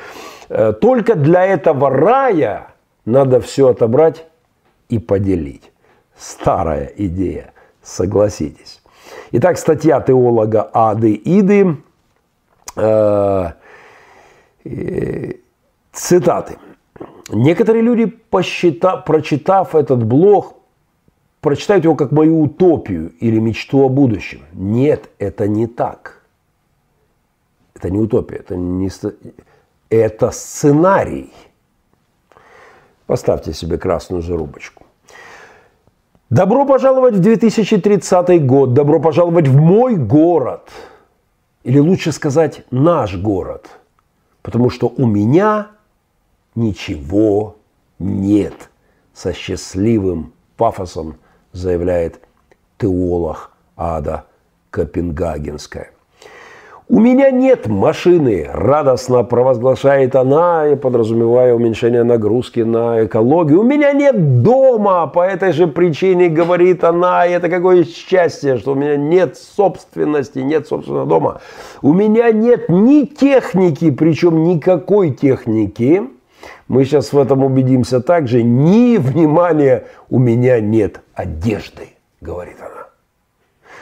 Э, 0.49 0.73
только 0.73 1.15
для 1.15 1.45
этого 1.45 1.89
рая 1.89 2.67
надо 3.05 3.39
все 3.39 3.69
отобрать 3.69 4.25
и 4.89 4.99
поделить. 4.99 5.71
Старая 6.17 6.91
идея, 6.97 7.51
согласитесь. 7.83 8.81
Итак, 9.31 9.57
статья 9.57 9.99
теолога 9.99 10.69
Ады 10.73 11.13
Иды. 11.23 11.77
Э, 14.65 15.33
цитаты. 15.91 16.57
Некоторые 17.29 17.83
люди, 17.83 18.05
посчитав, 18.05 19.05
прочитав 19.05 19.75
этот 19.75 20.03
блог, 20.03 20.55
прочитают 21.41 21.83
его 21.83 21.95
как 21.95 22.11
мою 22.11 22.41
утопию 22.41 23.11
или 23.19 23.39
мечту 23.39 23.83
о 23.85 23.89
будущем. 23.89 24.41
Нет, 24.53 25.09
это 25.19 25.47
не 25.47 25.67
так. 25.67 26.21
Это 27.75 27.89
не 27.89 27.99
утопия, 27.99 28.37
это, 28.37 28.55
не, 28.55 28.89
это 29.89 30.31
сценарий. 30.31 31.31
Поставьте 33.05 33.53
себе 33.53 33.77
красную 33.77 34.23
зарубочку. 34.23 34.85
Добро 36.31 36.65
пожаловать 36.65 37.15
в 37.15 37.19
2030 37.19 38.45
год, 38.45 38.73
добро 38.73 38.99
пожаловать 38.99 39.47
в 39.47 39.55
мой 39.57 39.95
город. 39.95 40.69
Или 41.63 41.79
лучше 41.79 42.11
сказать, 42.11 42.65
наш 42.71 43.15
город. 43.15 43.69
Потому 44.45 44.69
что 44.69 44.93
у 44.95 45.07
меня 45.07 45.71
ничего 46.53 47.55
нет, 47.97 48.69
со 49.11 49.33
счастливым 49.33 50.33
пафосом 50.55 51.17
заявляет 51.51 52.21
теолог 52.77 53.49
Ада 53.75 54.27
Копенгагенская. 54.69 55.94
У 56.87 56.99
меня 56.99 57.31
нет 57.31 57.65
машины, 57.65 58.47
радостно 58.53 59.23
провозглашает 59.23 60.15
она, 60.15 60.67
и 60.67 60.75
подразумевая 60.75 61.55
уменьшение 61.55 62.03
нагрузки 62.03 62.59
на 62.59 63.05
экологию. 63.05 63.61
У 63.61 63.63
меня 63.63 63.91
нет 63.91 64.43
дома, 64.43 65.07
по 65.07 65.25
этой 65.25 65.51
же 65.51 65.65
причине 65.65 66.29
говорит 66.29 66.83
она, 66.83 67.25
и 67.25 67.31
это 67.31 67.49
какое 67.49 67.85
счастье, 67.85 68.57
что 68.57 68.73
у 68.73 68.75
меня 68.75 68.97
нет 68.97 69.35
собственности, 69.35 70.37
нет 70.39 70.67
собственного 70.67 71.07
дома. 71.07 71.41
У 71.81 71.91
меня 71.91 72.31
нет 72.31 72.69
ни 72.69 73.05
техники, 73.05 73.89
причем 73.89 74.43
никакой 74.43 75.09
техники, 75.09 76.03
мы 76.67 76.85
сейчас 76.85 77.13
в 77.13 77.17
этом 77.17 77.43
убедимся 77.43 77.99
также. 77.99 78.43
Ни 78.43 78.97
внимания 78.97 79.85
у 80.11 80.19
меня 80.19 80.59
нет 80.59 81.01
одежды, 81.15 81.89
говорит 82.21 82.57
она. 82.59 82.74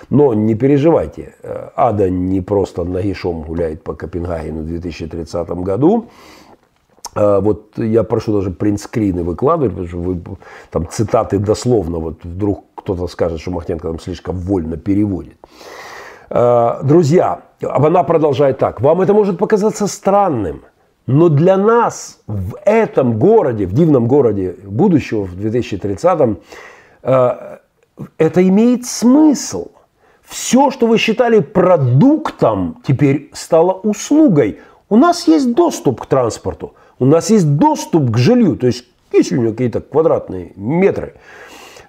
Но 0.10 0.34
не 0.34 0.56
переживайте, 0.56 1.36
э, 1.44 1.70
Ада 1.76 2.10
не 2.10 2.42
просто 2.42 2.84
нагишом 2.84 3.42
гуляет 3.42 3.84
по 3.84 3.94
Копенгагену 3.94 4.62
в 4.62 4.68
2030 4.68 5.64
году. 5.64 6.08
Э, 7.16 7.40
вот 7.42 7.78
я 7.78 8.04
прошу 8.04 8.34
даже 8.34 8.52
принтскрины 8.52 9.24
выкладывать, 9.24 9.72
потому 9.72 9.88
что 9.88 9.98
вы, 9.98 10.22
там 10.72 10.88
цитаты 10.90 11.40
дословно, 11.40 12.00
вот 12.00 12.24
вдруг 12.24 12.66
кто-то 12.76 13.08
скажет, 13.08 13.40
что 13.40 13.52
Махтенко 13.52 13.88
там 13.88 14.00
слишком 14.00 14.38
вольно 14.38 14.78
переводит. 14.78 15.36
Э, 16.30 16.80
друзья, 16.84 17.42
она 17.62 18.04
продолжает 18.04 18.58
так. 18.58 18.82
Вам 18.82 19.02
это 19.02 19.14
может 19.14 19.38
показаться 19.38 19.88
странным– 19.88 20.62
но 21.06 21.30
для 21.30 21.58
нас 21.58 22.20
в 22.28 22.58
этом 22.64 23.20
городе, 23.20 23.66
в 23.66 23.74
дивном 23.74 24.08
городе 24.08 24.56
будущего, 24.64 25.24
в 25.24 25.36
2030-м, 25.36 26.38
э, 27.04 27.58
это 28.18 28.48
имеет 28.48 28.86
смысл. 28.86 29.68
Все, 30.26 30.72
что 30.72 30.88
вы 30.88 30.98
считали 30.98 31.40
продуктом, 31.40 32.82
теперь 32.86 33.30
стало 33.34 33.74
услугой. 33.74 34.60
У 34.90 34.96
нас 34.96 35.28
есть 35.28 35.54
доступ 35.54 36.02
к 36.02 36.06
транспорту, 36.06 36.74
у 37.00 37.06
нас 37.06 37.30
есть 37.30 37.56
доступ 37.58 38.12
к 38.12 38.18
жилью, 38.18 38.56
то 38.56 38.68
есть 38.68 38.86
есть 39.12 39.32
у 39.32 39.38
нее 39.38 39.52
какие-то 39.52 39.82
квадратные 39.82 40.54
метры. 40.56 41.14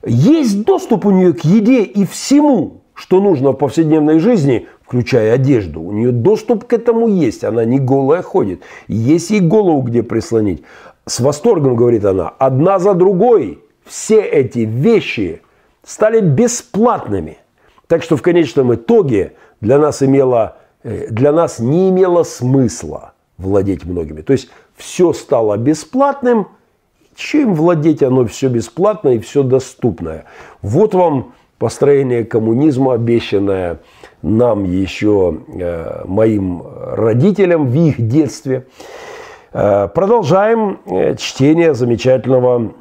Есть 0.04 0.64
доступ 0.64 1.06
у 1.06 1.10
нее 1.10 1.32
к 1.32 1.44
еде 1.44 1.82
и 1.82 2.04
всему, 2.04 2.82
что 2.94 3.20
нужно 3.20 3.50
в 3.52 3.56
повседневной 3.56 4.18
жизни, 4.18 4.68
включая 4.82 5.34
одежду. 5.34 5.80
У 5.80 5.92
нее 5.92 6.12
доступ 6.12 6.64
к 6.64 6.72
этому 6.72 7.08
есть, 7.08 7.42
она 7.44 7.64
не 7.64 7.78
голая 7.78 8.22
ходит. 8.22 8.62
Есть 8.86 9.30
ей 9.30 9.40
голову 9.40 9.80
где 9.82 10.02
прислонить. 10.02 10.62
С 11.06 11.20
восторгом, 11.20 11.76
говорит 11.76 12.04
она, 12.04 12.28
одна 12.28 12.78
за 12.78 12.94
другой 12.94 13.60
все 13.84 14.20
эти 14.20 14.60
вещи 14.60 15.42
стали 15.84 16.20
бесплатными. 16.20 17.38
Так 17.94 18.02
что 18.02 18.16
в 18.16 18.22
конечном 18.22 18.74
итоге 18.74 19.34
для 19.60 19.78
нас, 19.78 20.02
имело, 20.02 20.56
э, 20.82 21.06
для 21.10 21.30
нас 21.30 21.60
не 21.60 21.90
имело 21.90 22.24
смысла 22.24 23.12
владеть 23.38 23.84
многими. 23.84 24.20
То 24.20 24.32
есть 24.32 24.50
все 24.74 25.12
стало 25.12 25.56
бесплатным, 25.56 26.48
Чем 27.14 27.54
владеть 27.54 28.02
оно 28.02 28.26
все 28.26 28.48
бесплатно 28.48 29.10
и 29.10 29.20
все 29.20 29.44
доступное? 29.44 30.24
Вот 30.60 30.92
вам 30.92 31.34
построение 31.58 32.24
коммунизма, 32.24 32.94
обещанное 32.94 33.78
нам 34.22 34.64
еще, 34.64 35.38
э, 35.46 36.02
моим 36.04 36.64
родителям 36.96 37.68
в 37.68 37.74
их 37.76 38.08
детстве. 38.08 38.66
Э, 39.52 39.86
продолжаем 39.86 40.80
чтение 41.16 41.74
замечательного 41.74 42.72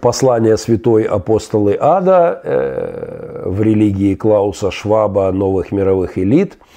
послания 0.00 0.56
святой 0.56 1.04
апостолы 1.04 1.76
Ада 1.80 2.40
э, 2.44 3.42
в 3.46 3.62
религии 3.62 4.14
Клауса 4.14 4.70
Шваба 4.70 5.30
новых 5.32 5.72
мировых 5.72 6.18
элит– 6.18 6.58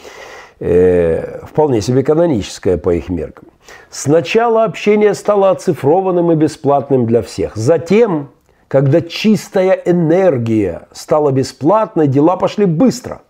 э, 0.61 1.39
вполне 1.45 1.81
себе 1.81 2.03
каноническое 2.03 2.77
по 2.77 2.93
их 2.93 3.09
меркам. 3.09 3.49
Сначала 3.89 4.63
общение 4.63 5.13
стало 5.13 5.49
оцифрованным 5.49 6.31
и 6.31 6.35
бесплатным 6.35 7.05
для 7.05 7.21
всех. 7.21 7.55
Затем, 7.55 8.29
когда 8.67 9.01
чистая 9.01 9.73
энергия 9.73 10.87
стала 10.93 11.31
бесплатной, 11.31 12.07
дела 12.07 12.37
пошли 12.37 12.65
быстро. 12.65 13.23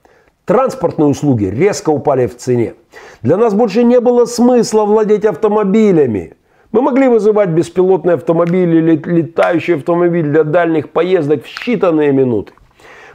Транспортные 0.45 1.07
услуги 1.07 1.45
резко 1.45 1.89
упали 1.89 2.27
в 2.27 2.37
цене. 2.37 2.73
Для 3.21 3.37
нас 3.37 3.53
больше 3.53 3.83
не 3.83 3.99
было 3.99 4.25
смысла 4.25 4.83
владеть 4.83 5.25
автомобилями. 5.25 6.33
Мы 6.71 6.81
могли 6.81 7.07
вызывать 7.07 7.49
беспилотный 7.49 8.13
автомобиль 8.13 8.75
или 8.75 8.95
летающий 8.95 9.75
автомобиль 9.75 10.27
для 10.27 10.43
дальних 10.43 10.89
поездок 10.89 11.43
в 11.43 11.47
считанные 11.47 12.11
минуты 12.11 12.53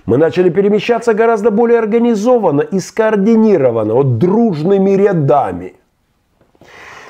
мы 0.06 0.18
начали 0.18 0.50
перемещаться 0.50 1.14
гораздо 1.14 1.50
более 1.50 1.80
организованно 1.80 2.60
и 2.60 2.78
скоординированно, 2.78 3.94
вот 3.94 4.18
дружными 4.18 4.90
рядами. 4.90 5.74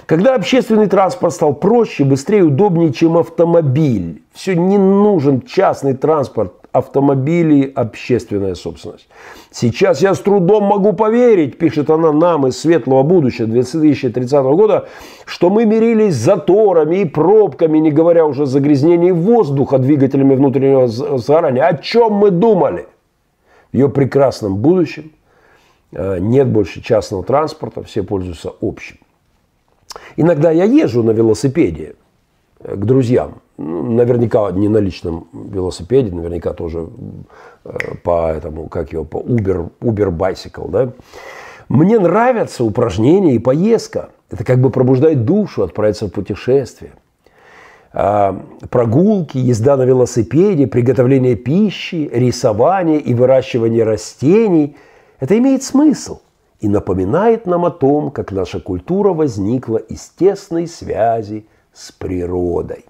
Когда 0.06 0.34
общественный 0.34 0.86
транспорт 0.86 1.34
стал 1.34 1.54
проще, 1.54 2.04
быстрее, 2.04 2.42
удобнее, 2.42 2.92
чем 2.92 3.18
автомобиль, 3.18 4.22
все 4.32 4.54
не 4.54 4.78
нужен 4.78 5.42
частный 5.42 5.94
транспорт, 5.94 6.54
автомобили, 6.76 7.72
общественная 7.74 8.54
собственность. 8.54 9.08
Сейчас 9.50 10.02
я 10.02 10.14
с 10.14 10.20
трудом 10.20 10.64
могу 10.64 10.92
поверить, 10.92 11.58
пишет 11.58 11.90
она 11.90 12.12
нам 12.12 12.46
из 12.46 12.58
светлого 12.60 13.02
будущего 13.02 13.46
2030 13.46 14.32
года, 14.32 14.88
что 15.24 15.50
мы 15.50 15.64
мирились 15.64 16.14
заторами 16.14 16.96
и 16.96 17.04
пробками, 17.04 17.78
не 17.78 17.90
говоря 17.90 18.26
уже 18.26 18.42
о 18.42 18.46
загрязнении 18.46 19.10
воздуха 19.10 19.78
двигателями 19.78 20.34
внутреннего 20.34 20.86
сгорания. 20.86 21.66
О 21.66 21.76
чем 21.78 22.12
мы 22.12 22.30
думали? 22.30 22.86
В 23.72 23.76
ее 23.76 23.88
прекрасном 23.88 24.56
будущем 24.56 25.12
э, 25.92 26.18
нет 26.18 26.48
больше 26.48 26.82
частного 26.82 27.24
транспорта, 27.24 27.82
все 27.82 28.02
пользуются 28.02 28.52
общим. 28.60 28.98
Иногда 30.16 30.50
я 30.50 30.64
езжу 30.64 31.02
на 31.02 31.12
велосипеде 31.12 31.94
э, 32.60 32.74
к 32.74 32.84
друзьям. 32.84 33.40
Ну, 33.58 33.82
наверняка 33.92 34.50
не 34.50 34.68
на 34.68 34.78
личном 34.78 35.28
велосипеде, 35.32 36.14
наверняка 36.14 36.52
тоже 36.52 36.88
э, 37.64 37.78
по 38.02 38.30
этому, 38.30 38.68
как 38.68 38.92
его, 38.92 39.04
по 39.04 39.18
Uber, 39.18 39.70
Uber 39.80 40.10
Bicycle, 40.10 40.70
да. 40.70 40.92
Мне 41.68 41.98
нравятся 41.98 42.64
упражнения 42.64 43.34
и 43.34 43.38
поездка. 43.38 44.10
Это 44.30 44.44
как 44.44 44.60
бы 44.60 44.70
пробуждает 44.70 45.24
душу, 45.24 45.62
отправиться 45.62 46.06
в 46.06 46.10
путешествие. 46.10 46.92
А, 47.92 48.44
прогулки, 48.70 49.38
езда 49.38 49.76
на 49.76 49.82
велосипеде, 49.82 50.66
приготовление 50.66 51.34
пищи, 51.34 52.08
рисование 52.12 53.00
и 53.00 53.14
выращивание 53.14 53.84
растений– 53.84 54.76
это 55.18 55.38
имеет 55.38 55.62
смысл 55.62 56.20
и 56.60 56.68
напоминает 56.68 57.46
нам 57.46 57.64
о 57.64 57.70
том, 57.70 58.10
как 58.10 58.32
наша 58.32 58.60
культура 58.60 59.12
возникла 59.12 59.78
из 59.78 60.08
тесной 60.10 60.66
связи 60.66 61.46
с 61.72 61.92
природой. 61.92 62.84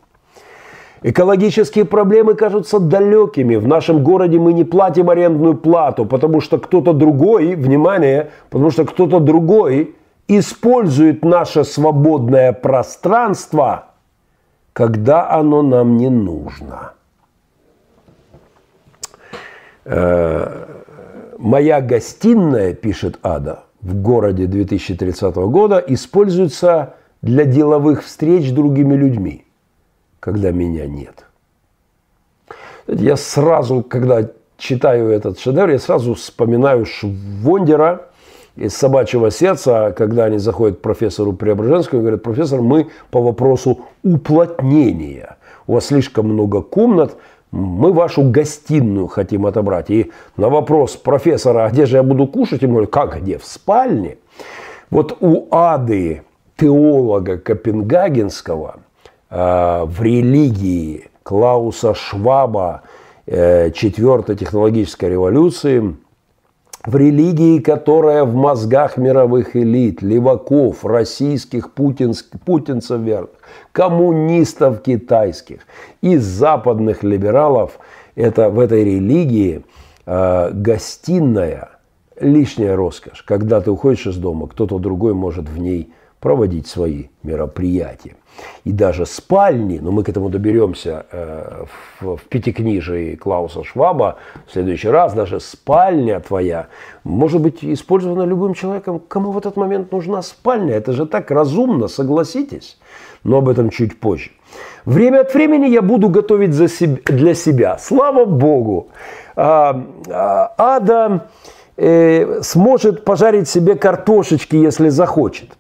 Экологические 1.03 1.85
проблемы 1.85 2.35
кажутся 2.35 2.79
далекими. 2.79 3.57
В 3.57 3.67
нашем 3.67 4.03
городе 4.03 4.39
мы 4.39 4.53
не 4.53 4.65
платим 4.65 5.11
арендную 5.11 5.57
плату, 5.57 6.07
потому 6.07 6.41
что 6.41 6.59
кто-то 6.59 6.93
другой, 6.93 7.55
внимание, 7.55 8.31
потому 8.51 8.71
что 8.71 8.85
кто-то 8.85 9.21
другой 9.21 9.95
использует 10.27 11.25
наше 11.25 11.65
свободное 11.65 12.53
пространство, 12.53 13.87
когда 14.73 15.31
оно 15.31 15.63
нам 15.63 15.97
не 15.97 16.09
нужно. 16.09 16.93
Э, 19.85 20.67
Моя 21.39 21.83
гостиная, 21.83 22.73
пишет 22.73 23.19
Ада, 23.23 23.65
в 23.83 23.95
городе 23.95 24.47
2030 24.47 25.37
года 25.37 25.85
используется 25.87 26.95
для 27.21 27.45
деловых 27.45 28.03
встреч 28.03 28.49
с 28.49 28.53
другими 28.53 28.95
людьми 28.95 29.46
когда 30.27 30.51
меня 30.51 30.89
нет. 30.89 31.25
Я 32.89 33.15
сразу, 33.17 33.85
когда 33.85 34.29
читаю 34.59 35.09
этот 35.11 35.39
шедевр, 35.39 35.71
я 35.71 35.79
сразу 35.79 36.15
вспоминаю 36.15 36.85
Швондера 36.85 38.09
из 38.57 38.75
«Собачьего 38.75 39.31
сердца», 39.31 39.95
когда 39.97 40.25
они 40.25 40.39
заходят 40.39 40.79
к 40.79 40.81
профессору 40.81 41.33
Преображенскому 41.33 42.01
и 42.01 42.03
говорят, 42.03 42.25
профессор, 42.25 42.61
мы 42.61 42.89
по 43.13 43.23
вопросу 43.23 43.83
уплотнения. 44.03 45.37
У 45.69 45.75
вас 45.75 45.87
слишком 45.87 46.27
много 46.27 46.61
комнат, 46.61 47.17
мы 47.53 47.93
вашу 47.93 48.29
гостиную 48.29 49.07
хотим 49.07 49.47
отобрать. 49.47 49.91
И 49.91 50.11
на 50.37 50.49
вопрос 50.49 50.97
профессора, 50.97 51.67
а 51.67 51.71
где 51.71 51.87
же 51.87 51.99
я 51.99 52.03
буду 52.03 52.27
кушать, 52.27 52.63
ему 52.63 52.73
говорят, 52.73 52.91
как 52.91 53.23
где, 53.23 53.39
в 53.39 53.45
спальне? 53.45 54.19
Вот 54.91 55.19
у 55.21 55.47
Ады, 55.53 56.23
теолога 56.57 57.39
Копенгагенского, 57.39 58.81
в 59.31 59.97
религии 60.01 61.09
Клауса 61.27 61.93
Шваба 61.93 62.83
э, 63.27 63.73
четвертой 63.73 64.37
технологической 64.37 65.11
революции, 65.11 65.97
в 66.85 66.95
религии, 66.95 67.59
которая 67.59 68.25
в 68.25 68.37
мозгах 68.37 68.97
мировых 68.97 69.57
элит, 69.57 70.03
леваков, 70.03 70.85
российских 70.85 71.73
путинских, 71.73 72.41
путинцев 72.41 73.01
верных, 73.01 73.31
коммунистов 73.73 74.83
китайских 74.83 75.63
и 76.01 76.17
западных 76.17 77.03
либералов, 77.03 77.81
это 78.15 78.49
в 78.49 78.61
этой 78.61 78.85
религии 78.85 79.65
э, 80.07 80.51
гостиная 80.53 81.71
лишняя 82.21 82.77
роскошь. 82.77 83.23
Когда 83.23 83.61
ты 83.61 83.73
уходишь 83.73 84.07
из 84.07 84.17
дома, 84.17 84.47
кто-то 84.47 84.79
другой 84.79 85.13
может 85.13 85.49
в 85.49 85.59
ней 85.59 85.93
проводить 86.21 86.69
свои 86.69 87.07
мероприятия 87.25 88.15
и 88.65 88.73
даже 88.73 89.07
спальни, 89.07 89.79
но 89.79 89.93
мы 89.93 90.03
к 90.03 90.09
этому 90.09 90.29
доберемся 90.29 91.07
э, 91.13 91.65
в, 92.01 92.17
в 92.17 92.25
пятикнижии 92.25 93.15
Клауса 93.17 93.65
Шваба 93.65 94.19
в 94.47 94.53
следующий 94.53 94.89
раз, 94.89 95.15
даже 95.15 95.41
спальня 95.41 96.21
твоя 96.21 96.67
может 97.05 97.41
быть 97.41 97.65
использована 97.65 98.23
любым 98.23 98.55
человеком, 98.55 99.01
кому 99.09 99.31
в 99.31 99.39
этот 99.39 99.57
момент 99.57 99.93
нужна 99.93 100.23
спальня. 100.23 100.75
Это 100.75 100.93
же 100.93 101.07
так 101.07 101.31
разумно, 101.31 101.89
согласитесь. 101.89 102.79
Но 103.25 103.39
об 103.39 103.49
этом 103.49 103.71
чуть 103.71 103.99
позже. 103.99 104.31
Время 104.85 105.21
от 105.21 105.35
времени 105.35 105.67
я 105.67 105.83
буду 105.83 106.09
готовить 106.09 106.53
за 106.53 106.69
себя, 106.69 106.99
для 107.07 107.35
себя. 107.35 107.79
Слава 107.79 108.25
Богу. 108.25 108.89
А, 109.35 109.85
а, 110.09 110.55
Ада 110.57 111.29
э, 111.77 112.41
сможет 112.43 113.05
пожарить 113.05 113.49
себе 113.49 113.75
картошечки, 113.75 114.57
если 114.57 114.89
захочет. 114.89 115.57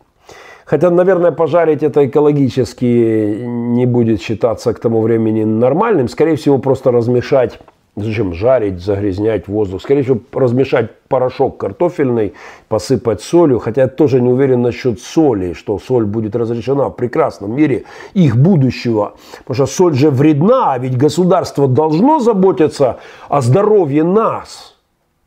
Хотя, 0.67 0.91
наверное, 0.91 1.31
пожарить 1.31 1.83
это 1.85 2.07
экологически 2.07 3.45
не 3.45 3.87
будет 3.87 4.21
считаться 4.21 4.75
к 4.75 4.81
тому 4.81 5.01
времени 5.01 5.45
нормальным. 5.45 6.09
Скорее 6.09 6.35
всего, 6.35 6.59
просто 6.59 6.91
размешать 6.91 7.61
Зачем 7.99 8.35
жарить, 8.35 8.81
загрязнять 8.81 9.49
воздух? 9.49 9.81
Скорее 9.81 10.03
всего, 10.03 10.19
размешать 10.35 10.91
порошок 11.09 11.57
картофельный, 11.57 12.35
посыпать 12.69 13.23
солью. 13.23 13.59
Хотя 13.59 13.83
я 13.83 13.89
тоже 13.89 14.21
не 14.21 14.29
уверен 14.29 14.61
насчет 14.61 15.01
соли, 15.01 15.55
что 15.55 15.79
соль 15.79 16.05
будет 16.05 16.37
разрешена 16.37 16.91
в 16.91 16.97
прекрасном 16.97 17.57
мире 17.57 17.85
их 18.13 18.37
будущего. 18.37 19.15
Потому 19.39 19.55
что 19.55 19.67
соль 19.67 19.95
же 19.95 20.11
вредна, 20.11 20.75
а 20.75 20.79
ведь 20.79 20.99
государство 20.99 21.67
должно 21.67 22.19
заботиться 22.21 22.99
о 23.31 23.41
здоровье 23.41 24.05
нас, 24.05 24.77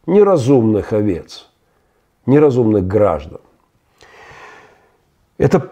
неразумных 0.06 0.94
овец, 0.94 1.49
неразумных 2.28 2.86
граждан. 2.86 3.40
Это 5.40 5.70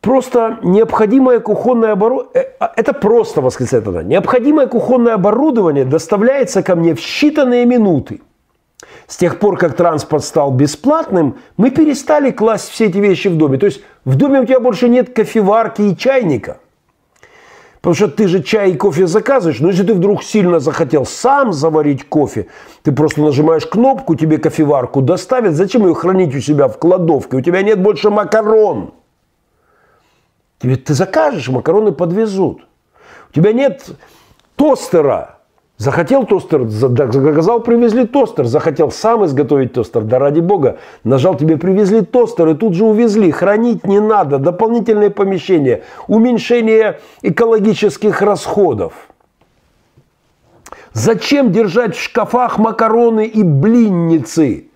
просто 0.00 0.58
необходимое 0.62 1.40
кухонное 1.40 1.92
оборудование, 1.92 2.46
э, 2.60 2.66
это 2.76 2.94
просто 2.94 3.42
восклицает 3.42 3.86
она, 3.86 4.02
необходимое 4.02 4.66
кухонное 4.66 5.14
оборудование 5.14 5.84
доставляется 5.84 6.62
ко 6.62 6.74
мне 6.76 6.94
в 6.94 6.98
считанные 6.98 7.66
минуты. 7.66 8.22
С 9.06 9.16
тех 9.16 9.38
пор, 9.38 9.58
как 9.58 9.76
транспорт 9.76 10.24
стал 10.24 10.52
бесплатным, 10.52 11.36
мы 11.56 11.70
перестали 11.70 12.30
класть 12.30 12.70
все 12.70 12.86
эти 12.86 12.98
вещи 12.98 13.28
в 13.28 13.36
доме. 13.36 13.58
То 13.58 13.66
есть 13.66 13.82
в 14.04 14.16
доме 14.16 14.40
у 14.40 14.44
тебя 14.44 14.60
больше 14.60 14.88
нет 14.88 15.14
кофеварки 15.14 15.82
и 15.82 15.96
чайника. 15.96 16.58
Потому 17.82 17.96
что 17.96 18.08
ты 18.08 18.28
же 18.28 18.44
чай 18.44 18.70
и 18.70 18.76
кофе 18.76 19.08
заказываешь, 19.08 19.58
но 19.58 19.68
если 19.68 19.84
ты 19.84 19.94
вдруг 19.94 20.22
сильно 20.22 20.60
захотел 20.60 21.04
сам 21.04 21.52
заварить 21.52 22.08
кофе, 22.08 22.46
ты 22.84 22.92
просто 22.92 23.20
нажимаешь 23.20 23.66
кнопку, 23.66 24.14
тебе 24.14 24.38
кофеварку 24.38 25.02
доставят. 25.02 25.56
Зачем 25.56 25.84
ее 25.84 25.92
хранить 25.92 26.32
у 26.32 26.40
себя 26.40 26.68
в 26.68 26.78
кладовке? 26.78 27.36
У 27.36 27.40
тебя 27.40 27.60
нет 27.62 27.82
больше 27.82 28.08
макарон. 28.08 28.94
Тебе 30.60 30.76
ты 30.76 30.94
закажешь, 30.94 31.48
макароны 31.48 31.90
подвезут. 31.90 32.64
У 33.30 33.32
тебя 33.34 33.52
нет 33.52 33.84
тостера. 34.54 35.40
Захотел 35.82 36.24
тостер, 36.24 36.68
заказал, 36.68 37.58
привезли 37.58 38.06
тостер. 38.06 38.44
Захотел 38.44 38.92
сам 38.92 39.24
изготовить 39.24 39.72
тостер, 39.72 40.02
да 40.02 40.20
ради 40.20 40.38
бога. 40.38 40.78
Нажал, 41.02 41.36
тебе 41.36 41.56
привезли 41.56 42.02
тостер 42.02 42.50
и 42.50 42.54
тут 42.54 42.74
же 42.74 42.84
увезли. 42.84 43.32
Хранить 43.32 43.84
не 43.84 43.98
надо, 43.98 44.38
дополнительное 44.38 45.10
помещение, 45.10 45.82
уменьшение 46.06 47.00
экологических 47.22 48.22
расходов. 48.22 48.92
Зачем 50.92 51.50
держать 51.50 51.96
в 51.96 52.00
шкафах 52.00 52.58
макароны 52.58 53.26
и 53.26 53.42
блинницы? 53.42 54.68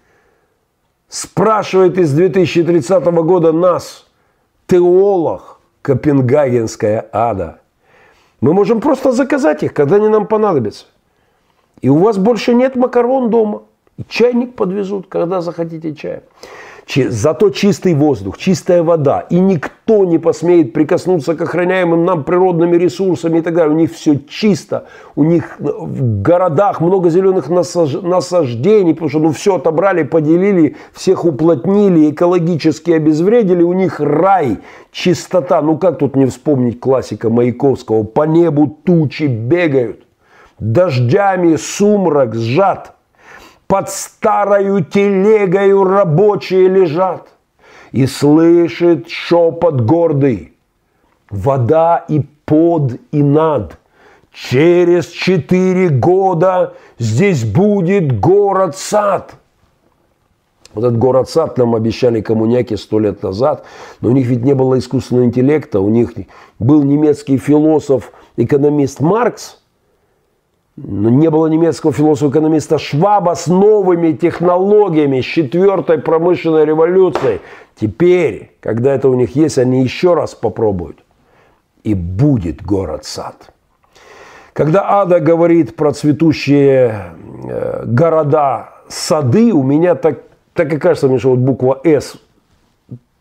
Спрашивает 1.08 1.98
из 1.98 2.12
2030 2.14 3.04
года 3.04 3.52
нас 3.52 4.08
теолог 4.66 5.60
Копенгагенская 5.82 7.08
ада. 7.12 7.60
Мы 8.40 8.52
можем 8.52 8.80
просто 8.80 9.12
заказать 9.12 9.62
их, 9.62 9.72
когда 9.72 9.96
они 9.96 10.08
нам 10.08 10.26
понадобятся. 10.26 10.86
И 11.80 11.88
у 11.88 11.98
вас 11.98 12.18
больше 12.18 12.54
нет 12.54 12.76
макарон 12.76 13.30
дома. 13.30 13.62
И 13.98 14.02
чайник 14.08 14.54
подвезут, 14.54 15.06
когда 15.08 15.40
захотите 15.40 15.94
чая. 15.94 16.22
Зато 17.08 17.50
чистый 17.50 17.94
воздух, 17.94 18.38
чистая 18.38 18.82
вода. 18.82 19.20
И 19.28 19.40
никто 19.40 20.04
не 20.04 20.18
посмеет 20.18 20.72
прикоснуться 20.72 21.34
к 21.34 21.40
охраняемым 21.40 22.04
нам 22.04 22.22
природными 22.22 22.76
ресурсами 22.76 23.38
и 23.38 23.42
так 23.42 23.54
далее. 23.54 23.74
У 23.74 23.78
них 23.78 23.92
все 23.92 24.20
чисто. 24.28 24.86
У 25.16 25.24
них 25.24 25.56
в 25.58 26.22
городах 26.22 26.80
много 26.80 27.10
зеленых 27.10 27.48
насаждений, 27.48 28.94
потому 28.94 29.10
что 29.10 29.18
ну, 29.18 29.32
все 29.32 29.56
отобрали, 29.56 30.04
поделили, 30.04 30.76
всех 30.92 31.24
уплотнили, 31.24 32.10
экологически 32.10 32.92
обезвредили. 32.92 33.62
У 33.62 33.72
них 33.72 33.98
рай, 33.98 34.58
чистота. 34.92 35.60
Ну 35.62 35.78
как 35.78 35.98
тут 35.98 36.14
не 36.14 36.26
вспомнить 36.26 36.78
классика 36.78 37.30
Маяковского? 37.30 38.04
По 38.04 38.22
небу 38.26 38.78
тучи 38.84 39.24
бегают. 39.24 40.05
Дождями 40.58 41.56
сумрак 41.56 42.34
сжат– 42.34 42.92
под 43.66 43.90
старою 43.90 44.84
телегою 44.84 45.84
рабочие 45.84 46.68
лежат, 46.68 47.28
И 47.92 48.06
слышит 48.06 49.08
шепот 49.08 49.80
гордый, 49.80 50.52
вода 51.30 52.04
и 52.08 52.20
под 52.44 53.00
и 53.10 53.22
над. 53.22 53.78
Через 54.32 55.06
четыре 55.06 55.88
года 55.88 56.74
здесь 56.98 57.44
будет 57.44 58.20
город-сад. 58.20 59.34
Вот 60.74 60.84
этот 60.84 60.98
город-сад 60.98 61.56
нам 61.56 61.74
обещали 61.74 62.20
коммуняки 62.20 62.76
сто 62.76 62.98
лет 62.98 63.22
назад, 63.22 63.64
но 64.02 64.10
у 64.10 64.12
них 64.12 64.26
ведь 64.26 64.44
не 64.44 64.54
было 64.54 64.78
искусственного 64.78 65.24
интеллекта, 65.24 65.80
у 65.80 65.88
них 65.88 66.12
был 66.58 66.82
немецкий 66.82 67.38
философ, 67.38 68.12
экономист 68.36 69.00
Маркс– 69.00 69.62
не 70.76 71.30
было 71.30 71.46
немецкого 71.46 71.92
философа-экономиста 71.92 72.78
Шваба 72.78 73.34
с 73.34 73.46
новыми 73.46 74.12
технологиями, 74.12 75.20
с 75.20 75.24
четвертой 75.24 75.98
промышленной 75.98 76.66
революцией. 76.66 77.40
Теперь, 77.74 78.52
когда 78.60 78.94
это 78.94 79.08
у 79.08 79.14
них 79.14 79.36
есть, 79.36 79.58
они 79.58 79.82
еще 79.82 80.14
раз 80.14 80.34
попробуют. 80.34 80.98
И 81.82 81.94
будет 81.94 82.62
город-сад. 82.62 83.52
Когда 84.52 85.00
Ада 85.00 85.20
говорит 85.20 85.76
про 85.76 85.92
цветущие 85.92 87.12
э, 87.44 87.84
города, 87.86 88.70
сады, 88.88 89.52
у 89.52 89.62
меня 89.62 89.94
так, 89.94 90.22
так 90.54 90.72
и 90.72 90.78
кажется, 90.78 91.08
мне, 91.08 91.18
что 91.18 91.30
вот 91.30 91.38
буква 91.38 91.80
«С» 91.84 92.16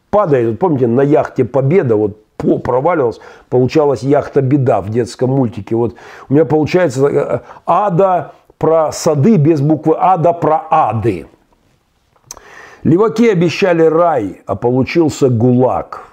падает. 0.09 0.57
Помните, 0.59 0.87
на 0.87 1.01
яхте 1.01 1.43
«Победа» 1.43 1.95
вот 1.95 2.24
по 2.45 2.59
проваливалась, 2.59 3.19
получалась 3.49 4.03
яхта 4.03 4.41
беда 4.41 4.81
в 4.81 4.89
детском 4.89 5.31
мультике. 5.31 5.75
Вот 5.75 5.95
у 6.29 6.33
меня 6.33 6.45
получается 6.45 7.07
э, 7.07 7.39
ада 7.65 8.33
про 8.57 8.91
сады 8.91 9.37
без 9.37 9.61
буквы 9.61 9.95
ада 9.97 10.33
про 10.33 10.65
ады. 10.69 11.27
Леваки 12.83 13.29
обещали 13.29 13.83
рай, 13.83 14.41
а 14.45 14.55
получился 14.55 15.29
гулаг. 15.29 16.07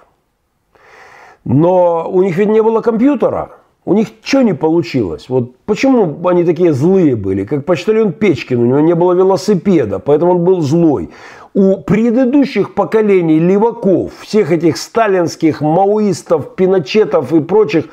Но 1.45 2.09
у 2.09 2.23
них 2.23 2.35
ведь 2.37 2.49
не 2.49 2.63
было 2.63 2.81
компьютера. 2.81 3.51
У 3.85 3.93
них 3.93 4.07
что 4.23 4.41
не 4.41 4.53
получилось? 4.53 5.25
Вот 5.29 5.57
почему 5.65 6.27
они 6.27 6.45
такие 6.45 6.71
злые 6.71 7.15
были? 7.15 7.43
Как 7.43 7.65
почтальон 7.65 8.13
Печкин, 8.13 8.59
у 8.59 8.65
него 8.65 8.79
не 8.79 8.95
было 8.95 9.13
велосипеда, 9.13 9.99
поэтому 9.99 10.31
он 10.31 10.43
был 10.43 10.61
злой 10.61 11.09
у 11.53 11.77
предыдущих 11.77 12.73
поколений 12.73 13.39
леваков, 13.39 14.11
всех 14.21 14.51
этих 14.51 14.77
сталинских 14.77 15.61
маоистов, 15.61 16.55
пиночетов 16.55 17.31
и 17.33 17.41
прочих, 17.41 17.85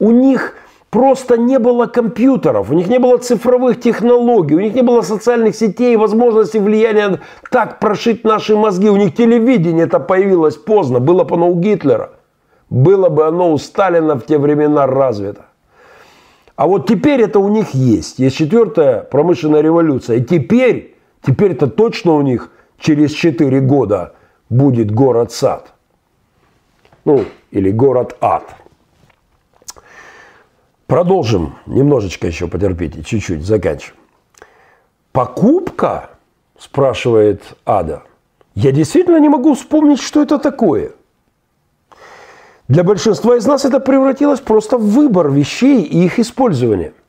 у 0.00 0.10
них 0.10 0.54
просто 0.90 1.36
не 1.36 1.58
было 1.58 1.86
компьютеров, 1.86 2.70
у 2.70 2.74
них 2.74 2.88
не 2.88 2.98
было 2.98 3.18
цифровых 3.18 3.80
технологий, 3.80 4.56
у 4.56 4.60
них 4.60 4.74
не 4.74 4.82
было 4.82 5.02
социальных 5.02 5.54
сетей, 5.54 5.96
возможности 5.96 6.58
влияния 6.58 7.20
так 7.50 7.78
прошить 7.78 8.24
наши 8.24 8.56
мозги. 8.56 8.88
У 8.90 8.96
них 8.96 9.14
телевидение 9.14 9.86
это 9.86 10.00
появилось 10.00 10.56
поздно, 10.56 10.98
было 10.98 11.24
бы 11.24 11.36
оно 11.36 11.50
у 11.50 11.60
Гитлера, 11.60 12.10
было 12.68 13.08
бы 13.08 13.26
оно 13.26 13.52
у 13.52 13.58
Сталина 13.58 14.16
в 14.16 14.26
те 14.26 14.38
времена 14.38 14.86
развито. 14.86 15.46
А 16.56 16.66
вот 16.66 16.86
теперь 16.88 17.20
это 17.22 17.40
у 17.40 17.48
них 17.48 17.74
есть. 17.74 18.20
Есть 18.20 18.36
четвертая 18.36 19.00
промышленная 19.00 19.60
революция. 19.60 20.18
И 20.18 20.24
теперь, 20.24 20.96
теперь 21.26 21.52
это 21.52 21.66
точно 21.66 22.14
у 22.14 22.22
них 22.22 22.50
через 22.84 23.12
4 23.12 23.60
года 23.60 24.14
будет 24.50 24.90
город-сад. 24.90 25.72
Ну, 27.04 27.24
или 27.50 27.70
город-ад. 27.70 28.54
Продолжим. 30.86 31.54
Немножечко 31.66 32.26
еще 32.26 32.46
потерпите, 32.46 33.02
чуть-чуть, 33.02 33.42
заканчиваем. 33.42 33.98
Покупка, 35.12 36.10
спрашивает 36.58 37.42
Ада. 37.64 38.02
Я 38.54 38.70
действительно 38.70 39.18
не 39.18 39.30
могу 39.30 39.54
вспомнить, 39.54 40.00
что 40.00 40.22
это 40.22 40.38
такое. 40.38 40.92
Для 42.68 42.84
большинства 42.84 43.36
из 43.36 43.46
нас 43.46 43.64
это 43.64 43.80
превратилось 43.80 44.40
просто 44.40 44.76
в 44.76 44.90
выбор 44.90 45.30
вещей 45.30 45.82
и 45.82 46.04
их 46.04 46.18
использование– 46.18 46.92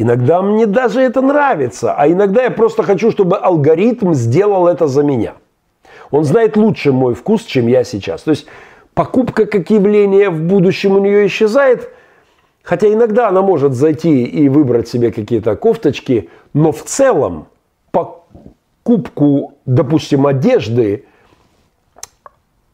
Иногда 0.00 0.42
мне 0.42 0.66
даже 0.66 1.00
это 1.00 1.20
нравится, 1.20 1.92
а 1.92 2.06
иногда 2.06 2.44
я 2.44 2.52
просто 2.52 2.84
хочу, 2.84 3.10
чтобы 3.10 3.36
алгоритм 3.36 4.12
сделал 4.14 4.68
это 4.68 4.86
за 4.86 5.02
меня. 5.02 5.34
Он 6.12 6.22
знает 6.22 6.56
лучше 6.56 6.92
мой 6.92 7.14
вкус, 7.14 7.42
чем 7.42 7.66
я 7.66 7.82
сейчас. 7.82 8.22
То 8.22 8.30
есть 8.30 8.46
покупка 8.94 9.44
как 9.44 9.68
явление 9.70 10.30
в 10.30 10.40
будущем 10.40 10.92
у 10.92 11.00
нее 11.00 11.26
исчезает, 11.26 11.90
хотя 12.62 12.86
иногда 12.92 13.26
она 13.26 13.42
может 13.42 13.72
зайти 13.74 14.22
и 14.22 14.48
выбрать 14.48 14.86
себе 14.86 15.10
какие-то 15.10 15.56
кофточки, 15.56 16.30
но 16.54 16.70
в 16.70 16.84
целом 16.84 17.48
покупку, 17.90 19.54
допустим, 19.66 20.28
одежды 20.28 21.06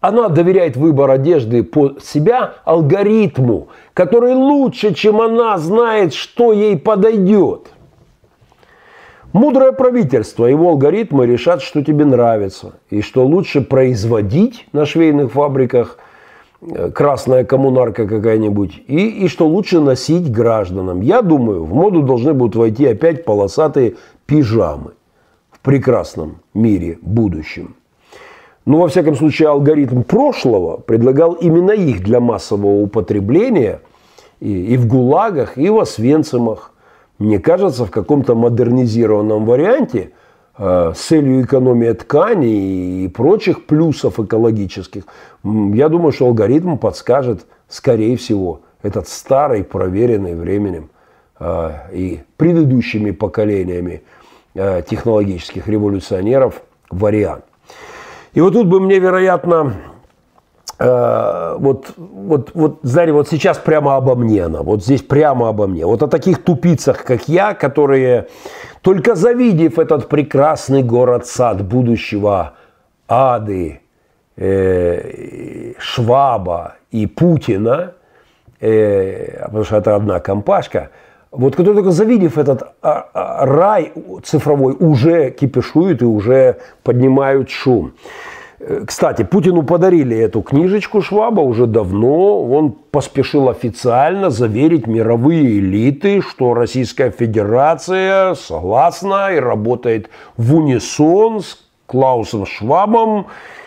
она 0.06 0.28
доверяет 0.28 0.76
выбор 0.76 1.10
одежды 1.10 1.62
по 1.62 1.94
себя 1.98 2.56
алгоритму, 2.66 3.68
который 3.94 4.34
лучше, 4.34 4.92
чем 4.92 5.22
она 5.22 5.56
знает, 5.56 6.12
что 6.12 6.52
ей 6.52 6.78
подойдет. 6.78 7.68
Мудрое 9.32 9.72
правительство, 9.72 10.44
его 10.44 10.68
алгоритмы 10.68 11.26
решат, 11.26 11.62
что 11.62 11.82
тебе 11.82 12.04
нравится, 12.04 12.74
и 12.90 13.00
что 13.00 13.26
лучше 13.26 13.62
производить 13.62 14.66
на 14.72 14.84
швейных 14.84 15.32
фабриках 15.32 15.96
э, 16.60 16.90
красная 16.90 17.44
коммунарка 17.44 18.06
какая-нибудь, 18.06 18.82
и, 18.86 19.24
и 19.24 19.28
что 19.28 19.48
лучше 19.48 19.80
носить 19.80 20.30
гражданам. 20.30 21.00
Я 21.00 21.22
думаю, 21.22 21.64
в 21.64 21.72
моду 21.72 22.02
должны 22.02 22.34
будут 22.34 22.56
войти 22.56 22.84
опять 22.84 23.24
полосатые 23.24 23.94
пижамы 24.26 24.92
в 25.50 25.60
прекрасном 25.60 26.42
мире 26.52 26.98
будущем. 27.00 27.74
Но, 28.66 28.80
во 28.80 28.88
всяком 28.88 29.14
случае, 29.14 29.48
алгоритм 29.48 30.02
прошлого 30.02 30.78
предлагал 30.78 31.32
именно 31.34 31.72
их 31.72 32.02
для 32.02 32.20
массового 32.20 32.82
употребления 32.82 33.80
и, 34.40 34.74
и 34.74 34.76
в 34.76 34.86
ГУЛАГах, 34.86 35.58
и 35.58 35.68
в 35.68 35.78
Освенцимах. 35.78 36.72
Мне 37.18 37.38
кажется, 37.38 37.84
в 37.84 37.90
каком-то 37.90 38.34
модернизированном 38.34 39.44
варианте 39.44 40.12
э, 40.56 40.92
с 40.94 40.98
целью 40.98 41.42
экономии 41.42 41.92
тканей 41.92 43.04
и 43.04 43.08
прочих 43.08 43.66
плюсов 43.66 44.18
экологических, 44.18 45.04
я 45.42 45.88
думаю, 45.88 46.12
что 46.12 46.26
алгоритм 46.26 46.78
подскажет, 46.78 47.46
скорее 47.68 48.16
всего, 48.16 48.62
этот 48.82 49.08
старый, 49.08 49.62
проверенный 49.62 50.34
временем 50.34 50.88
э, 51.38 51.70
и 51.92 52.20
предыдущими 52.38 53.10
поколениями 53.10 54.02
э, 54.54 54.82
технологических 54.88 55.68
революционеров 55.68 56.62
вариант. 56.90 57.44
И 58.34 58.40
вот 58.40 58.52
тут 58.52 58.66
бы 58.66 58.80
мне, 58.80 58.98
вероятно, 58.98 59.74
э, 60.80 61.56
вот, 61.56 61.94
вот, 61.96 62.50
вот, 62.54 62.80
знаете, 62.82 63.12
вот 63.12 63.28
сейчас 63.28 63.58
прямо 63.58 63.96
обо 63.96 64.16
мне 64.16 64.44
она, 64.44 64.62
вот 64.62 64.82
здесь 64.82 65.02
прямо 65.02 65.48
обо 65.48 65.68
мне. 65.68 65.86
Вот 65.86 66.02
о 66.02 66.08
таких 66.08 66.42
тупицах, 66.42 67.04
как 67.04 67.28
я, 67.28 67.54
которые, 67.54 68.26
только 68.82 69.14
завидев 69.14 69.78
этот 69.78 70.08
прекрасный 70.08 70.82
город-сад 70.82 71.62
будущего 71.62 72.54
Ады, 73.06 73.80
э, 74.36 75.74
Шваба 75.78 76.74
и 76.90 77.06
Путина, 77.06 77.92
э, 78.60 79.44
потому 79.46 79.64
что 79.64 79.76
это 79.76 79.94
одна 79.94 80.18
компашка, 80.18 80.90
вот 81.36 81.54
кто 81.54 81.64
только 81.64 81.90
завидев 81.90 82.38
этот 82.38 82.62
а, 82.82 83.08
а, 83.12 83.46
рай 83.46 83.92
цифровой, 84.22 84.76
уже 84.78 85.30
кипишуют 85.30 86.02
и 86.02 86.04
уже 86.04 86.58
поднимают 86.82 87.50
шум. 87.50 87.92
Э, 88.60 88.84
кстати, 88.86 89.24
Путину 89.24 89.62
подарили 89.62 90.16
эту 90.16 90.42
книжечку 90.42 91.02
Шваба 91.02 91.40
уже 91.40 91.66
давно. 91.66 92.42
Он 92.44 92.72
поспешил 92.72 93.48
официально 93.48 94.30
заверить 94.30 94.86
мировые 94.86 95.58
элиты, 95.58 96.22
что 96.22 96.54
Российская 96.54 97.10
Федерация 97.10 98.34
согласна 98.34 99.32
и 99.32 99.38
работает 99.38 100.10
в 100.36 100.54
унисон 100.54 101.40
с 101.40 101.58
Клаусом 101.86 102.46
Швабом. 102.46 103.26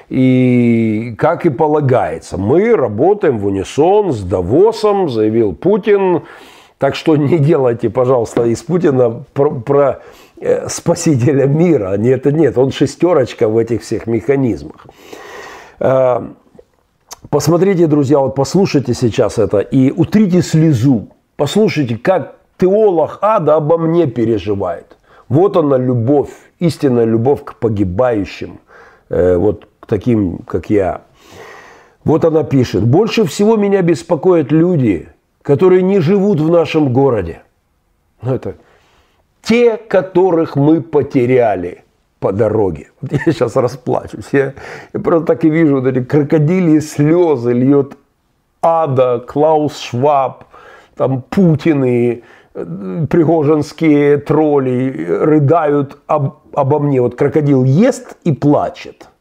И 0.10 1.16
как 1.18 1.46
и 1.46 1.50
полагается, 1.50 2.38
мы 2.38 2.74
работаем 2.78 3.40
в 3.40 3.46
унисон 3.46 4.14
с 4.14 4.22
Давосом, 4.24 5.10
заявил 5.10 5.54
Путин. 5.54 6.22
Так 6.78 6.96
что 6.96 7.16
не 7.16 7.40
делайте, 7.40 7.90
пожалуйста, 7.90 8.44
из 8.46 8.62
Путина 8.62 9.24
про, 9.34 9.50
про 9.50 10.00
э, 10.40 10.70
спасителя 10.70 11.48
мира. 11.48 11.98
Нет, 11.98 12.26
нет, 12.26 12.58
он 12.58 12.72
шестерочка 12.72 13.48
в 13.48 13.58
этих 13.58 13.82
всех 13.82 14.06
механизмах. 14.06 14.86
Э, 15.80 16.22
посмотрите, 17.30 17.88
друзья, 17.88 18.20
вот 18.20 18.36
послушайте 18.36 18.94
сейчас 18.94 19.40
это 19.40 19.60
и 19.60 19.92
утрите 19.92 20.44
слезу. 20.44 21.10
Послушайте, 21.36 21.98
как 21.98 22.36
теолог 22.60 23.18
ада 23.22 23.56
обо 23.56 23.78
мне 23.78 24.06
переживает. 24.06 24.98
Вот 25.30 25.58
она 25.58 25.78
любовь, 25.78 26.30
истинная 26.60 27.06
любовь 27.06 27.44
к 27.44 27.56
погибающим, 27.56 28.60
э, 29.10 29.36
вот 29.36 29.68
к 29.80 29.88
таким, 29.88 30.40
как 30.40 30.70
я. 30.70 31.02
Вот 32.04 32.24
она 32.24 32.44
пишет. 32.44 32.84
Больше 32.84 33.26
всего 33.26 33.58
меня 33.58 33.82
беспокоят 33.82 34.52
люди, 34.52 35.10
которые 35.48 35.82
не 35.82 36.02
живут 36.02 36.42
в 36.42 36.50
нашем 36.50 36.92
городе. 36.94 37.42
Ну, 38.22 38.36
это 38.36 38.56
те, 39.42 39.78
которых 39.78 40.58
мы 40.58 40.82
потеряли 40.82 41.86
по 42.20 42.34
дороге. 42.34 42.92
Вот 43.02 43.14
я 43.14 43.20
сейчас 43.32 43.56
расплачусь. 43.56 44.28
Я, 44.34 44.54
я 44.94 45.00
просто 45.00 45.26
так 45.26 45.46
и 45.46 45.50
вижу 45.50 45.76
вот 45.80 45.88
эти 45.88 46.04
крокодильи 46.04 46.82
слезы 46.82 47.54
льет 47.54 47.98
Ада, 48.62 49.24
Клаус 49.26 49.80
Шваб, 49.80 50.44
там 50.96 51.22
Путин 51.22 51.86
и 51.86 52.24
э, 52.54 53.06
пригожинские 53.10 54.18
тролли 54.18 55.08
рыдают 55.08 55.98
об, 56.08 56.40
обо 56.52 56.80
мне. 56.80 57.02
Вот 57.02 57.16
крокодил 57.16 57.64
ест 57.64 58.18
и 58.26 58.34
плачет– 58.34 59.08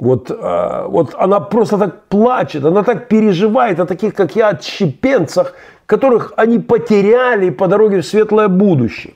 вот, 0.00 0.30
э, 0.30 0.84
вот 0.88 1.14
она 1.18 1.40
просто 1.40 1.78
так 1.78 2.04
плачет, 2.04 2.64
она 2.64 2.82
так 2.82 3.08
переживает 3.08 3.80
о 3.80 3.86
таких, 3.86 4.14
как 4.14 4.34
я, 4.34 4.48
отщепенцах, 4.48 5.54
которых 5.86 6.32
они 6.36 6.58
потеряли 6.58 7.50
по 7.50 7.68
дороге 7.68 8.00
в 8.00 8.06
светлое 8.06 8.48
будущее. 8.48 9.14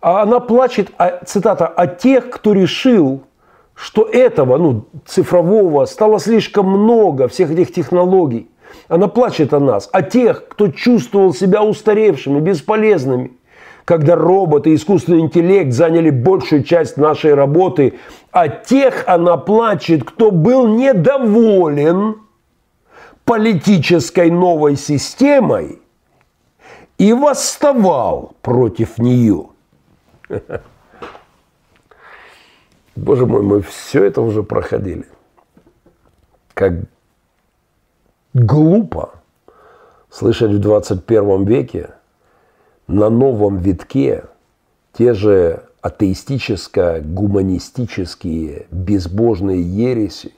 А 0.00 0.22
она 0.22 0.40
плачет, 0.40 0.90
цитата, 1.26 1.66
о 1.66 1.86
тех, 1.86 2.30
кто 2.30 2.54
решил, 2.54 3.22
что 3.74 4.04
этого, 4.04 4.56
ну, 4.56 4.84
цифрового, 5.06 5.84
стало 5.84 6.18
слишком 6.18 6.66
много, 6.66 7.28
всех 7.28 7.50
этих 7.50 7.72
технологий. 7.72 8.50
Она 8.88 9.08
плачет 9.08 9.52
о 9.52 9.60
нас, 9.60 9.88
о 9.92 10.02
тех, 10.02 10.48
кто 10.48 10.68
чувствовал 10.68 11.34
себя 11.34 11.62
устаревшими, 11.62 12.40
бесполезными, 12.40 13.32
когда 13.90 14.14
роботы 14.14 14.70
и 14.70 14.76
искусственный 14.76 15.18
интеллект 15.18 15.72
заняли 15.72 16.10
большую 16.10 16.62
часть 16.62 16.96
нашей 16.96 17.34
работы, 17.34 17.94
а 18.30 18.46
тех 18.46 19.02
она 19.08 19.36
плачет, 19.36 20.04
кто 20.04 20.30
был 20.30 20.68
недоволен 20.68 22.18
политической 23.24 24.30
новой 24.30 24.76
системой 24.76 25.82
и 26.98 27.12
восставал 27.12 28.36
против 28.42 28.98
нее. 28.98 29.48
Боже 32.94 33.26
мой, 33.26 33.42
мы 33.42 33.60
все 33.60 34.04
это 34.04 34.20
уже 34.20 34.44
проходили. 34.44 35.06
Как 36.54 36.74
глупо 38.34 39.14
слышать 40.10 40.52
в 40.52 40.60
21 40.60 41.44
веке– 41.44 41.90
на 42.90 43.08
новом 43.08 43.56
витке 43.58 44.24
те 44.92 45.14
же 45.14 45.62
атеистическо-гуманистические 45.80 48.66
безбожные 48.70 49.62
ереси 49.62 50.32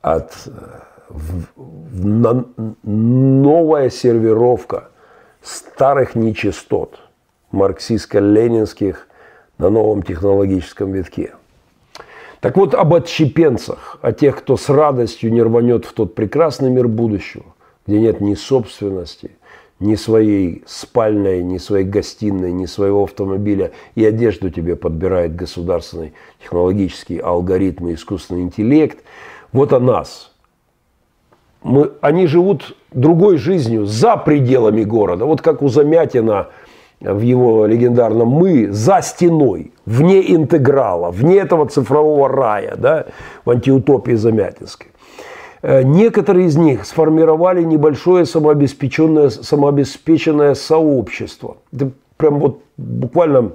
от 0.00 0.32
в, 1.10 1.44
в, 1.54 2.06
на, 2.06 2.46
новая 2.82 3.90
сервировка 3.90 4.88
старых 5.42 6.14
нечистот 6.14 7.00
марксистско-ленинских 7.52 9.06
на 9.58 9.68
новом 9.68 10.02
технологическом 10.02 10.92
витке. 10.92 11.34
Так 12.40 12.56
вот, 12.56 12.72
об 12.74 12.94
отщепенцах, 12.94 13.98
о 14.00 14.12
тех, 14.12 14.38
кто 14.38 14.56
с 14.56 14.70
радостью 14.70 15.30
не 15.30 15.42
рванет 15.42 15.84
в 15.84 15.92
тот 15.92 16.14
прекрасный 16.14 16.70
мир 16.70 16.88
будущего, 16.88 17.44
где 17.86 18.00
нет 18.00 18.22
ни 18.22 18.34
собственности– 18.34 19.32
ни 19.84 19.96
своей 19.96 20.62
спальной, 20.66 21.42
ни 21.42 21.58
своей 21.58 21.84
гостиной, 21.84 22.52
ни 22.52 22.66
своего 22.66 23.04
автомобиля. 23.04 23.72
И 23.94 24.04
одежду 24.04 24.50
тебе 24.50 24.76
подбирает 24.76 25.36
государственный 25.36 26.14
технологический 26.42 27.18
алгоритм 27.18 27.88
и 27.88 27.94
искусственный 27.94 28.42
интеллект. 28.42 29.04
Вот 29.52 29.72
о 29.72 29.80
нас. 29.80 30.32
Мы, 31.62 31.92
они 32.00 32.26
живут 32.26 32.76
другой 32.92 33.36
жизнью 33.36 33.84
за 33.84 34.16
пределами 34.16 34.84
города. 34.84 35.26
Вот 35.26 35.42
как 35.42 35.62
у 35.62 35.68
Замятина 35.68 36.48
в 37.00 37.20
его 37.20 37.66
легендарном 37.66 38.28
«Мы» 38.28 38.72
за 38.72 39.02
стеной, 39.02 39.72
вне 39.84 40.34
интеграла, 40.34 41.10
вне 41.10 41.36
этого 41.36 41.66
цифрового 41.66 42.28
рая, 42.28 42.74
да, 42.76 43.06
в 43.44 43.50
антиутопии 43.50 44.14
Замятинской. 44.14 44.88
Э, 45.66 45.82
некоторые 45.82 46.48
из 46.48 46.56
них 46.56 46.84
сформировали 46.84 47.62
небольшое 47.62 48.26
самообеспеченное, 48.26 49.30
самообеспеченное 49.30 50.54
сообщество. 50.54 51.56
Это 51.72 51.90
прям 52.18 52.38
вот 52.38 52.60
буквально 52.76 53.52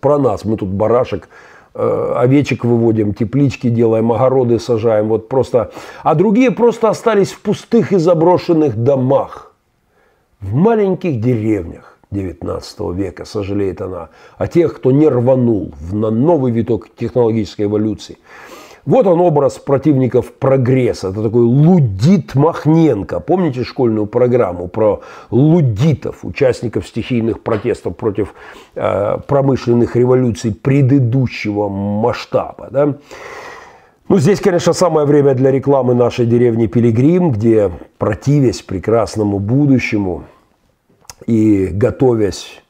про 0.00 0.18
нас. 0.18 0.44
Мы 0.44 0.56
тут 0.56 0.70
барашек, 0.70 1.28
э, 1.74 2.12
овечек 2.16 2.64
выводим, 2.64 3.14
теплички 3.14 3.68
делаем, 3.68 4.10
огороды 4.10 4.58
сажаем. 4.58 5.06
Вот 5.06 5.28
просто. 5.28 5.70
А 6.02 6.16
другие 6.16 6.50
просто 6.50 6.88
остались 6.88 7.30
в 7.30 7.40
пустых 7.42 7.92
и 7.92 7.98
заброшенных 7.98 8.76
домах. 8.76 9.54
В 10.40 10.52
маленьких 10.54 11.20
деревнях 11.20 11.96
19 12.10 12.92
века, 12.92 13.24
сожалеет 13.24 13.80
она, 13.80 14.08
о 14.36 14.48
тех, 14.48 14.74
кто 14.74 14.90
не 14.90 15.06
рванул 15.08 15.74
на 15.92 16.10
новый 16.10 16.50
виток 16.50 16.88
технологической 16.96 17.66
эволюции. 17.66 18.18
Вот 18.86 19.06
он 19.06 19.20
образ 19.20 19.58
противников 19.58 20.32
прогресса. 20.32 21.08
Это 21.08 21.22
такой 21.22 21.42
Лудит 21.42 22.34
Махненко. 22.34 23.20
Помните 23.20 23.62
школьную 23.62 24.06
программу 24.06 24.68
про 24.68 25.02
лудитов, 25.30 26.24
участников 26.24 26.86
стихийных 26.86 27.42
протестов 27.42 27.96
против 27.96 28.34
э, 28.74 29.18
промышленных 29.26 29.96
революций 29.96 30.54
предыдущего 30.54 31.68
масштаба? 31.68 32.68
Да? 32.70 32.94
Ну, 34.08 34.18
здесь, 34.18 34.40
конечно, 34.40 34.72
самое 34.72 35.06
время 35.06 35.34
для 35.34 35.50
рекламы 35.50 35.94
нашей 35.94 36.26
деревни 36.26 36.66
Пилигрим, 36.66 37.30
где, 37.32 37.70
противясь 37.98 38.62
прекрасному 38.62 39.38
будущему 39.38 40.24
и 41.26 41.66
готовясь 41.66 42.62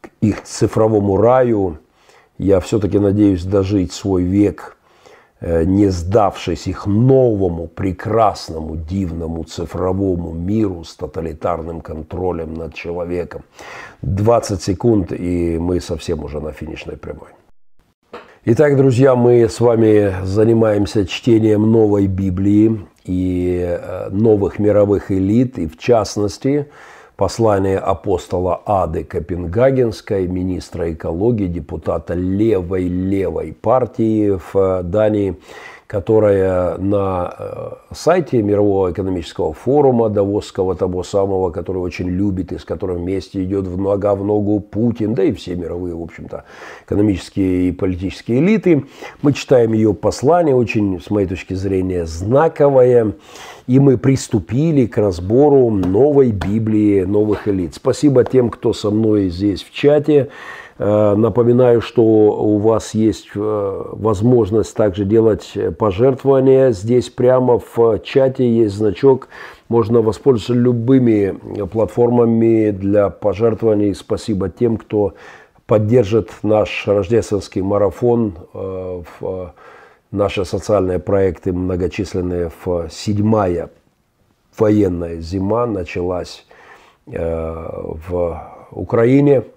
к 0.00 0.08
их 0.22 0.42
цифровому 0.42 1.18
раю, 1.18 1.78
я 2.38 2.60
все-таки 2.60 2.98
надеюсь 2.98 3.44
дожить 3.44 3.92
свой 3.92 4.22
век– 4.22 4.78
не 5.40 5.88
сдавшись 5.88 6.66
их 6.66 6.86
новому, 6.86 7.66
прекрасному, 7.66 8.76
дивному 8.76 9.44
цифровому 9.44 10.32
миру 10.32 10.84
с 10.84 10.94
тоталитарным 10.96 11.80
контролем 11.80 12.54
над 12.54 12.74
человеком. 12.74 13.42
20 14.02 14.62
секунд, 14.62 15.12
и 15.12 15.58
мы 15.58 15.80
совсем 15.80 16.24
уже 16.24 16.40
на 16.40 16.52
финишной 16.52 16.96
прямой. 16.96 17.28
Итак, 18.44 18.76
друзья, 18.76 19.14
мы 19.14 19.48
с 19.48 19.60
вами 19.60 20.14
занимаемся 20.24 21.06
чтением 21.06 21.70
новой 21.70 22.06
Библии 22.06 22.86
и 23.04 23.78
э, 23.80 24.08
новых 24.10 24.58
мировых 24.58 25.10
элит, 25.10 25.58
и 25.58 25.66
в 25.66 25.78
частности– 25.78 26.66
послание 27.20 27.76
апостола 27.76 28.62
Ады 28.64 29.04
Копенгагенской, 29.04 30.26
министра 30.26 30.90
экологии, 30.90 31.48
депутата 31.48 32.14
левой-левой 32.14 33.52
партии 33.52 34.38
в 34.54 34.82
Дании, 34.84 35.36
которая 35.90 36.78
на 36.78 37.34
э, 37.36 37.70
сайте 37.92 38.40
Мирового 38.42 38.92
экономического 38.92 39.52
форума 39.52 40.08
Давосского, 40.08 40.76
того 40.76 41.02
самого, 41.02 41.50
который 41.50 41.78
очень 41.78 42.08
любит 42.08 42.52
и 42.52 42.58
с 42.58 42.64
которым 42.64 42.98
вместе 42.98 43.42
идет 43.42 43.66
в 43.66 43.76
нога 43.76 44.14
в 44.14 44.24
ногу 44.24 44.60
Путин, 44.60 45.14
да 45.14 45.24
и 45.24 45.32
все 45.32 45.56
мировые, 45.56 45.96
в 45.96 46.02
общем-то, 46.02 46.44
экономические 46.86 47.70
и 47.70 47.72
политические 47.72 48.38
элиты. 48.38 48.84
Мы 49.22 49.32
читаем 49.32 49.72
ее 49.72 49.92
послание, 49.92 50.54
очень, 50.54 51.00
с 51.00 51.10
моей 51.10 51.26
точки 51.26 51.54
зрения, 51.54 52.06
знаковое. 52.06 53.14
И 53.66 53.80
мы 53.80 53.98
приступили 53.98 54.86
к 54.86 54.96
разбору 54.96 55.70
новой 55.70 56.30
Библии 56.30 57.02
новых 57.02 57.48
элит. 57.48 57.74
Спасибо 57.74 58.22
тем, 58.22 58.50
кто 58.50 58.72
со 58.72 58.90
мной 58.90 59.28
здесь 59.28 59.64
в 59.64 59.72
чате. 59.72 60.28
Э, 60.82 61.14
напоминаю, 61.14 61.82
что 61.82 62.02
у 62.02 62.56
вас 62.56 62.94
есть 62.94 63.28
э, 63.34 63.82
возможность 63.92 64.74
также 64.74 65.04
делать 65.04 65.52
пожертвования. 65.78 66.70
Здесь 66.70 67.10
прямо 67.10 67.58
в 67.58 67.98
чате 67.98 68.50
есть 68.50 68.76
значок. 68.76 69.28
Можно 69.68 70.00
воспользоваться 70.00 70.54
любыми 70.54 71.38
платформами 71.66 72.70
для 72.70 73.10
пожертвований. 73.10 73.94
Спасибо 73.94 74.48
тем, 74.48 74.78
кто 74.78 75.12
поддержит 75.66 76.30
наш 76.42 76.88
рождественский 76.88 77.60
марафон, 77.60 78.32
э, 78.54 79.02
в 79.20 79.52
наши 80.10 80.46
социальные 80.46 80.98
проекты 80.98 81.52
многочисленные. 81.52 82.50
В 82.64 82.88
седьмая 82.90 83.68
военная 84.56 85.20
зима 85.20 85.66
началась 85.66 86.46
в 87.06 88.42
Украине– 88.70 89.42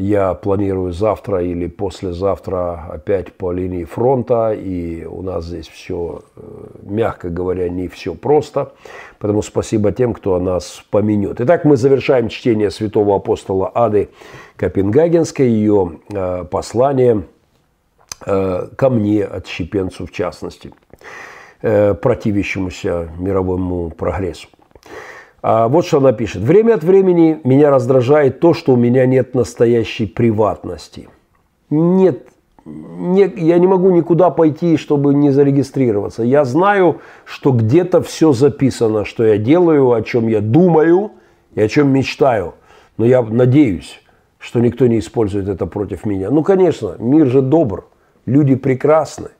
я 0.00 0.34
планирую 0.34 0.92
завтра 0.92 1.42
или 1.42 1.66
послезавтра 1.66 2.86
опять 2.90 3.32
по 3.32 3.52
линии 3.52 3.84
фронта, 3.84 4.52
и 4.52 5.04
у 5.04 5.22
нас 5.22 5.44
здесь 5.44 5.68
все, 5.68 6.22
э, 6.36 6.40
мягко 6.82 7.28
говоря, 7.28 7.68
не 7.68 7.86
все 7.88 8.14
просто. 8.14 8.72
Поэтому 9.18 9.42
спасибо 9.42 9.92
тем, 9.92 10.14
кто 10.14 10.38
нас 10.40 10.82
поменет. 10.90 11.40
Итак, 11.40 11.64
мы 11.64 11.76
завершаем 11.76 12.28
чтение 12.28 12.70
святого 12.70 13.16
апостола 13.16 13.70
Ады 13.74 14.08
Копенгагенской, 14.56 15.48
ее 15.48 15.98
э, 16.12 16.44
послание 16.50 17.24
э, 18.24 18.68
ко 18.74 18.90
мне, 18.90 19.24
отщепенцу 19.24 20.06
в 20.06 20.12
частности, 20.12 20.72
противящемуся 21.60 23.10
мировому 23.18 23.90
прогрессу. 23.90 24.48
А 25.42 25.68
вот 25.68 25.86
что 25.86 25.98
она 25.98 26.12
пишет. 26.12 26.42
Время 26.42 26.74
от 26.74 26.84
времени 26.84 27.40
меня 27.44 27.70
раздражает 27.70 28.40
то, 28.40 28.52
что 28.52 28.74
у 28.74 28.76
меня 28.76 29.06
нет 29.06 29.34
настоящей 29.34 30.06
приватности. 30.06 31.08
Нет, 31.70 32.28
не, 32.66 33.32
я 33.36 33.58
не 33.58 33.66
могу 33.66 33.90
никуда 33.90 34.30
пойти, 34.30 34.76
чтобы 34.76 35.14
не 35.14 35.30
зарегистрироваться. 35.30 36.22
Я 36.22 36.44
знаю, 36.44 37.00
что 37.24 37.52
где-то 37.52 38.02
все 38.02 38.32
записано, 38.32 39.04
что 39.04 39.24
я 39.24 39.38
делаю, 39.38 39.92
о 39.92 40.02
чем 40.02 40.28
я 40.28 40.40
думаю 40.40 41.12
и 41.54 41.62
о 41.62 41.68
чем 41.68 41.90
мечтаю. 41.90 42.54
Но 42.98 43.06
я 43.06 43.22
надеюсь, 43.22 44.02
что 44.38 44.60
никто 44.60 44.86
не 44.88 44.98
использует 44.98 45.48
это 45.48 45.64
против 45.64 46.04
меня. 46.04 46.30
Ну, 46.30 46.42
конечно, 46.42 46.96
мир 46.98 47.28
же 47.28 47.40
добр, 47.40 47.86
люди 48.26 48.56
прекрасны, 48.56 49.30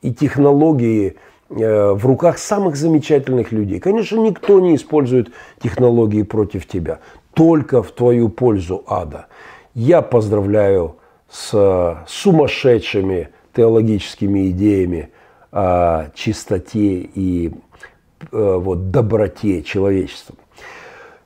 и 0.00 0.14
технологии– 0.14 1.16
в 1.50 2.06
руках 2.06 2.38
самых 2.38 2.76
замечательных 2.76 3.50
людей. 3.50 3.80
Конечно, 3.80 4.16
никто 4.18 4.60
не 4.60 4.76
использует 4.76 5.32
технологии 5.60 6.22
против 6.22 6.66
тебя, 6.66 7.00
только 7.34 7.82
в 7.82 7.90
твою 7.90 8.28
пользу 8.28 8.84
ада. 8.86 9.26
Я 9.74 10.00
поздравляю 10.00 10.96
с 11.28 12.04
сумасшедшими 12.06 13.30
теологическими 13.54 14.50
идеями 14.50 15.10
о 15.52 16.06
чистоте 16.14 17.08
и 17.14 17.48
э, 17.50 17.52
вот, 18.30 18.90
доброте 18.90 19.62
человечества. 19.62 20.36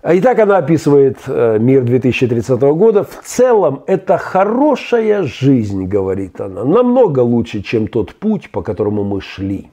А 0.02 0.16
итак, 0.16 0.38
она 0.38 0.59
описывает 0.59 1.18
э, 1.26 1.59
мир 1.59 1.82
2030 1.82 2.60
года. 2.60 3.05
В 3.05 3.20
целом, 3.24 3.82
это 3.86 4.18
хорошая 4.18 5.22
жизнь, 5.22 5.84
говорит 5.86 6.40
она, 6.40 6.64
намного 6.64 7.20
лучше, 7.20 7.62
чем 7.62 7.88
тот 7.88 8.14
путь, 8.14 8.51
по 8.51 8.62
которому 8.62 9.05
мы 9.05 9.20
шли 9.20 9.70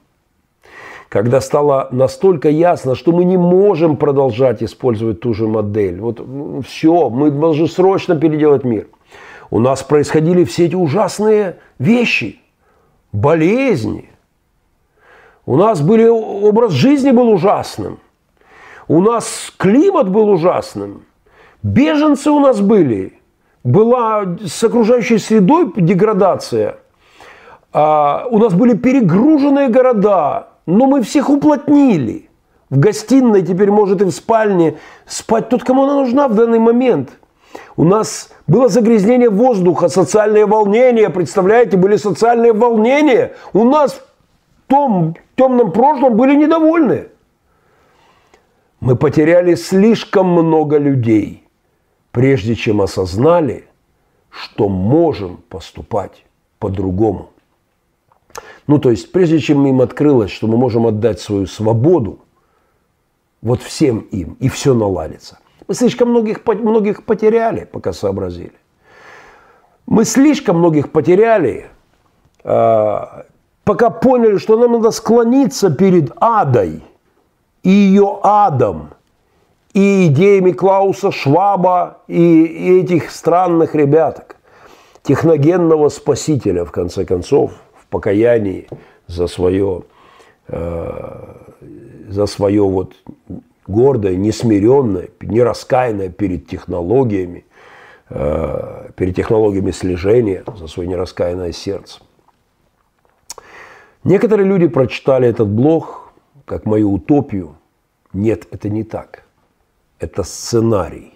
когда 1.12 1.42
стало 1.42 1.88
настолько 1.90 2.48
ясно, 2.48 2.94
что 2.94 3.12
мы 3.12 3.24
не 3.24 3.36
можем 3.36 3.98
продолжать 3.98 4.62
использовать 4.62 5.20
ту 5.20 5.34
же 5.34 5.46
модель. 5.46 6.00
Вот 6.00 6.26
все, 6.66 7.10
мы 7.10 7.30
должны 7.30 7.68
срочно 7.68 8.16
переделать 8.16 8.64
мир. 8.64 8.86
У 9.50 9.60
нас 9.60 9.82
происходили 9.82 10.44
все 10.44 10.64
эти 10.64 10.74
ужасные 10.74 11.58
вещи, 11.78 12.40
болезни. 13.12 14.08
У 15.44 15.56
нас 15.56 15.82
были, 15.82 16.06
образ 16.06 16.72
жизни 16.72 17.10
был 17.10 17.28
ужасным. 17.28 17.98
У 18.88 19.02
нас 19.02 19.52
климат 19.58 20.08
был 20.08 20.30
ужасным. 20.30 21.02
Беженцы 21.62 22.30
у 22.30 22.40
нас 22.40 22.62
были. 22.62 23.20
Была 23.64 24.24
с 24.46 24.64
окружающей 24.64 25.18
средой 25.18 25.74
деградация. 25.76 26.76
А, 27.70 28.26
у 28.30 28.38
нас 28.38 28.54
были 28.54 28.74
перегруженные 28.74 29.68
города 29.68 30.51
но 30.66 30.86
мы 30.86 31.02
всех 31.02 31.30
уплотнили. 31.30 32.28
В 32.70 32.78
гостиной 32.78 33.42
теперь 33.42 33.70
может 33.70 34.00
и 34.00 34.04
в 34.04 34.10
спальне 34.10 34.78
спать 35.06 35.48
тот, 35.48 35.62
кому 35.62 35.84
она 35.84 35.96
нужна 36.00 36.28
в 36.28 36.34
данный 36.34 36.58
момент. 36.58 37.10
У 37.76 37.84
нас 37.84 38.30
было 38.46 38.68
загрязнение 38.68 39.28
воздуха, 39.28 39.88
социальные 39.88 40.46
волнения, 40.46 41.10
представляете, 41.10 41.76
были 41.76 41.96
социальные 41.96 42.54
волнения. 42.54 43.34
У 43.52 43.64
нас 43.64 43.92
в 43.94 44.70
том 44.70 45.16
темном 45.36 45.72
прошлом 45.72 46.16
были 46.16 46.34
недовольны. 46.34 47.08
Мы 48.80 48.96
потеряли 48.96 49.54
слишком 49.54 50.28
много 50.28 50.78
людей, 50.78 51.46
прежде 52.10 52.54
чем 52.54 52.80
осознали, 52.80 53.66
что 54.30 54.68
можем 54.68 55.36
поступать 55.48 56.24
по-другому. 56.58 57.31
Ну, 58.66 58.78
то 58.78 58.90
есть, 58.90 59.12
прежде 59.12 59.38
чем 59.38 59.66
им 59.66 59.80
открылось, 59.80 60.30
что 60.30 60.46
мы 60.46 60.56
можем 60.56 60.86
отдать 60.86 61.20
свою 61.20 61.46
свободу, 61.46 62.20
вот 63.40 63.60
всем 63.60 64.00
им, 64.12 64.36
и 64.40 64.48
все 64.48 64.74
наладится. 64.74 65.38
Мы 65.66 65.74
слишком 65.74 66.10
многих, 66.10 66.46
многих 66.46 67.04
потеряли, 67.04 67.68
пока 67.70 67.92
сообразили. 67.92 68.52
Мы 69.86 70.04
слишком 70.04 70.58
многих 70.58 70.92
потеряли, 70.92 71.66
а, 72.44 73.26
пока 73.64 73.90
поняли, 73.90 74.38
что 74.38 74.56
нам 74.56 74.72
надо 74.72 74.92
склониться 74.92 75.70
перед 75.70 76.12
адой 76.20 76.82
и 77.64 77.70
ее 77.70 78.20
адом, 78.22 78.90
и 79.74 80.06
идеями 80.06 80.52
Клауса 80.52 81.10
Шваба, 81.10 81.98
и, 82.06 82.44
и 82.44 82.80
этих 82.80 83.10
странных 83.10 83.74
ребяток, 83.74 84.36
техногенного 85.02 85.88
спасителя, 85.88 86.64
в 86.64 86.70
конце 86.70 87.04
концов– 87.04 87.52
покаянии 87.92 88.68
за 89.06 89.26
свое, 89.28 89.82
э, 90.48 91.34
за 92.08 92.26
свое 92.26 92.62
вот 92.62 92.94
гордое, 93.66 94.16
несмиренное, 94.16 95.10
нераскаянное 95.20 96.08
перед 96.08 96.48
технологиями, 96.48 97.44
э, 98.08 98.90
перед 98.96 99.14
технологиями 99.14 99.72
слежения, 99.72 100.42
за 100.56 100.66
свое 100.68 100.88
нераскаянное 100.88 101.52
сердце. 101.52 102.00
Некоторые 104.04 104.48
люди 104.48 104.68
прочитали 104.68 105.28
этот 105.28 105.48
блог 105.48 106.12
как 106.46 106.64
мою 106.64 106.92
утопию. 106.92 107.54
Нет, 108.14 108.48
это 108.50 108.68
не 108.70 108.84
так. 108.84 109.22
Это 109.98 110.22
сценарий, 110.24 111.12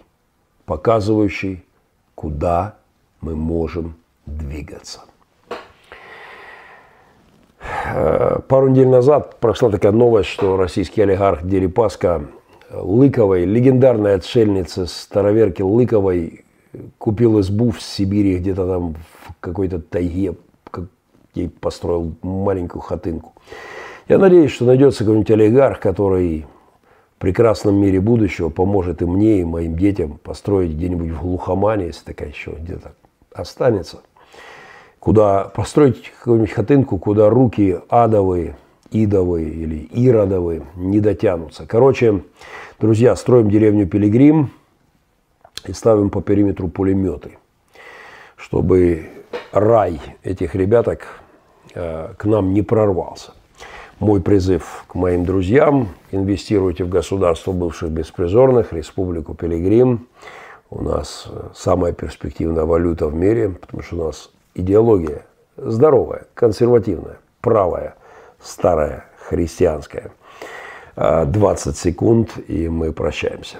показывающий, 0.65 1.65
куда 2.15 2.75
мы 3.21 3.35
можем 3.35 3.95
двигаться. 4.25 5.01
Э, 7.93 8.39
пару 8.47 8.69
недель 8.69 8.87
назад 8.87 9.39
прошла 9.39 9.69
такая 9.69 9.91
новость, 9.91 10.29
что 10.29 10.57
российский 10.57 11.01
олигарх 11.01 11.43
Дерипаска 11.43 12.25
Лыковой, 12.71 13.45
легендарной 13.45 14.15
отшельницы 14.15 14.87
староверки 14.87 15.61
Лыковой, 15.61 16.43
купил 16.97 17.39
избу 17.39 17.71
в 17.71 17.81
Сибири, 17.81 18.37
где-то 18.37 18.67
там 18.67 18.93
в 18.93 19.33
какой-то 19.39 19.79
тайге, 19.79 20.35
ей 21.33 21.49
построил 21.49 22.15
маленькую 22.21 22.81
хатынку. 22.81 23.33
Я 24.07 24.17
надеюсь, 24.17 24.51
что 24.51 24.65
найдется 24.65 24.99
какой-нибудь 24.99 25.31
олигарх, 25.31 25.79
который 25.79 26.45
в 27.15 27.21
прекрасном 27.21 27.75
мире 27.75 27.99
будущего 27.99 28.49
поможет 28.49 29.01
и 29.01 29.05
мне, 29.05 29.41
и 29.41 29.45
моим 29.45 29.77
детям 29.77 30.19
построить 30.23 30.71
где-нибудь 30.71 31.11
в 31.11 31.21
глухомане, 31.21 31.87
если 31.87 32.05
такая 32.05 32.29
еще 32.29 32.51
где-то 32.51 32.93
останется– 33.33 34.01
куда 35.07 35.45
построить 35.45 36.11
какую-нибудь 36.19 36.51
хатынку, 36.51 36.97
куда 36.97 37.29
руки 37.29 37.79
адовые, 37.87 38.57
идовые 38.91 39.47
или 39.47 39.87
иродовые 39.93 40.63
не 40.75 40.99
дотянутся. 40.99 41.65
Короче, 41.65 42.23
друзья, 42.77 43.15
строим 43.15 43.49
деревню 43.49 43.87
Пилигрим 43.87 44.51
и 45.63 45.71
ставим 45.71 46.09
по 46.09 46.21
периметру 46.21 46.67
пулеметы, 46.67 47.37
чтобы 48.35 49.07
рай 49.53 50.01
этих 50.23 50.55
ребяток 50.55 51.21
э, 51.73 52.09
к 52.17 52.25
нам 52.25 52.51
не 52.51 52.61
прорвался. 52.61 53.31
Мой 53.99 54.21
призыв 54.21 54.83
к 54.89 54.95
моим 54.95 55.23
друзьям– 55.23 55.87
инвестируйте 56.11 56.83
в 56.83 56.89
государство 56.89 57.53
бывших 57.53 57.91
беспризорных, 57.91 58.73
республику 58.73 59.35
Пилигрим. 59.35 60.05
У 60.69 60.83
нас 60.83 61.27
э, 61.29 61.47
самая 61.55 61.93
перспективная 61.93 62.65
валюта 62.65 63.07
в 63.07 63.15
мире, 63.15 63.51
потому 63.51 63.81
что 63.81 63.95
у 63.95 64.03
нас 64.03 64.31
идеология 64.57 65.23
здоровая, 65.57 66.25
консервативная, 66.33 67.17
правая, 67.41 67.95
старая, 68.39 69.05
христианская. 69.17 70.11
20 70.95 71.67
а, 71.67 71.73
секунд, 71.77 72.31
и 72.47 72.67
мы 72.69 72.91
прощаемся. 72.91 73.57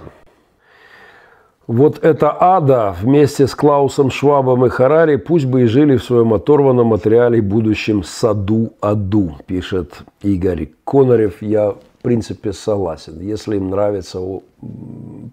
Вот 1.67 2.03
эта 2.03 2.35
ада 2.39 2.95
вместе 2.99 3.45
с 3.45 3.53
Клаусом 3.53 4.09
Швабом 4.09 4.65
и 4.65 4.69
Харари 4.69 5.17
пусть 5.17 5.45
бы 5.45 5.63
и 5.63 5.65
жили 5.65 5.97
в 5.97 6.03
своем 6.03 6.33
оторванном 6.33 6.87
материале 6.87 7.41
будущем 7.41 8.03
саду-аду, 8.03 9.35
пишет 9.45 9.99
Игорь 10.23 10.69
Конорев. 10.85 11.41
Я, 11.41 11.71
в 11.71 11.77
принципе, 12.01 12.53
согласен. 12.53 13.19
Если 13.19 13.57
им 13.57 13.69
нравится, 13.69 14.19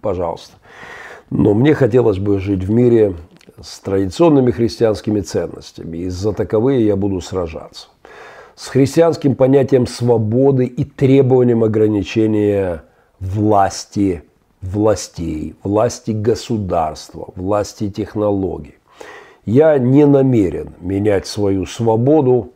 пожалуйста. 0.01 0.57
Но 1.31 1.53
мне 1.53 1.73
хотелось 1.73 2.19
бы 2.19 2.37
жить 2.39 2.63
в 2.63 2.69
мире 2.69 3.15
с 3.61 3.79
традиционными 3.79 4.51
христианскими 4.51 5.21
ценностями. 5.21 5.97
И 5.97 6.09
за 6.09 6.33
таковые 6.33 6.85
я 6.85 6.95
буду 6.95 7.21
сражаться. 7.21 7.87
С 8.55 8.67
христианским 8.67 9.35
понятием 9.35 9.87
свободы 9.87 10.65
и 10.65 10.83
требованием 10.83 11.63
ограничения 11.63 12.83
власти 13.19 14.23
властей, 14.61 15.55
власти 15.63 16.11
государства, 16.11 17.29
власти 17.35 17.89
технологий. 17.89 18.75
Я 19.45 19.77
не 19.77 20.05
намерен 20.05 20.73
менять 20.79 21.27
свою 21.27 21.65
свободу 21.65 22.53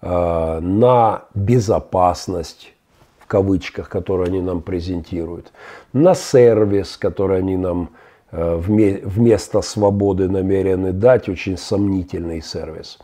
э, 0.00 0.60
на 0.60 1.24
безопасность, 1.34 2.72
в 3.18 3.26
кавычках, 3.26 3.88
которую 3.88 4.26
они 4.28 4.40
нам 4.40 4.62
презентируют, 4.62 5.52
на 5.92 6.14
сервис, 6.14 6.96
который 6.96 7.38
они 7.38 7.56
нам 7.56 7.90
вместо 8.32 9.60
свободы 9.60 10.28
намерены 10.28 10.92
дать, 10.92 11.28
очень 11.28 11.56
сомнительный 11.56 12.42
сервис. 12.42 12.98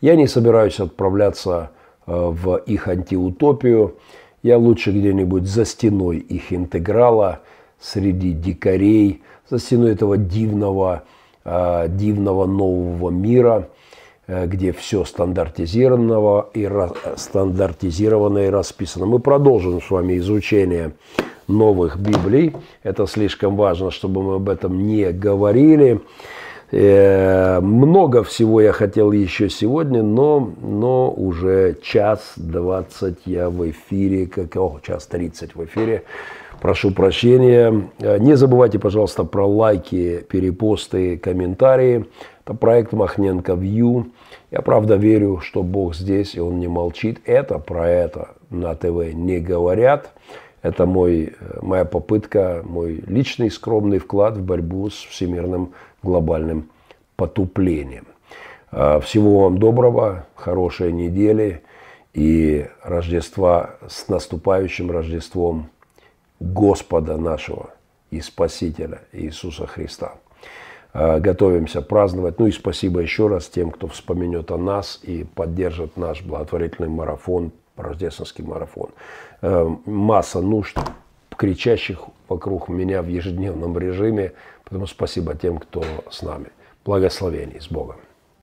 Я 0.00 0.16
не 0.16 0.26
собираюсь 0.26 0.80
отправляться 0.80 1.70
э, 2.06 2.12
в 2.12 2.56
их 2.56 2.88
антиутопию. 2.88 3.96
Я 4.42 4.56
лучше 4.56 4.90
где-нибудь 4.90 5.46
за 5.46 5.64
стеной 5.64 6.18
их 6.18 6.52
интеграла– 6.52 7.40
среди 7.80 8.32
дикарей, 8.32 9.22
за 9.48 9.58
стеной 9.58 9.92
этого 9.92 10.16
дивного, 10.16 11.04
а, 11.44 11.88
дивного 11.88 12.46
нового 12.46 13.10
мира, 13.10 13.68
э, 14.26 14.46
где 14.46 14.72
все 14.72 15.04
стандартизировано 15.04 16.46
и, 16.52 16.70
стандартизировано 17.16 18.38
и 18.38 18.50
расписано. 18.50 19.06
Мы 19.06 19.18
продолжим 19.18 19.80
с 19.80 19.90
вами 19.90 20.18
изучение 20.18 20.92
новых 21.50 21.98
Библий. 21.98 22.54
Это 22.82 23.06
слишком 23.06 23.56
важно, 23.56 23.90
чтобы 23.90 24.22
мы 24.22 24.34
об 24.36 24.48
этом 24.48 24.86
не 24.86 25.10
говорили. 25.12 26.00
Э, 26.72 27.60
много 27.60 28.22
всего 28.22 28.60
я 28.60 28.72
хотел 28.72 29.12
еще 29.12 29.48
сегодня, 29.50 30.02
но, 30.02 30.52
но 30.62 31.10
уже 31.10 31.76
час 31.82 32.34
двадцать 32.36 33.18
я 33.26 33.50
в 33.50 33.68
эфире, 33.70 34.26
как, 34.26 34.56
о, 34.56 34.78
час 34.82 35.06
тридцать 35.06 35.54
в 35.54 35.64
эфире. 35.64 36.04
Прошу 36.60 36.92
прощения. 36.92 37.88
Э, 37.98 38.18
не 38.18 38.36
забывайте, 38.36 38.78
пожалуйста, 38.78 39.24
про 39.24 39.46
лайки, 39.46 40.24
перепосты, 40.28 41.16
комментарии. 41.18 42.06
Это 42.44 42.54
проект 42.54 42.92
Махненко 42.92 43.54
Вью. 43.54 44.06
Я 44.50 44.62
правда 44.62 44.96
верю, 44.96 45.40
что 45.42 45.62
Бог 45.62 45.94
здесь, 45.94 46.34
и 46.34 46.40
Он 46.40 46.58
не 46.58 46.68
молчит. 46.68 47.20
Это 47.24 47.58
про 47.58 47.88
это 47.88 48.28
на 48.50 48.74
ТВ 48.74 49.12
не 49.14 49.38
говорят. 49.38 50.10
Это 50.62 50.86
мой, 50.86 51.34
э, 51.38 51.58
моя 51.62 51.84
попытка, 51.84 52.62
мой 52.64 53.02
личный 53.06 53.50
скромный 53.50 53.98
вклад 53.98 54.36
в 54.36 54.42
борьбу 54.42 54.90
с 54.90 54.94
всемирным 54.94 55.72
глобальным 56.02 56.70
потуплением. 57.16 58.06
Э, 58.72 59.00
всего 59.00 59.44
вам 59.44 59.58
доброго, 59.58 60.26
хорошей 60.34 60.92
недели 60.92 61.62
и 62.12 62.66
Рождества 62.82 63.76
с 63.88 64.08
наступающим 64.08 64.90
Рождеством 64.90 65.70
Господа 66.40 67.16
нашего 67.16 67.70
и 68.10 68.20
Спасителя 68.20 69.02
Иисуса 69.12 69.66
Христа. 69.66 70.14
А, 70.92 71.20
готовимся 71.20 71.82
праздновать. 71.82 72.38
Ну 72.38 72.46
и 72.46 72.50
спасибо 72.50 73.00
еще 73.00 73.28
раз 73.28 73.48
тем, 73.48 73.70
кто 73.70 73.86
вспомнет 73.86 74.50
о 74.50 74.58
нас 74.58 74.98
и 75.02 75.24
поддержит 75.24 75.96
наш 75.96 76.22
благотворительный 76.22 76.88
марафон, 76.88 77.52
рождественский 77.76 78.44
марафон. 78.44 78.90
А, 79.42 79.76
масса 79.86 80.40
нужд, 80.40 80.76
кричащих 81.36 82.02
вокруг 82.28 82.68
меня 82.68 83.02
в 83.02 83.08
ежедневном 83.08 83.78
режиме. 83.78 84.32
Поэтому 84.64 84.86
спасибо 84.86 85.34
тем, 85.34 85.58
кто 85.58 85.84
с 86.10 86.22
нами. 86.22 86.48
Благословений 86.84 87.60
с 87.60 87.68
Богом. 87.68 87.96